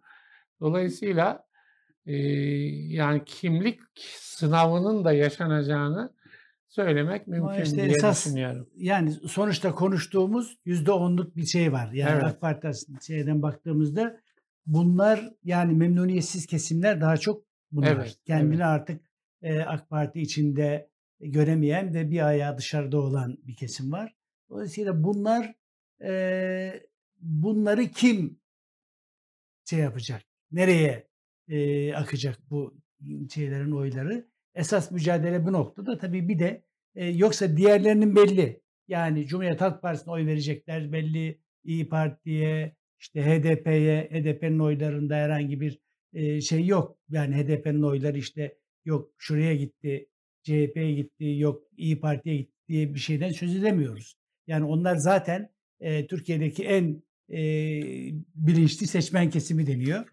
Dolayısıyla 0.60 1.46
e, 2.06 2.16
yani 2.94 3.24
kimlik 3.24 3.80
sınavının 4.18 5.04
da 5.04 5.12
yaşanacağını 5.12 6.12
söylemek 6.68 7.26
mümkün 7.26 7.62
işte 7.62 7.76
diye 7.76 7.86
esas, 7.86 8.26
düşünüyorum. 8.26 8.68
Yani 8.76 9.12
sonuçta 9.12 9.74
konuştuğumuz 9.74 10.58
yüzde 10.64 10.92
onluk 10.92 11.36
bir 11.36 11.46
şey 11.46 11.72
var. 11.72 11.92
Yani 11.92 12.12
evet. 12.14 12.24
AK 12.24 12.40
Parti 12.40 12.70
şeyden 13.06 13.42
baktığımızda 13.42 14.20
bunlar 14.66 15.32
yani 15.44 15.74
memnuniyetsiz 15.74 16.46
kesimler 16.46 17.00
daha 17.00 17.16
çok 17.16 17.44
bunlar. 17.72 17.96
Evet, 17.96 18.18
Kendini 18.24 18.54
evet. 18.54 18.64
artık 18.64 19.00
e, 19.42 19.60
AK 19.60 19.90
Parti 19.90 20.20
içinde 20.20 20.90
göremeyen 21.20 21.94
ve 21.94 22.10
bir 22.10 22.26
ayağı 22.26 22.58
dışarıda 22.58 22.98
olan 22.98 23.38
bir 23.42 23.56
kesim 23.56 23.92
var. 23.92 24.14
Dolayısıyla 24.50 25.04
bunlar 25.04 25.54
e, 26.02 26.82
bunları 27.20 27.88
kim 27.88 28.40
şey 29.64 29.78
yapacak? 29.78 30.22
Nereye 30.52 31.08
e, 31.48 31.94
akacak 31.94 32.38
bu 32.50 32.80
şeylerin 33.34 33.72
oyları? 33.72 34.28
Esas 34.58 34.90
mücadele 34.90 35.46
bu 35.46 35.52
noktada. 35.52 35.98
Tabii 35.98 36.28
bir 36.28 36.38
de 36.38 36.62
e, 36.94 37.06
yoksa 37.06 37.56
diğerlerinin 37.56 38.16
belli. 38.16 38.60
Yani 38.88 39.26
Cumhuriyet 39.26 39.60
Halk 39.60 39.82
Partisi'ne 39.82 40.12
oy 40.12 40.26
verecekler 40.26 40.92
belli. 40.92 41.40
İyi 41.64 41.88
Parti'ye, 41.88 42.76
işte 42.98 43.22
HDP'ye, 43.22 44.08
HDP'nin 44.12 44.58
oylarında 44.58 45.14
herhangi 45.14 45.60
bir 45.60 45.80
e, 46.12 46.40
şey 46.40 46.66
yok. 46.66 46.98
Yani 47.10 47.36
HDP'nin 47.36 47.82
oyları 47.82 48.18
işte 48.18 48.58
yok 48.84 49.10
şuraya 49.18 49.54
gitti, 49.54 50.08
CHP'ye 50.42 50.92
gitti, 50.92 51.34
yok 51.38 51.62
İyi 51.76 52.00
Parti'ye 52.00 52.36
gitti 52.36 52.54
diye 52.68 52.94
bir 52.94 52.98
şeyden 52.98 53.30
söz 53.30 53.56
edemiyoruz. 53.56 54.16
Yani 54.46 54.64
onlar 54.64 54.96
zaten 54.96 55.50
e, 55.80 56.06
Türkiye'deki 56.06 56.64
en 56.64 57.02
e, 57.30 57.40
bilinçli 58.34 58.86
seçmen 58.86 59.30
kesimi 59.30 59.66
deniyor. 59.66 60.04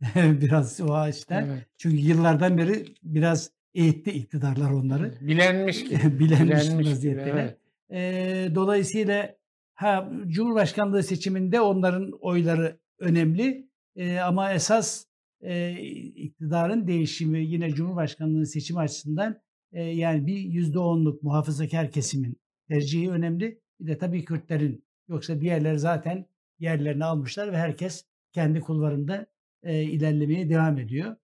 biraz 0.16 0.80
o 0.80 0.94
açıdan. 0.94 1.46
Evet. 1.46 1.66
Çünkü 1.78 1.96
yıllardan 1.96 2.58
beri 2.58 2.84
biraz 3.02 3.50
eğitti 3.74 4.10
iktidarlar 4.10 4.70
onları. 4.70 5.14
Bilenmiş 5.20 5.84
ki. 5.84 5.98
Bilenmiş, 6.18 6.64
Bilenmiş 6.68 6.86
vaziyetteler. 6.86 7.32
Evet. 7.44 7.58
Eee, 7.90 8.54
dolayısıyla 8.54 9.36
ha 9.74 10.12
Cumhurbaşkanlığı 10.26 11.02
seçiminde 11.02 11.60
onların 11.60 12.10
oyları 12.20 12.78
önemli. 12.98 13.68
Eee, 13.96 14.18
ama 14.18 14.52
esas, 14.52 15.04
eee, 15.42 15.82
iktidarın 16.16 16.86
değişimi 16.86 17.46
yine 17.46 17.70
Cumhurbaşkanlığı 17.70 18.46
seçimi 18.46 18.80
açısından, 18.80 19.40
eee, 19.72 19.82
yani 19.82 20.26
bir 20.26 20.36
%10'luk 20.38 21.22
muhafazakâr 21.22 21.90
kesimin 21.90 22.36
tercihi 22.68 23.10
önemli. 23.10 23.60
Bir 23.80 23.86
de 23.86 23.98
tabii 23.98 24.24
Kürtlerin. 24.24 24.84
Yoksa 25.08 25.40
diğerleri 25.40 25.78
zaten 25.78 26.26
yerlerini 26.58 27.04
almışlar 27.04 27.52
ve 27.52 27.56
herkes 27.56 28.04
kendi 28.32 28.60
kulvarında, 28.60 29.26
eee, 29.64 29.82
ilerlemeye 29.84 30.48
devam 30.50 30.78
ediyor. 30.78 31.16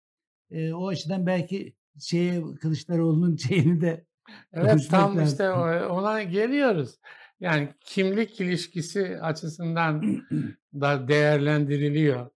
Eee, 0.51 0.73
o 0.73 0.89
açıdan 0.89 1.27
belki 1.27 1.73
şeye 2.01 2.43
Kılıçdaroğlu'nun 2.61 3.37
şeyini 3.49 3.81
de 3.81 4.05
Evet, 4.53 4.89
tam 4.91 5.25
işte 5.25 5.51
lazım. 5.51 5.89
o 5.91 5.95
ona 5.95 6.23
geliyoruz. 6.23 6.99
Yani 7.41 7.69
kimlik 7.81 8.41
ilişkisi 8.41 9.19
açısından 9.21 10.05
da 10.75 11.09
değerlendiriliyor. 11.09 12.31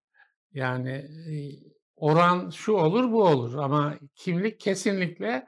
Yani, 0.54 1.06
eee, 1.28 1.58
oran 1.96 2.50
şu 2.50 2.72
olur, 2.72 3.12
bu 3.12 3.24
olur 3.24 3.54
ama 3.54 3.94
kimlik 4.14 4.60
kesinlikle, 4.60 5.46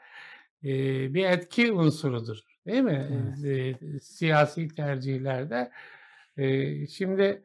eee, 0.63 1.15
bir 1.15 1.25
etki 1.25 1.73
unsurudur, 1.73 2.39
değil 2.67 2.83
mi? 2.83 3.09
Evet. 3.13 3.79
Eee, 3.83 4.01
siyasi 4.01 4.69
tercihlerde. 4.69 5.71
Şimdi, 6.91 7.45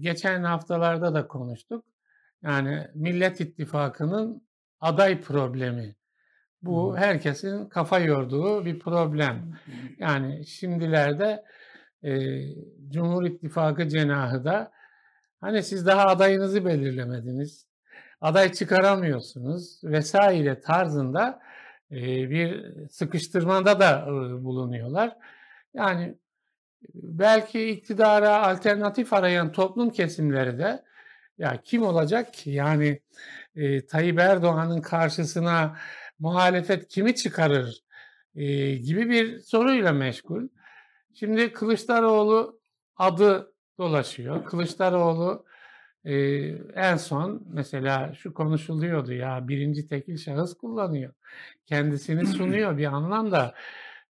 geçen 0.00 0.42
haftalarda 0.42 1.14
da 1.14 1.26
konuştuk. 1.28 1.84
Yani 2.42 2.86
Millet 2.94 3.40
İttifakı'nın 3.40 4.42
aday 4.80 5.20
problemi. 5.20 5.96
Bu 6.62 6.96
herkesin 6.98 7.66
kafa 7.68 7.98
yorduğu 8.00 8.64
bir 8.64 8.78
problem. 8.78 9.54
Yani 9.98 10.46
şimdilerde, 10.46 11.44
eee, 12.02 12.56
Cumhur 12.90 13.24
İttifakı 13.26 13.88
cenahı 13.88 14.44
da 14.44 14.72
hani 15.40 15.62
siz 15.62 15.86
daha 15.86 16.06
adayınızı 16.06 16.64
belirlemediniz, 16.64 17.66
aday 18.20 18.52
çıkaramıyorsunuz 18.52 19.80
vs. 19.84 20.14
tarzında, 20.64 21.40
eee, 21.90 22.30
bir 22.30 22.64
sıkıştırmada 22.90 23.80
da, 23.80 24.06
ııı, 24.08 24.44
bulunuyorlar. 24.44 25.16
Yani 25.74 26.14
belki 26.94 27.70
iktidara 27.70 28.48
alternatif 28.48 29.12
arayan 29.12 29.52
toplum 29.52 29.90
kesimleri 29.90 30.58
de 30.58 30.84
ya 31.38 31.60
kim 31.64 31.82
olacak 31.82 32.34
ki? 32.34 32.50
Yani, 32.50 33.00
eee, 33.56 33.86
Tayyip 33.86 34.18
Erdoğan'ın 34.18 34.80
karşısına 34.80 35.76
muhalefet 36.18 36.88
kimi 36.88 37.14
çıkarır, 37.14 37.80
eee, 38.34 38.76
gibi 38.76 39.10
bir 39.10 39.38
soruyla 39.38 39.92
meşgul. 39.92 40.48
Şimdi 41.14 41.52
Kılıçdaroğlu 41.52 42.60
adı 42.96 43.52
dolaşıyor. 43.78 44.44
Kılıçdaroğlu, 44.44 45.44
eee, 46.04 46.62
en 46.74 46.96
son 46.96 47.42
mesela 47.52 48.14
şu 48.14 48.34
konuşuluyordu 48.34 49.12
ya 49.12 49.48
1'inci 49.48 49.86
tekil 49.88 50.16
şahıs 50.16 50.54
kullanıyor. 50.54 51.12
Kendisini 51.66 52.26
sunuyor 52.36 52.78
bir 52.78 52.84
anlamda, 52.86 53.54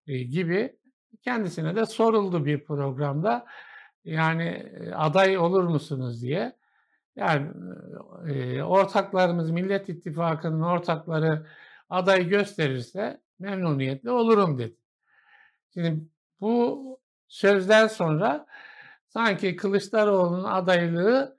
eee, 0.07 0.23
gibi. 0.23 0.77
Kendisine 1.23 1.77
de 1.77 1.87
soruldu 1.87 2.45
bir 2.45 2.65
programda. 2.65 3.47
Yani, 4.05 4.73
aday 4.97 5.39
olur 5.39 5.65
musunuz 5.65 6.23
diye. 6.23 6.60
Yani, 7.21 7.49
eee, 8.29 8.63
ortaklarımız 8.63 9.51
Millet 9.51 9.89
İttifakı'nın 9.89 10.63
ortakları 10.63 11.47
aday 11.91 12.29
gösterirse 12.29 13.23
memnuniyetle 13.41 14.11
olurum 14.11 14.59
dedi. 14.59 14.77
Şimdi 15.75 16.05
bu 16.41 17.01
sözden 17.29 17.87
sonra 17.87 18.47
sanki 19.09 19.57
Kılıçdaroğlu'nun 19.57 20.45
adaylığı, 20.45 21.39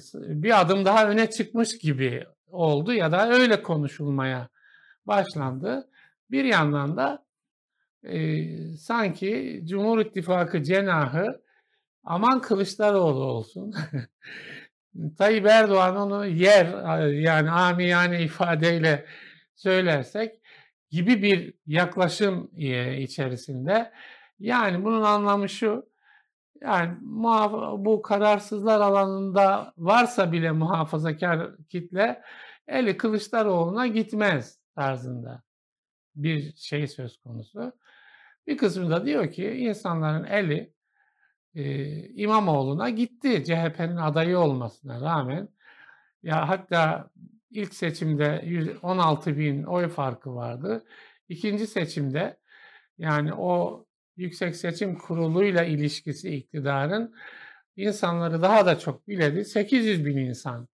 s 0.00 0.18
bir 0.42 0.60
adım 0.60 0.84
daha 0.84 1.10
öne 1.10 1.30
çıkmış 1.30 1.78
gibi 1.78 2.24
oldu 2.48 2.92
ya 2.94 3.12
da 3.12 3.30
öyle 3.30 3.62
konuşulmaya 3.62 4.48
başlandı. 5.06 5.90
Bir 6.30 6.44
yandan 6.44 6.96
da, 6.98 7.24
eee, 8.04 8.76
sanki 8.78 9.62
Cumhur 9.66 10.00
İttifakı 10.00 10.62
cenahı 10.64 11.26
aman 12.04 12.40
Kılıçdaroğlu 12.42 13.24
olsun, 13.24 13.74
Tayyip 15.18 15.46
Erdoğan 15.46 15.96
onu 15.96 16.26
yer, 16.26 16.66
yani 17.10 17.50
amiyane 17.50 18.22
ifadeyle 18.22 19.06
söylersek 19.54 20.40
gibi 20.90 21.22
bir 21.22 21.54
yaklaşım, 21.66 22.50
eee, 22.56 23.02
içerisinde. 23.02 23.92
Yani 24.38 24.84
bunun 24.84 25.02
anlamı 25.02 25.48
şu, 25.48 25.90
yani 26.62 26.96
bu 27.84 28.02
kararsızlar 28.02 28.80
alanında 28.80 29.72
varsa 29.78 30.32
bile 30.32 30.50
muhafazakâr 30.52 31.56
kitle 31.68 32.22
eli 32.68 32.96
Kılıçdaroğlu'na 32.96 33.86
gitmez 33.86 34.58
tarzında 34.74 35.42
bir 36.14 36.54
şey 36.56 36.86
söz 36.86 37.16
konusu. 37.16 37.72
Bir 38.46 38.56
kısmı 38.56 38.90
da 38.90 39.06
diyor 39.06 39.32
ki 39.32 39.46
insanların 39.46 40.24
eli, 40.24 40.72
eee, 41.54 42.10
İmamoğlu'na 42.14 42.90
gitti 42.90 43.44
CHP'nin 43.44 43.96
adayı 43.96 44.38
olmasına 44.38 45.00
rağmen. 45.00 45.48
Ya 46.22 46.48
hatta 46.48 47.10
ilk 47.50 47.74
seçimde 47.74 48.42
yüz 48.46 48.68
16.000 48.82 49.62
oy 49.64 49.88
farkı 49.88 50.34
vardı. 50.34 50.84
2'nci 51.28 51.66
seçimde 51.66 52.36
yani 52.98 53.34
o 53.34 53.84
Yüksek 54.16 54.56
Seçim 54.56 54.98
Kurulu'yla 54.98 55.64
ilişkisi 55.64 56.36
iktidarın 56.36 57.14
insanları 57.76 58.42
daha 58.42 58.66
da 58.66 58.78
çok 58.78 59.08
biledi. 59.08 59.44
800.000 59.44 60.16
insan, 60.18 60.68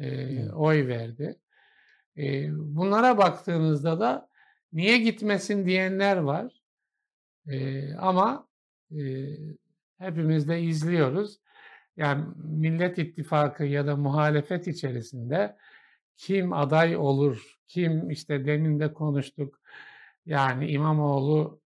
eee, 0.00 0.08
Evet. 0.42 0.52
oy 0.54 0.86
verdi. 0.88 1.36
Eee, 2.16 2.50
bunlara 2.52 3.18
baktığınızda 3.18 4.00
da 4.00 4.28
niye 4.72 4.98
gitmesin 4.98 5.66
diyenler 5.66 6.16
var. 6.16 6.52
Eee, 7.46 7.94
ama, 8.00 8.48
eee, 8.90 9.38
hepimiz 10.00 10.48
de 10.48 10.60
izliyoruz. 10.60 11.40
Yani 11.96 12.24
Millet 12.36 12.98
İttifakı 12.98 13.64
ya 13.64 13.86
da 13.86 13.96
muhalefet 13.96 14.66
içerisinde 14.66 15.56
kim 16.16 16.52
aday 16.52 16.96
olur, 16.96 17.58
kim 17.66 18.10
işte 18.10 18.46
demin 18.46 18.80
de 18.80 18.92
konuştuk. 18.92 19.60
Yani 20.26 20.70
İmamoğlu 20.70 21.60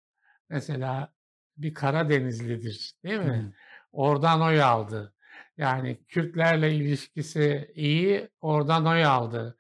mesela 0.51 1.13
bir 1.57 1.75
Karadenizlidir, 1.75 2.93
değil 3.05 3.21
mi? 3.21 3.43
Evet. 3.45 3.55
Oradan 3.93 4.43
oy 4.43 4.63
aldı. 4.63 5.15
Yani 5.57 6.05
Kürtlerle 6.09 6.75
ilişkisi 6.75 7.73
iyi, 7.75 8.29
oradan 8.41 8.87
oy 8.87 9.05
aldı. 9.05 9.57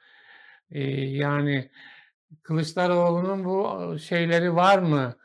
Eee, 0.70 1.16
yani 1.16 1.70
Kılıçdaroğlu'nun 2.42 3.44
bu 3.44 3.98
şeyleri 3.98 4.54
var 4.54 4.78
mı 4.78 5.16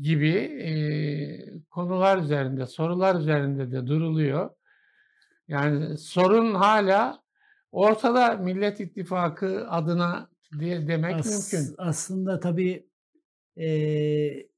gibi, 0.00 0.28
eee, 0.28 1.54
konular 1.70 2.18
üzerinde, 2.22 2.66
sorular 2.66 3.20
üzerinde 3.20 3.70
de 3.72 3.86
duruluyor. 3.86 4.50
Yani 5.48 5.98
sorun 5.98 6.54
hâlâ 6.54 7.22
ortada 7.72 8.36
Millet 8.36 8.80
İttifakı 8.80 9.68
adına 9.70 10.30
diye 10.60 10.88
demek 10.88 11.14
As 11.14 11.52
mümkün. 11.52 11.74
aslında 11.78 12.40
tabii, 12.40 12.86
eee, 13.56 14.48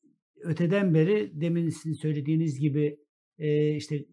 öteden 0.40 0.94
beri 0.94 1.40
demin 1.40 1.68
sizin 1.68 1.94
söylediğiniz 1.94 2.60
gibi, 2.60 2.98
eee, 3.38 3.76
işte 3.76 4.04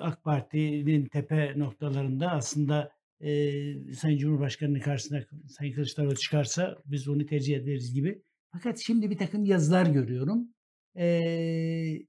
AK 0.00 0.24
Parti'nin 0.24 1.06
tepe 1.06 1.54
noktalarında 1.58 2.30
aslında, 2.30 2.92
eee, 3.20 3.92
Sayın 3.94 4.18
Cumhurbaşkanı'nın 4.18 4.80
karşısına 4.80 5.20
Sayın 5.48 5.72
Kılıçdaroğlu 5.74 6.16
çıkarsa 6.16 6.78
biz 6.86 7.08
onu 7.08 7.26
tercih 7.26 7.56
ederiz 7.56 7.94
gibi. 7.94 8.22
Fakat 8.52 8.78
şimdi 8.78 9.10
birtakım 9.10 9.44
yazılar 9.44 9.86
görüyorum. 9.86 10.48
Eee 10.94 12.06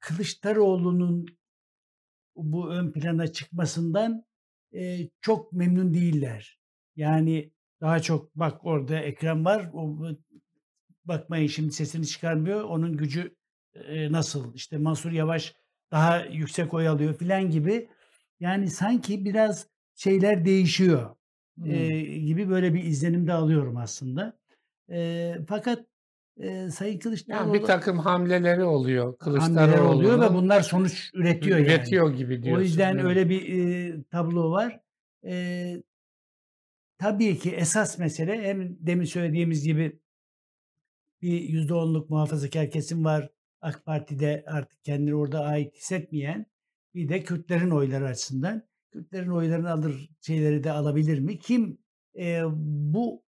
Kılıçdaroğlu'nun 0.00 1.26
bu 2.36 2.70
ön 2.70 2.92
plana 2.92 3.26
çıkmasından, 3.32 4.24
eee, 4.72 5.10
çok 5.20 5.52
memnun 5.52 5.94
değiller. 5.94 6.58
Yani 6.96 7.52
daha 7.80 8.00
çok 8.02 8.36
bak 8.36 8.66
orada 8.66 9.00
Ekrem 9.00 9.44
var, 9.44 9.70
o 9.74 9.98
bakmayın 11.04 11.46
şimdi 11.48 11.72
sesini 11.72 12.06
çıkarmıyor, 12.06 12.62
onun 12.64 12.96
gücü, 12.96 13.36
eee, 13.74 14.12
nasıl, 14.12 14.54
işte 14.54 14.78
Mansur 14.78 15.12
Yavaş 15.12 15.54
daha 15.92 16.20
yüksek 16.26 16.74
oy 16.74 16.88
alıyor 16.88 17.14
filan 17.18 17.50
gibi. 17.50 17.88
Yani 18.40 18.70
sanki 18.70 19.24
biraz 19.24 19.68
şeyler 19.96 20.44
değişiyor, 20.44 21.16
Hımm. 21.58 21.70
eee, 21.70 22.18
gibi 22.20 22.48
böyle 22.50 22.74
bir 22.74 22.84
izlenim 22.84 23.26
de 23.26 23.32
alıyorum 23.32 23.76
aslında. 23.76 24.38
Eee, 24.90 25.40
fakat, 25.48 25.86
eee, 26.38 26.70
Sayın 26.70 26.92
Yani 26.92 27.00
Kılıçdaroğlu 27.00 27.52
birtakım 27.52 27.98
hamleleri 27.98 28.64
oluyor 28.64 29.18
hamleler 29.20 29.78
oluyor 29.80 30.20
ve 30.20 30.34
bunlar 30.34 30.60
sonuç 30.60 31.10
üretiyor 31.14 31.58
yani. 31.58 31.66
Üretiyor 31.68 32.14
gibi 32.14 32.34
O 32.40 32.42
diyorsun, 32.44 32.64
yüzden 32.64 32.94
evet. 32.94 33.04
öyle 33.06 33.28
bir, 33.28 33.42
eee, 33.42 34.04
tablo 34.10 34.50
var. 34.50 34.80
Eee 35.22 35.82
tabii 36.98 37.38
ki 37.38 37.50
esas 37.50 37.98
mesele 37.98 38.42
hem 38.42 38.76
demin 38.80 39.04
söylediğimiz 39.04 39.64
gibi 39.64 40.00
bir 41.22 41.40
%10'luk 41.40 42.10
muhafazakar 42.10 42.70
kesim 42.70 43.04
var. 43.04 43.30
AK 43.60 43.84
Parti'de 43.86 44.44
artık 44.46 44.84
kendini 44.84 45.14
orada 45.14 45.40
ait 45.44 45.74
hissetmeyen 45.74 46.46
bir 46.94 47.08
de 47.08 47.22
Kürtlerin 47.22 47.70
oyları 47.70 48.06
açısından 48.06 48.62
Kürtlerin 48.90 49.30
oylarını 49.30 49.70
alır 49.70 50.10
şeyleri 50.20 50.64
de 50.64 50.72
alabilir 50.72 51.18
mi? 51.18 51.38
Kim 51.38 51.78
e, 52.18 52.42
bu 52.56 53.22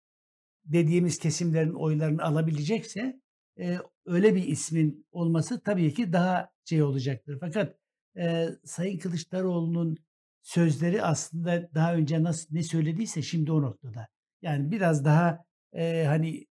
dediğimiz 0.68 1.20
kesimlerin 1.20 1.74
oylarını 1.74 2.24
alabilecekse 2.24 3.20
e, 3.59 3.78
öyle 4.05 4.36
bir 4.36 4.43
ismin 4.43 5.07
olması 5.11 5.63
tabii 5.63 5.93
ki 5.93 6.13
daha 6.13 6.49
şey 6.65 6.84
olacaktır. 6.84 7.38
Fakat 7.39 7.76
e, 8.18 8.47
Sayın 8.63 8.97
Kılıçdaroğlu'nun 8.97 9.97
sözleri 10.41 11.03
aslında 11.03 11.70
daha 11.76 11.95
önce 11.95 12.24
nasıl 12.24 12.55
ne 12.55 12.63
söylediyse 12.63 13.22
şimdi 13.22 13.51
o 13.51 13.61
noktada. 13.61 14.07
Yani 14.41 14.72
biraz 14.72 15.05
daha 15.05 15.45
e, 15.74 16.05
hani 16.07 16.47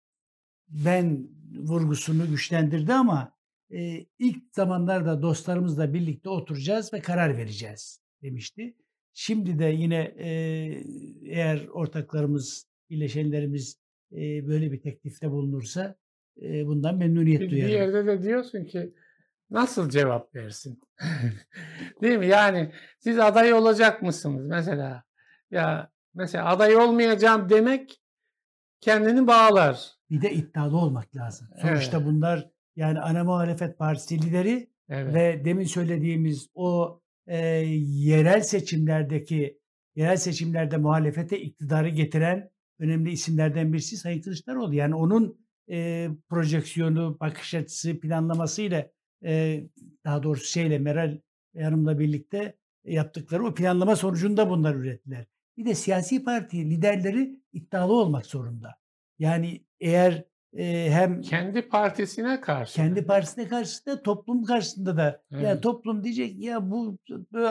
ben 0.69 1.29
vurgusunu 1.59 2.31
güçlendirdi 2.31 2.93
ama 2.93 3.33
e, 3.71 4.07
ilk 4.19 4.55
zamanlarda 4.55 5.23
dostlarımızla 5.23 5.95
birlikte 5.95 6.29
oturacağız 6.29 6.93
ve 6.93 7.01
karar 7.01 7.37
vereceğiz 7.37 8.01
demişti. 8.23 8.77
Şimdi 9.13 9.59
de 9.59 9.65
yine 9.65 10.15
e, 10.19 10.29
eğer 11.25 11.67
ortaklarımız, 11.67 12.67
birleşenlerimiz 12.91 13.84
e, 14.15 14.47
böyle 14.49 14.73
bir 14.73 14.81
teklifte 14.81 15.31
bulunursa 15.31 15.97
e, 16.43 16.67
bundan 16.67 16.97
memnuniyet 16.97 17.41
Bir, 17.41 17.47
bir 17.47 17.51
duyarım. 17.51 17.73
yerde 17.73 18.07
de 18.07 18.23
diyorsun 18.23 18.65
ki 18.65 18.95
nasıl 19.51 19.91
cevap 19.91 20.35
versin? 20.35 20.81
Değil 22.03 22.19
mi? 22.19 22.27
Yani 22.27 22.73
siz 22.99 23.19
aday 23.19 23.53
olacak 23.53 24.03
mısınız 24.03 24.47
mesela? 24.47 25.05
Ya 25.51 25.91
mesela 26.15 26.45
aday 26.47 26.77
olmayacağım 26.77 27.49
demek 27.49 28.01
kendini 28.81 29.27
bağlar. 29.27 29.91
Bir 30.11 30.23
de 30.23 30.33
iddialı 30.33 30.77
olmak 30.79 31.17
lazım. 31.17 31.49
Sonuçta 31.63 31.97
Evet. 31.97 32.07
bunlar 32.07 32.51
yani 32.77 33.01
ana 33.01 33.25
muhalefet 33.25 33.79
partisi 33.79 34.23
lideri 34.23 34.71
Evet. 34.89 35.15
ve 35.15 35.45
demin 35.45 35.65
söylediğimiz 35.65 36.49
o 36.55 37.01
e, 37.27 37.37
yerel 37.79 38.41
seçimlerdeki 38.41 39.59
yerel 39.97 40.17
seçimlerde 40.17 40.77
muhalefete 40.77 41.41
iktidarı 41.41 41.89
getiren 41.89 42.51
önemli 42.79 43.11
isimlerden 43.11 43.73
birisi 43.73 43.97
Sayın 43.97 44.21
Kılıçdaroğlu. 44.23 44.75
Yani 44.75 44.95
onun 44.95 45.39
e, 45.71 46.09
projeksiyonu, 46.29 47.17
bakış 47.21 47.55
açısı, 47.55 48.01
planlamasıyla 48.01 48.87
e, 49.25 49.65
daha 50.05 50.23
doğrusu 50.23 50.45
şeyle 50.47 50.79
Meral 50.79 51.19
Hanım'la 51.61 51.99
birlikte 51.99 52.57
yaptıkları 52.85 53.45
o 53.47 53.55
planlama 53.55 53.97
sonucunda 53.97 54.51
bunlar 54.51 54.75
ürettiler. 54.75 55.27
Bir 55.57 55.65
de 55.65 55.75
siyasi 55.75 56.25
parti 56.25 56.71
liderleri 56.71 57.41
iddialı 57.53 57.93
olmak 57.93 58.27
zorunda. 58.27 58.75
Yani 59.19 59.65
eğer 59.81 60.25
e, 60.57 60.91
hem 60.91 61.21
Kendi 61.21 61.63
partisine 61.69 62.41
karşı. 62.41 62.75
kendi 62.75 63.07
partisine 63.07 63.49
karşı 63.49 63.87
da 63.87 64.03
toplum 64.03 64.45
karşısında 64.45 64.97
da 64.97 65.23
yani 65.31 65.45
Evet. 65.47 65.63
toplum 65.63 66.05
diyecek 66.05 66.45
ya 66.45 66.71
bu 66.71 66.99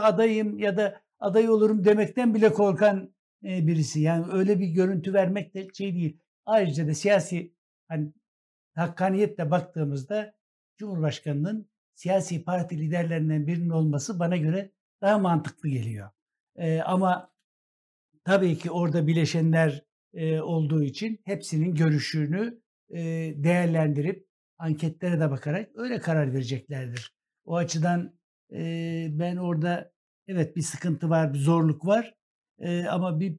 adayım 0.02 0.60
ya 0.60 0.78
da 0.78 1.02
aday 1.20 1.50
olurum 1.50 1.84
demekten 1.86 2.34
bile 2.34 2.54
korkan 2.54 3.14
birisi. 3.44 4.02
Yani 4.02 4.26
öyle 4.32 4.60
bir 4.60 4.68
görüntü 4.68 5.14
vermek 5.14 5.54
de 5.54 5.68
şey 5.74 5.94
değil. 5.94 6.20
Ayrıca 6.46 6.88
da 6.88 6.94
siyasi 6.94 7.54
hani 7.88 8.14
hakkaniyetle 8.76 9.52
baktığımızda 9.52 10.36
Cumhurbaşkanının 10.78 11.70
siyasi 11.96 12.44
parti 12.44 12.78
liderlerinden 12.78 13.48
birinin 13.48 13.70
olması 13.70 14.20
bana 14.20 14.38
göre 14.38 14.72
daha 15.02 15.18
mantıklı 15.18 15.70
geliyor. 15.70 16.10
E, 16.56 16.82
ama 16.82 17.34
tabii 18.24 18.58
ki 18.58 18.72
orada 18.72 19.08
bileşenler 19.08 19.86
e, 20.14 20.42
olduğu 20.42 20.84
için 20.84 21.22
hepsinin 21.26 21.76
görüşünü 21.76 22.62
e, 22.90 23.00
değerlendirip 23.36 24.28
anketlere 24.58 25.20
de 25.20 25.32
bakarak 25.32 25.70
öyle 25.76 26.00
karar 26.00 26.34
vereceklerdir. 26.34 27.16
O 27.46 27.56
açıdan 27.56 28.20
e, 28.54 29.08
ben 29.12 29.38
orada 29.38 29.94
evet 30.28 30.56
bir 30.56 30.62
sıkıntı 30.62 31.10
var, 31.10 31.34
bir 31.34 31.40
zorluk 31.40 31.86
var 31.86 32.16
e, 32.64 32.86
ama 32.86 33.20
bir 33.20 33.38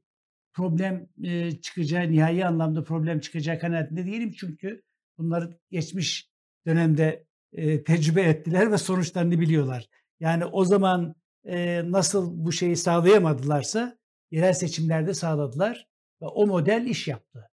problem 0.53 1.09
e, 1.23 1.51
çıkacağı, 1.51 2.11
nihai 2.11 2.45
anlamda 2.45 2.83
problem 2.83 3.19
çıkacağı 3.19 3.59
kanaatinde 3.59 4.05
değilim. 4.05 4.31
Çünkü 4.31 4.81
bunları 5.17 5.59
geçmiş 5.71 6.29
dönemde 6.65 7.25
e, 7.53 7.83
tecrübe 7.83 8.21
ettiler 8.21 8.71
ve 8.71 8.77
sonuçlarını 8.77 9.39
biliyorlar. 9.39 9.89
Yani 10.19 10.45
o 10.45 10.65
zaman 10.65 11.15
e, 11.45 11.81
nasıl 11.91 12.45
bu 12.45 12.51
şeyi 12.51 12.75
sağlayamadılarsa 12.75 13.97
yerel 14.31 14.53
seçimlerde 14.53 15.13
sağladılar 15.13 15.87
ve 16.21 16.25
o 16.25 16.47
model 16.47 16.85
iş 16.85 17.07
yaptı. 17.07 17.49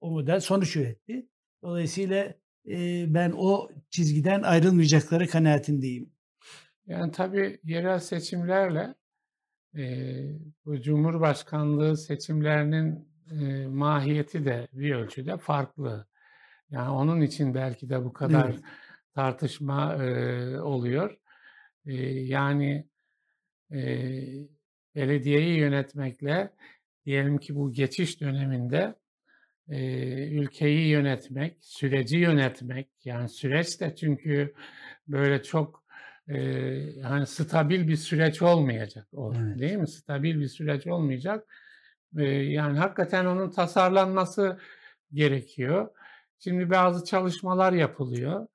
O 0.00 0.10
model 0.10 0.40
sonuç 0.40 0.76
üretti. 0.76 1.28
Dolayısıyla 1.62 2.34
e, 2.68 3.04
ben 3.14 3.32
o 3.36 3.70
çizgiden 3.90 4.42
ayrılmayacakları 4.42 5.26
kanaatindeyim. 5.28 6.12
Yani 6.86 7.12
tabii 7.12 7.60
yerel 7.64 7.98
seçimlerle 7.98 8.94
e, 9.76 9.82
bu 10.64 10.80
Cumhurbaşkanlığı 10.80 11.96
seçimlerinin 11.96 13.08
e, 13.30 13.66
mahiyeti 13.66 14.44
de 14.44 14.68
bir 14.72 14.94
ölçüde 14.94 15.36
farklı. 15.36 16.06
Yani 16.70 16.90
onun 16.90 17.20
için 17.20 17.54
belki 17.54 17.88
de 17.88 18.04
bu 18.04 18.12
kadar 18.12 18.50
Evet. 18.50 18.60
tartışma 19.14 20.04
e, 20.04 20.60
oluyor. 20.60 21.16
E, 21.86 21.94
yani 22.10 22.86
e, 23.72 23.80
belediyeyi 24.94 25.58
yönetmekle 25.58 26.50
diyelim 27.06 27.38
ki 27.38 27.54
bu 27.54 27.72
geçiş 27.72 28.20
döneminde 28.20 28.94
e, 29.68 29.78
ülkeyi 30.28 30.88
yönetmek, 30.88 31.56
süreci 31.60 32.18
yönetmek 32.18 32.88
yani 33.04 33.28
süreç 33.28 33.80
de 33.80 33.94
çünkü 33.96 34.54
böyle 35.08 35.42
çok 35.42 35.79
e, 36.28 36.36
hani 37.02 37.26
stabil 37.26 37.88
bir 37.88 37.96
süreç 37.96 38.42
olmayacak 38.42 39.06
o 39.12 39.32
Evet. 39.34 39.58
değil 39.58 39.76
mi? 39.76 39.88
Stabil 39.88 40.40
bir 40.40 40.48
süreç 40.48 40.86
olmayacak. 40.86 41.44
E, 42.18 42.24
yani 42.28 42.78
hakikaten 42.78 43.24
onun 43.26 43.50
tasarlanması 43.50 44.58
gerekiyor. 45.12 45.88
Şimdi 46.38 46.70
bazı 46.70 47.04
çalışmalar 47.04 47.72
yapılıyor. 47.72 48.46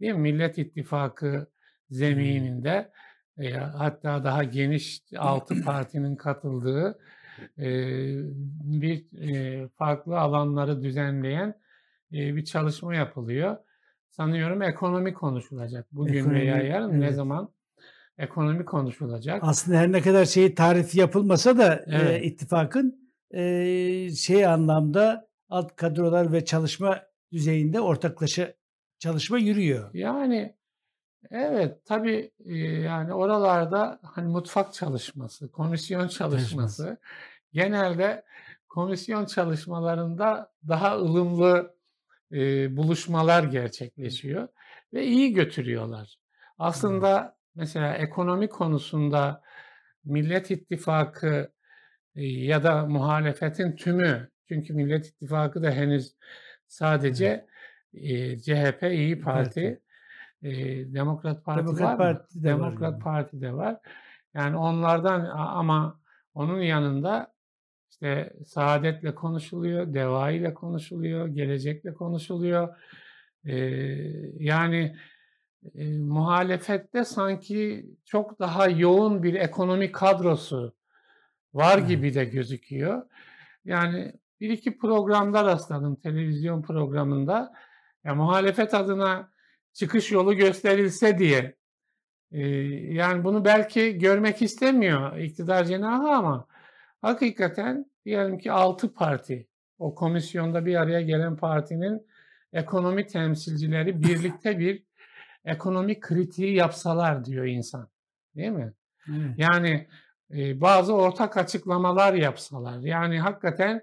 Değil 0.00 0.12
mi? 0.12 0.20
Millet 0.20 0.58
İttifakı 0.58 1.46
zemininde 1.90 2.92
e, 3.38 3.52
hatta 3.52 4.24
daha 4.24 4.44
geniş 4.44 5.02
altı 5.16 5.62
partinin 5.64 6.16
katıldığı 6.16 6.98
e, 7.58 7.68
bir 8.64 9.04
e, 9.20 9.68
farklı 9.68 10.18
alanları 10.18 10.82
düzenleyen 10.82 11.60
e, 12.12 12.36
bir 12.36 12.44
çalışma 12.44 12.94
yapılıyor. 12.94 13.56
Sanıyorum 14.20 14.62
ekonomi 14.62 15.14
konuşulacak. 15.14 15.86
Bugün 15.92 16.30
veya 16.30 16.54
Ekonomi, 16.54 16.68
yarın 16.70 17.00
ne 17.00 17.04
evet. 17.04 17.14
zaman 17.14 17.52
ekonomi 18.18 18.64
konuşulacak. 18.64 19.42
Aslında 19.44 19.78
her 19.78 19.92
ne 19.92 20.02
kadar 20.02 20.24
şey 20.24 20.54
tarifi 20.54 21.00
yapılmasa 21.00 21.58
da 21.58 21.74
e, 21.74 21.82
Evet. 21.86 22.24
ittifakın 22.24 23.12
e, 23.30 24.10
şey 24.10 24.46
anlamda 24.46 25.28
alt 25.48 25.76
kadrolar 25.76 26.32
ve 26.32 26.44
çalışma 26.44 27.02
düzeyinde 27.32 27.80
ortaklaşa 27.80 28.54
çalışma 28.98 29.38
yürüyor. 29.38 29.90
Yani 29.94 30.56
evet 31.30 31.84
tabii 31.84 32.30
e, 32.46 32.54
yani 32.58 33.14
oralarda 33.14 34.00
hani 34.02 34.28
mutfak 34.28 34.72
çalışması, 34.72 35.52
komisyon 35.52 36.08
çalışması 36.08 36.98
genelde 37.52 38.24
komisyon 38.68 39.24
çalışmalarında 39.24 40.52
daha 40.68 40.96
ılımlı 40.96 41.79
e, 42.32 42.76
buluşmalar 42.76 43.44
gerçekleşiyor 43.44 44.48
ve 44.92 45.04
iyi 45.04 45.32
götürüyorlar. 45.32 46.16
Aslında 46.58 47.36
mesela 47.54 47.94
ekonomi 47.94 48.48
konusunda 48.48 49.42
Millet 50.04 50.50
İttifakı 50.50 51.52
e, 52.14 52.22
ya 52.26 52.62
da 52.62 52.86
muhalefetin 52.86 53.76
tümü 53.76 54.30
çünkü 54.48 54.74
Millet 54.74 55.06
İttifakı 55.06 55.62
da 55.62 55.70
henüz 55.70 56.14
sadece 56.66 57.46
e, 57.94 58.38
CHP, 58.38 58.82
İyi 58.82 59.20
Parti, 59.20 59.80
e, 60.42 60.50
Demokrat 60.94 61.44
Parti 61.44 61.58
Demokrat 61.58 61.82
var 61.82 61.92
mı? 61.92 61.98
Parti 61.98 62.42
de 62.42 62.52
var 62.52 62.58
Demokrat 62.58 62.92
yani. 62.92 63.02
Parti 63.02 63.40
de 63.40 63.52
var. 63.52 63.76
Yani 64.34 64.56
onlardan 64.56 65.24
ama 65.34 66.00
onun 66.34 66.60
yanında 66.60 67.32
işte 68.00 68.32
Saadet'le 68.46 69.14
konuşuluyor, 69.14 69.94
Deva 69.94 70.30
ile 70.30 70.54
konuşuluyor, 70.54 71.28
Gelecek'le 71.28 71.94
konuşuluyor. 71.94 72.76
E, 73.44 73.56
yani 74.38 74.96
e, 75.74 75.98
muhalefette 75.98 77.04
sanki 77.04 77.86
çok 78.04 78.38
daha 78.38 78.68
yoğun 78.68 79.22
bir 79.22 79.34
ekonomi 79.34 79.92
kadrosu 79.92 80.74
var 81.54 81.78
gibi 81.78 82.14
de 82.14 82.24
gözüküyor. 82.24 83.02
Yani 83.64 84.12
bir 84.40 84.50
iki 84.50 84.78
programda 84.78 85.44
rastladım 85.44 85.96
televizyon 85.96 86.62
programında. 86.62 87.52
Ya 88.04 88.14
muhalefet 88.14 88.74
adına 88.74 89.30
çıkış 89.72 90.12
yolu 90.12 90.34
gösterilse 90.34 91.18
diye. 91.18 91.56
Ee, 92.32 92.46
yani 92.94 93.24
bunu 93.24 93.44
belki 93.44 93.98
görmek 93.98 94.42
istemiyor 94.42 95.16
iktidar 95.16 95.64
cenahı 95.64 96.10
ama 96.10 96.46
hakikaten 97.02 97.89
diyelim 98.04 98.38
ki 98.38 98.52
altı 98.52 98.94
parti 98.94 99.48
o 99.78 99.94
komisyonda 99.94 100.66
bir 100.66 100.74
araya 100.74 101.00
gelen 101.00 101.36
partinin 101.36 102.06
ekonomi 102.52 103.06
temsilcileri 103.06 104.02
birlikte 104.02 104.58
bir 104.58 104.82
ekonomi 105.44 106.00
kritiği 106.00 106.54
yapsalar 106.54 107.24
diyor 107.24 107.44
insan. 107.44 107.88
Değil 108.36 108.50
mi? 108.50 108.72
Evet. 109.08 109.38
Yani 109.38 109.88
e, 110.30 110.60
bazı 110.60 110.94
ortak 110.94 111.36
açıklamalar 111.36 112.14
yapsalar. 112.14 112.80
Yani 112.80 113.20
hakikaten 113.20 113.82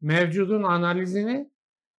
mevcudun 0.00 0.62
analizini 0.62 1.50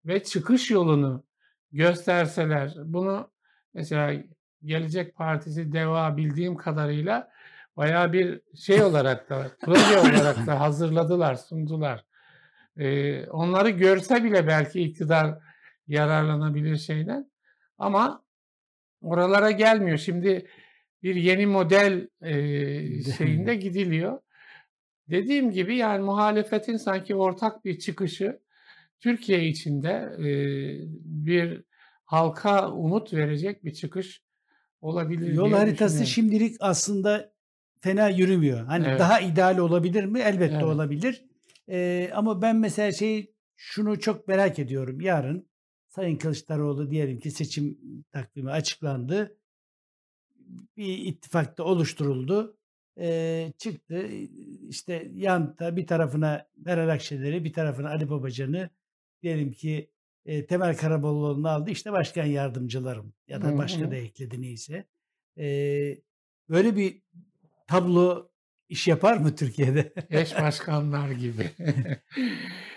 ve 0.06 0.24
çıkış 0.24 0.72
yolunu 0.72 1.24
gösterseler. 1.72 2.74
Bunu 2.84 3.32
mesela 3.74 4.24
Gelecek 4.64 5.16
Partisi 5.16 5.74
DEVA 5.74 6.18
bildiğim 6.18 6.56
kadarıyla 6.56 7.32
bayağı 7.80 8.14
bir 8.14 8.42
şey 8.56 8.84
olarak 8.84 9.30
da 9.30 9.52
proje 9.62 10.00
olarak 10.00 10.48
da 10.48 10.60
hazırladılar, 10.60 11.36
sundular. 11.36 12.06
Ee, 12.78 13.26
onları 13.26 13.70
görse 13.70 14.24
bile 14.24 14.48
belki 14.48 14.82
iktidar 14.82 15.38
yararlanabilir 15.88 16.78
şeyden. 16.78 17.32
Ama 17.78 18.24
oralara 19.02 19.52
gelmiyor. 19.52 19.98
Şimdi 19.98 20.48
bir 21.04 21.16
yeni 21.16 21.46
model 21.46 22.08
e, 22.22 22.34
şeyinde 23.04 23.56
gidiliyor. 23.56 24.20
Dediğim 25.10 25.52
gibi 25.52 25.76
yani 25.76 26.04
muhalefetin 26.04 26.78
sanki 26.78 27.16
ortak 27.16 27.66
bir 27.66 27.80
çıkışı 27.80 28.40
Türkiye 29.00 29.48
içinde 29.48 30.10
e, 30.20 30.28
bir 31.04 31.64
halka 32.06 32.72
umut 32.72 33.14
verecek 33.14 33.66
bir 33.66 33.74
çıkış 33.74 34.24
olabilir 34.82 35.34
Yol 35.34 35.52
haritası 35.52 36.06
şimdilik 36.06 36.56
aslında 36.60 37.39
fena 37.80 38.10
yürümüyor. 38.10 38.66
Hani 38.66 38.88
Evet. 38.88 39.00
daha 39.00 39.20
ideal 39.20 39.58
olabilir 39.58 40.04
mi? 40.04 40.20
Elbette 40.20 40.54
Evet. 40.54 40.64
olabilir. 40.64 41.26
Ee, 41.70 42.10
ama 42.14 42.42
ben 42.42 42.56
mesela 42.56 42.92
şey 42.92 43.34
şunu 43.56 44.00
çok 44.00 44.28
merak 44.28 44.60
ediyorum. 44.60 45.02
Yarın 45.02 45.50
Sayın 45.88 46.18
Kılıçdaroğlu 46.18 46.92
diyelim 46.92 47.20
ki 47.20 47.32
seçim 47.32 47.78
takvimi 48.12 48.52
açıklandı. 48.52 49.38
Bir 50.78 50.98
ittifakta 50.98 51.64
oluşturuldu. 51.64 52.58
Ee, 53.00 53.54
çıktı. 53.58 54.08
İşte 54.70 55.12
yanda 55.14 55.76
bir 55.76 55.88
tarafına 55.88 56.48
Meral 56.58 56.90
Akşener'i, 56.90 57.44
bir 57.44 57.54
tarafına 57.54 57.90
Ali 57.90 58.10
Babacan'ı 58.10 58.70
diyelim 59.24 59.52
ki 59.52 59.92
e, 60.26 60.46
Temel 60.46 60.78
Karamollaoğlu'nu 60.78 61.50
aldı. 61.50 61.72
İşte 61.72 61.92
başkan 61.92 62.26
yardımcılarım 62.26 63.14
ya 63.28 63.42
da 63.42 63.58
başka 63.58 63.92
da 63.92 63.96
ekledi 63.96 64.42
neyse. 64.42 64.86
Ee, 65.38 65.98
böyle 66.50 66.76
bir 66.76 67.02
tablo 67.70 68.30
iş 68.70 68.88
yapar 68.88 69.18
mı 69.18 69.36
Türkiye'de? 69.36 69.94
Eş 70.10 70.42
başkanlar 70.42 71.10
gibi. 71.10 71.52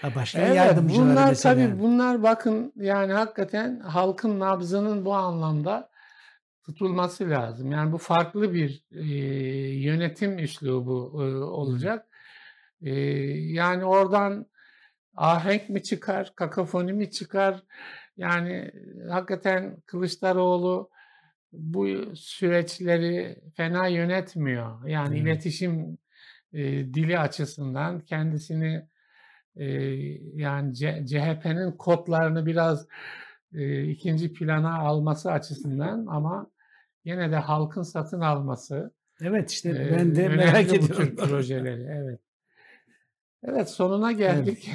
Ha, 0.02 0.14
başkan 0.14 0.42
Evet, 0.42 0.56
yardımcıları 0.56 1.10
bunlar 1.10 1.28
mesela. 1.28 1.54
tabii 1.54 1.80
bunlar 1.80 2.22
bakın 2.22 2.72
yani 2.76 3.12
hakikaten 3.12 3.80
halkın 3.80 4.40
nabzının 4.40 5.04
bu 5.04 5.14
anlamda 5.14 5.90
tutulması 6.66 7.30
lazım. 7.30 7.72
Yani 7.72 7.92
bu 7.92 7.98
farklı 7.98 8.54
bir 8.54 8.84
e, 8.90 9.04
yönetim 9.78 10.38
üslubu 10.38 11.22
e, 11.22 11.44
olacak. 11.44 12.06
E, 12.82 12.94
yani 13.34 13.84
oradan 13.84 14.46
ahenk 15.16 15.68
mi 15.68 15.82
çıkar, 15.82 16.32
kakafoni 16.36 16.92
mi 16.92 17.10
çıkar? 17.10 17.62
Yani 18.16 18.72
hakikaten 19.10 19.80
Kılıçdaroğlu 19.86 20.90
bu 21.52 22.16
süreçleri 22.16 23.42
fena 23.56 23.86
yönetmiyor. 23.86 24.86
Yani 24.86 25.18
Evet. 25.18 25.26
iletişim 25.26 25.98
e, 26.52 26.62
dili 26.94 27.18
açısından 27.18 28.00
kendisini 28.00 28.88
e, 29.56 29.64
yani 30.34 30.74
CHP'nin 31.06 31.72
kodlarını 31.72 32.46
biraz 32.46 32.86
e, 33.54 33.84
ikinci 33.84 34.32
plana 34.32 34.78
alması 34.78 35.32
açısından 35.32 36.06
ama 36.06 36.50
yine 37.04 37.30
de 37.30 37.36
halkın 37.36 37.82
satın 37.82 38.20
alması 38.20 38.92
Evet 39.22 39.50
işte 39.50 39.88
ben 39.98 40.14
de 40.16 40.28
merak 40.28 40.66
bu 40.66 40.68
tür 40.68 40.78
ediyorum. 40.78 41.16
projeleri. 41.16 41.82
Evet. 41.90 42.20
Evet 43.44 43.70
sonuna 43.70 44.12
geldik 44.22 44.70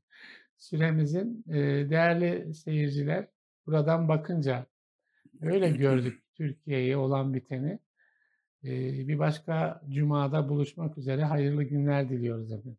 süremizin. 0.58 1.44
E, 1.48 1.56
değerli 1.90 2.54
seyirciler 2.54 3.26
buradan 3.66 4.08
bakınca 4.08 4.66
öyle 5.42 5.70
gördük 5.70 6.22
Türkiye'yi 6.34 6.96
olan 6.96 7.34
biteni. 7.34 7.78
Bir 9.08 9.18
başka 9.18 9.82
cumada 9.88 10.48
buluşmak 10.48 10.98
üzere 10.98 11.24
hayırlı 11.24 11.62
günler 11.64 12.08
diliyoruz 12.10 12.52
efendim. 12.52 12.78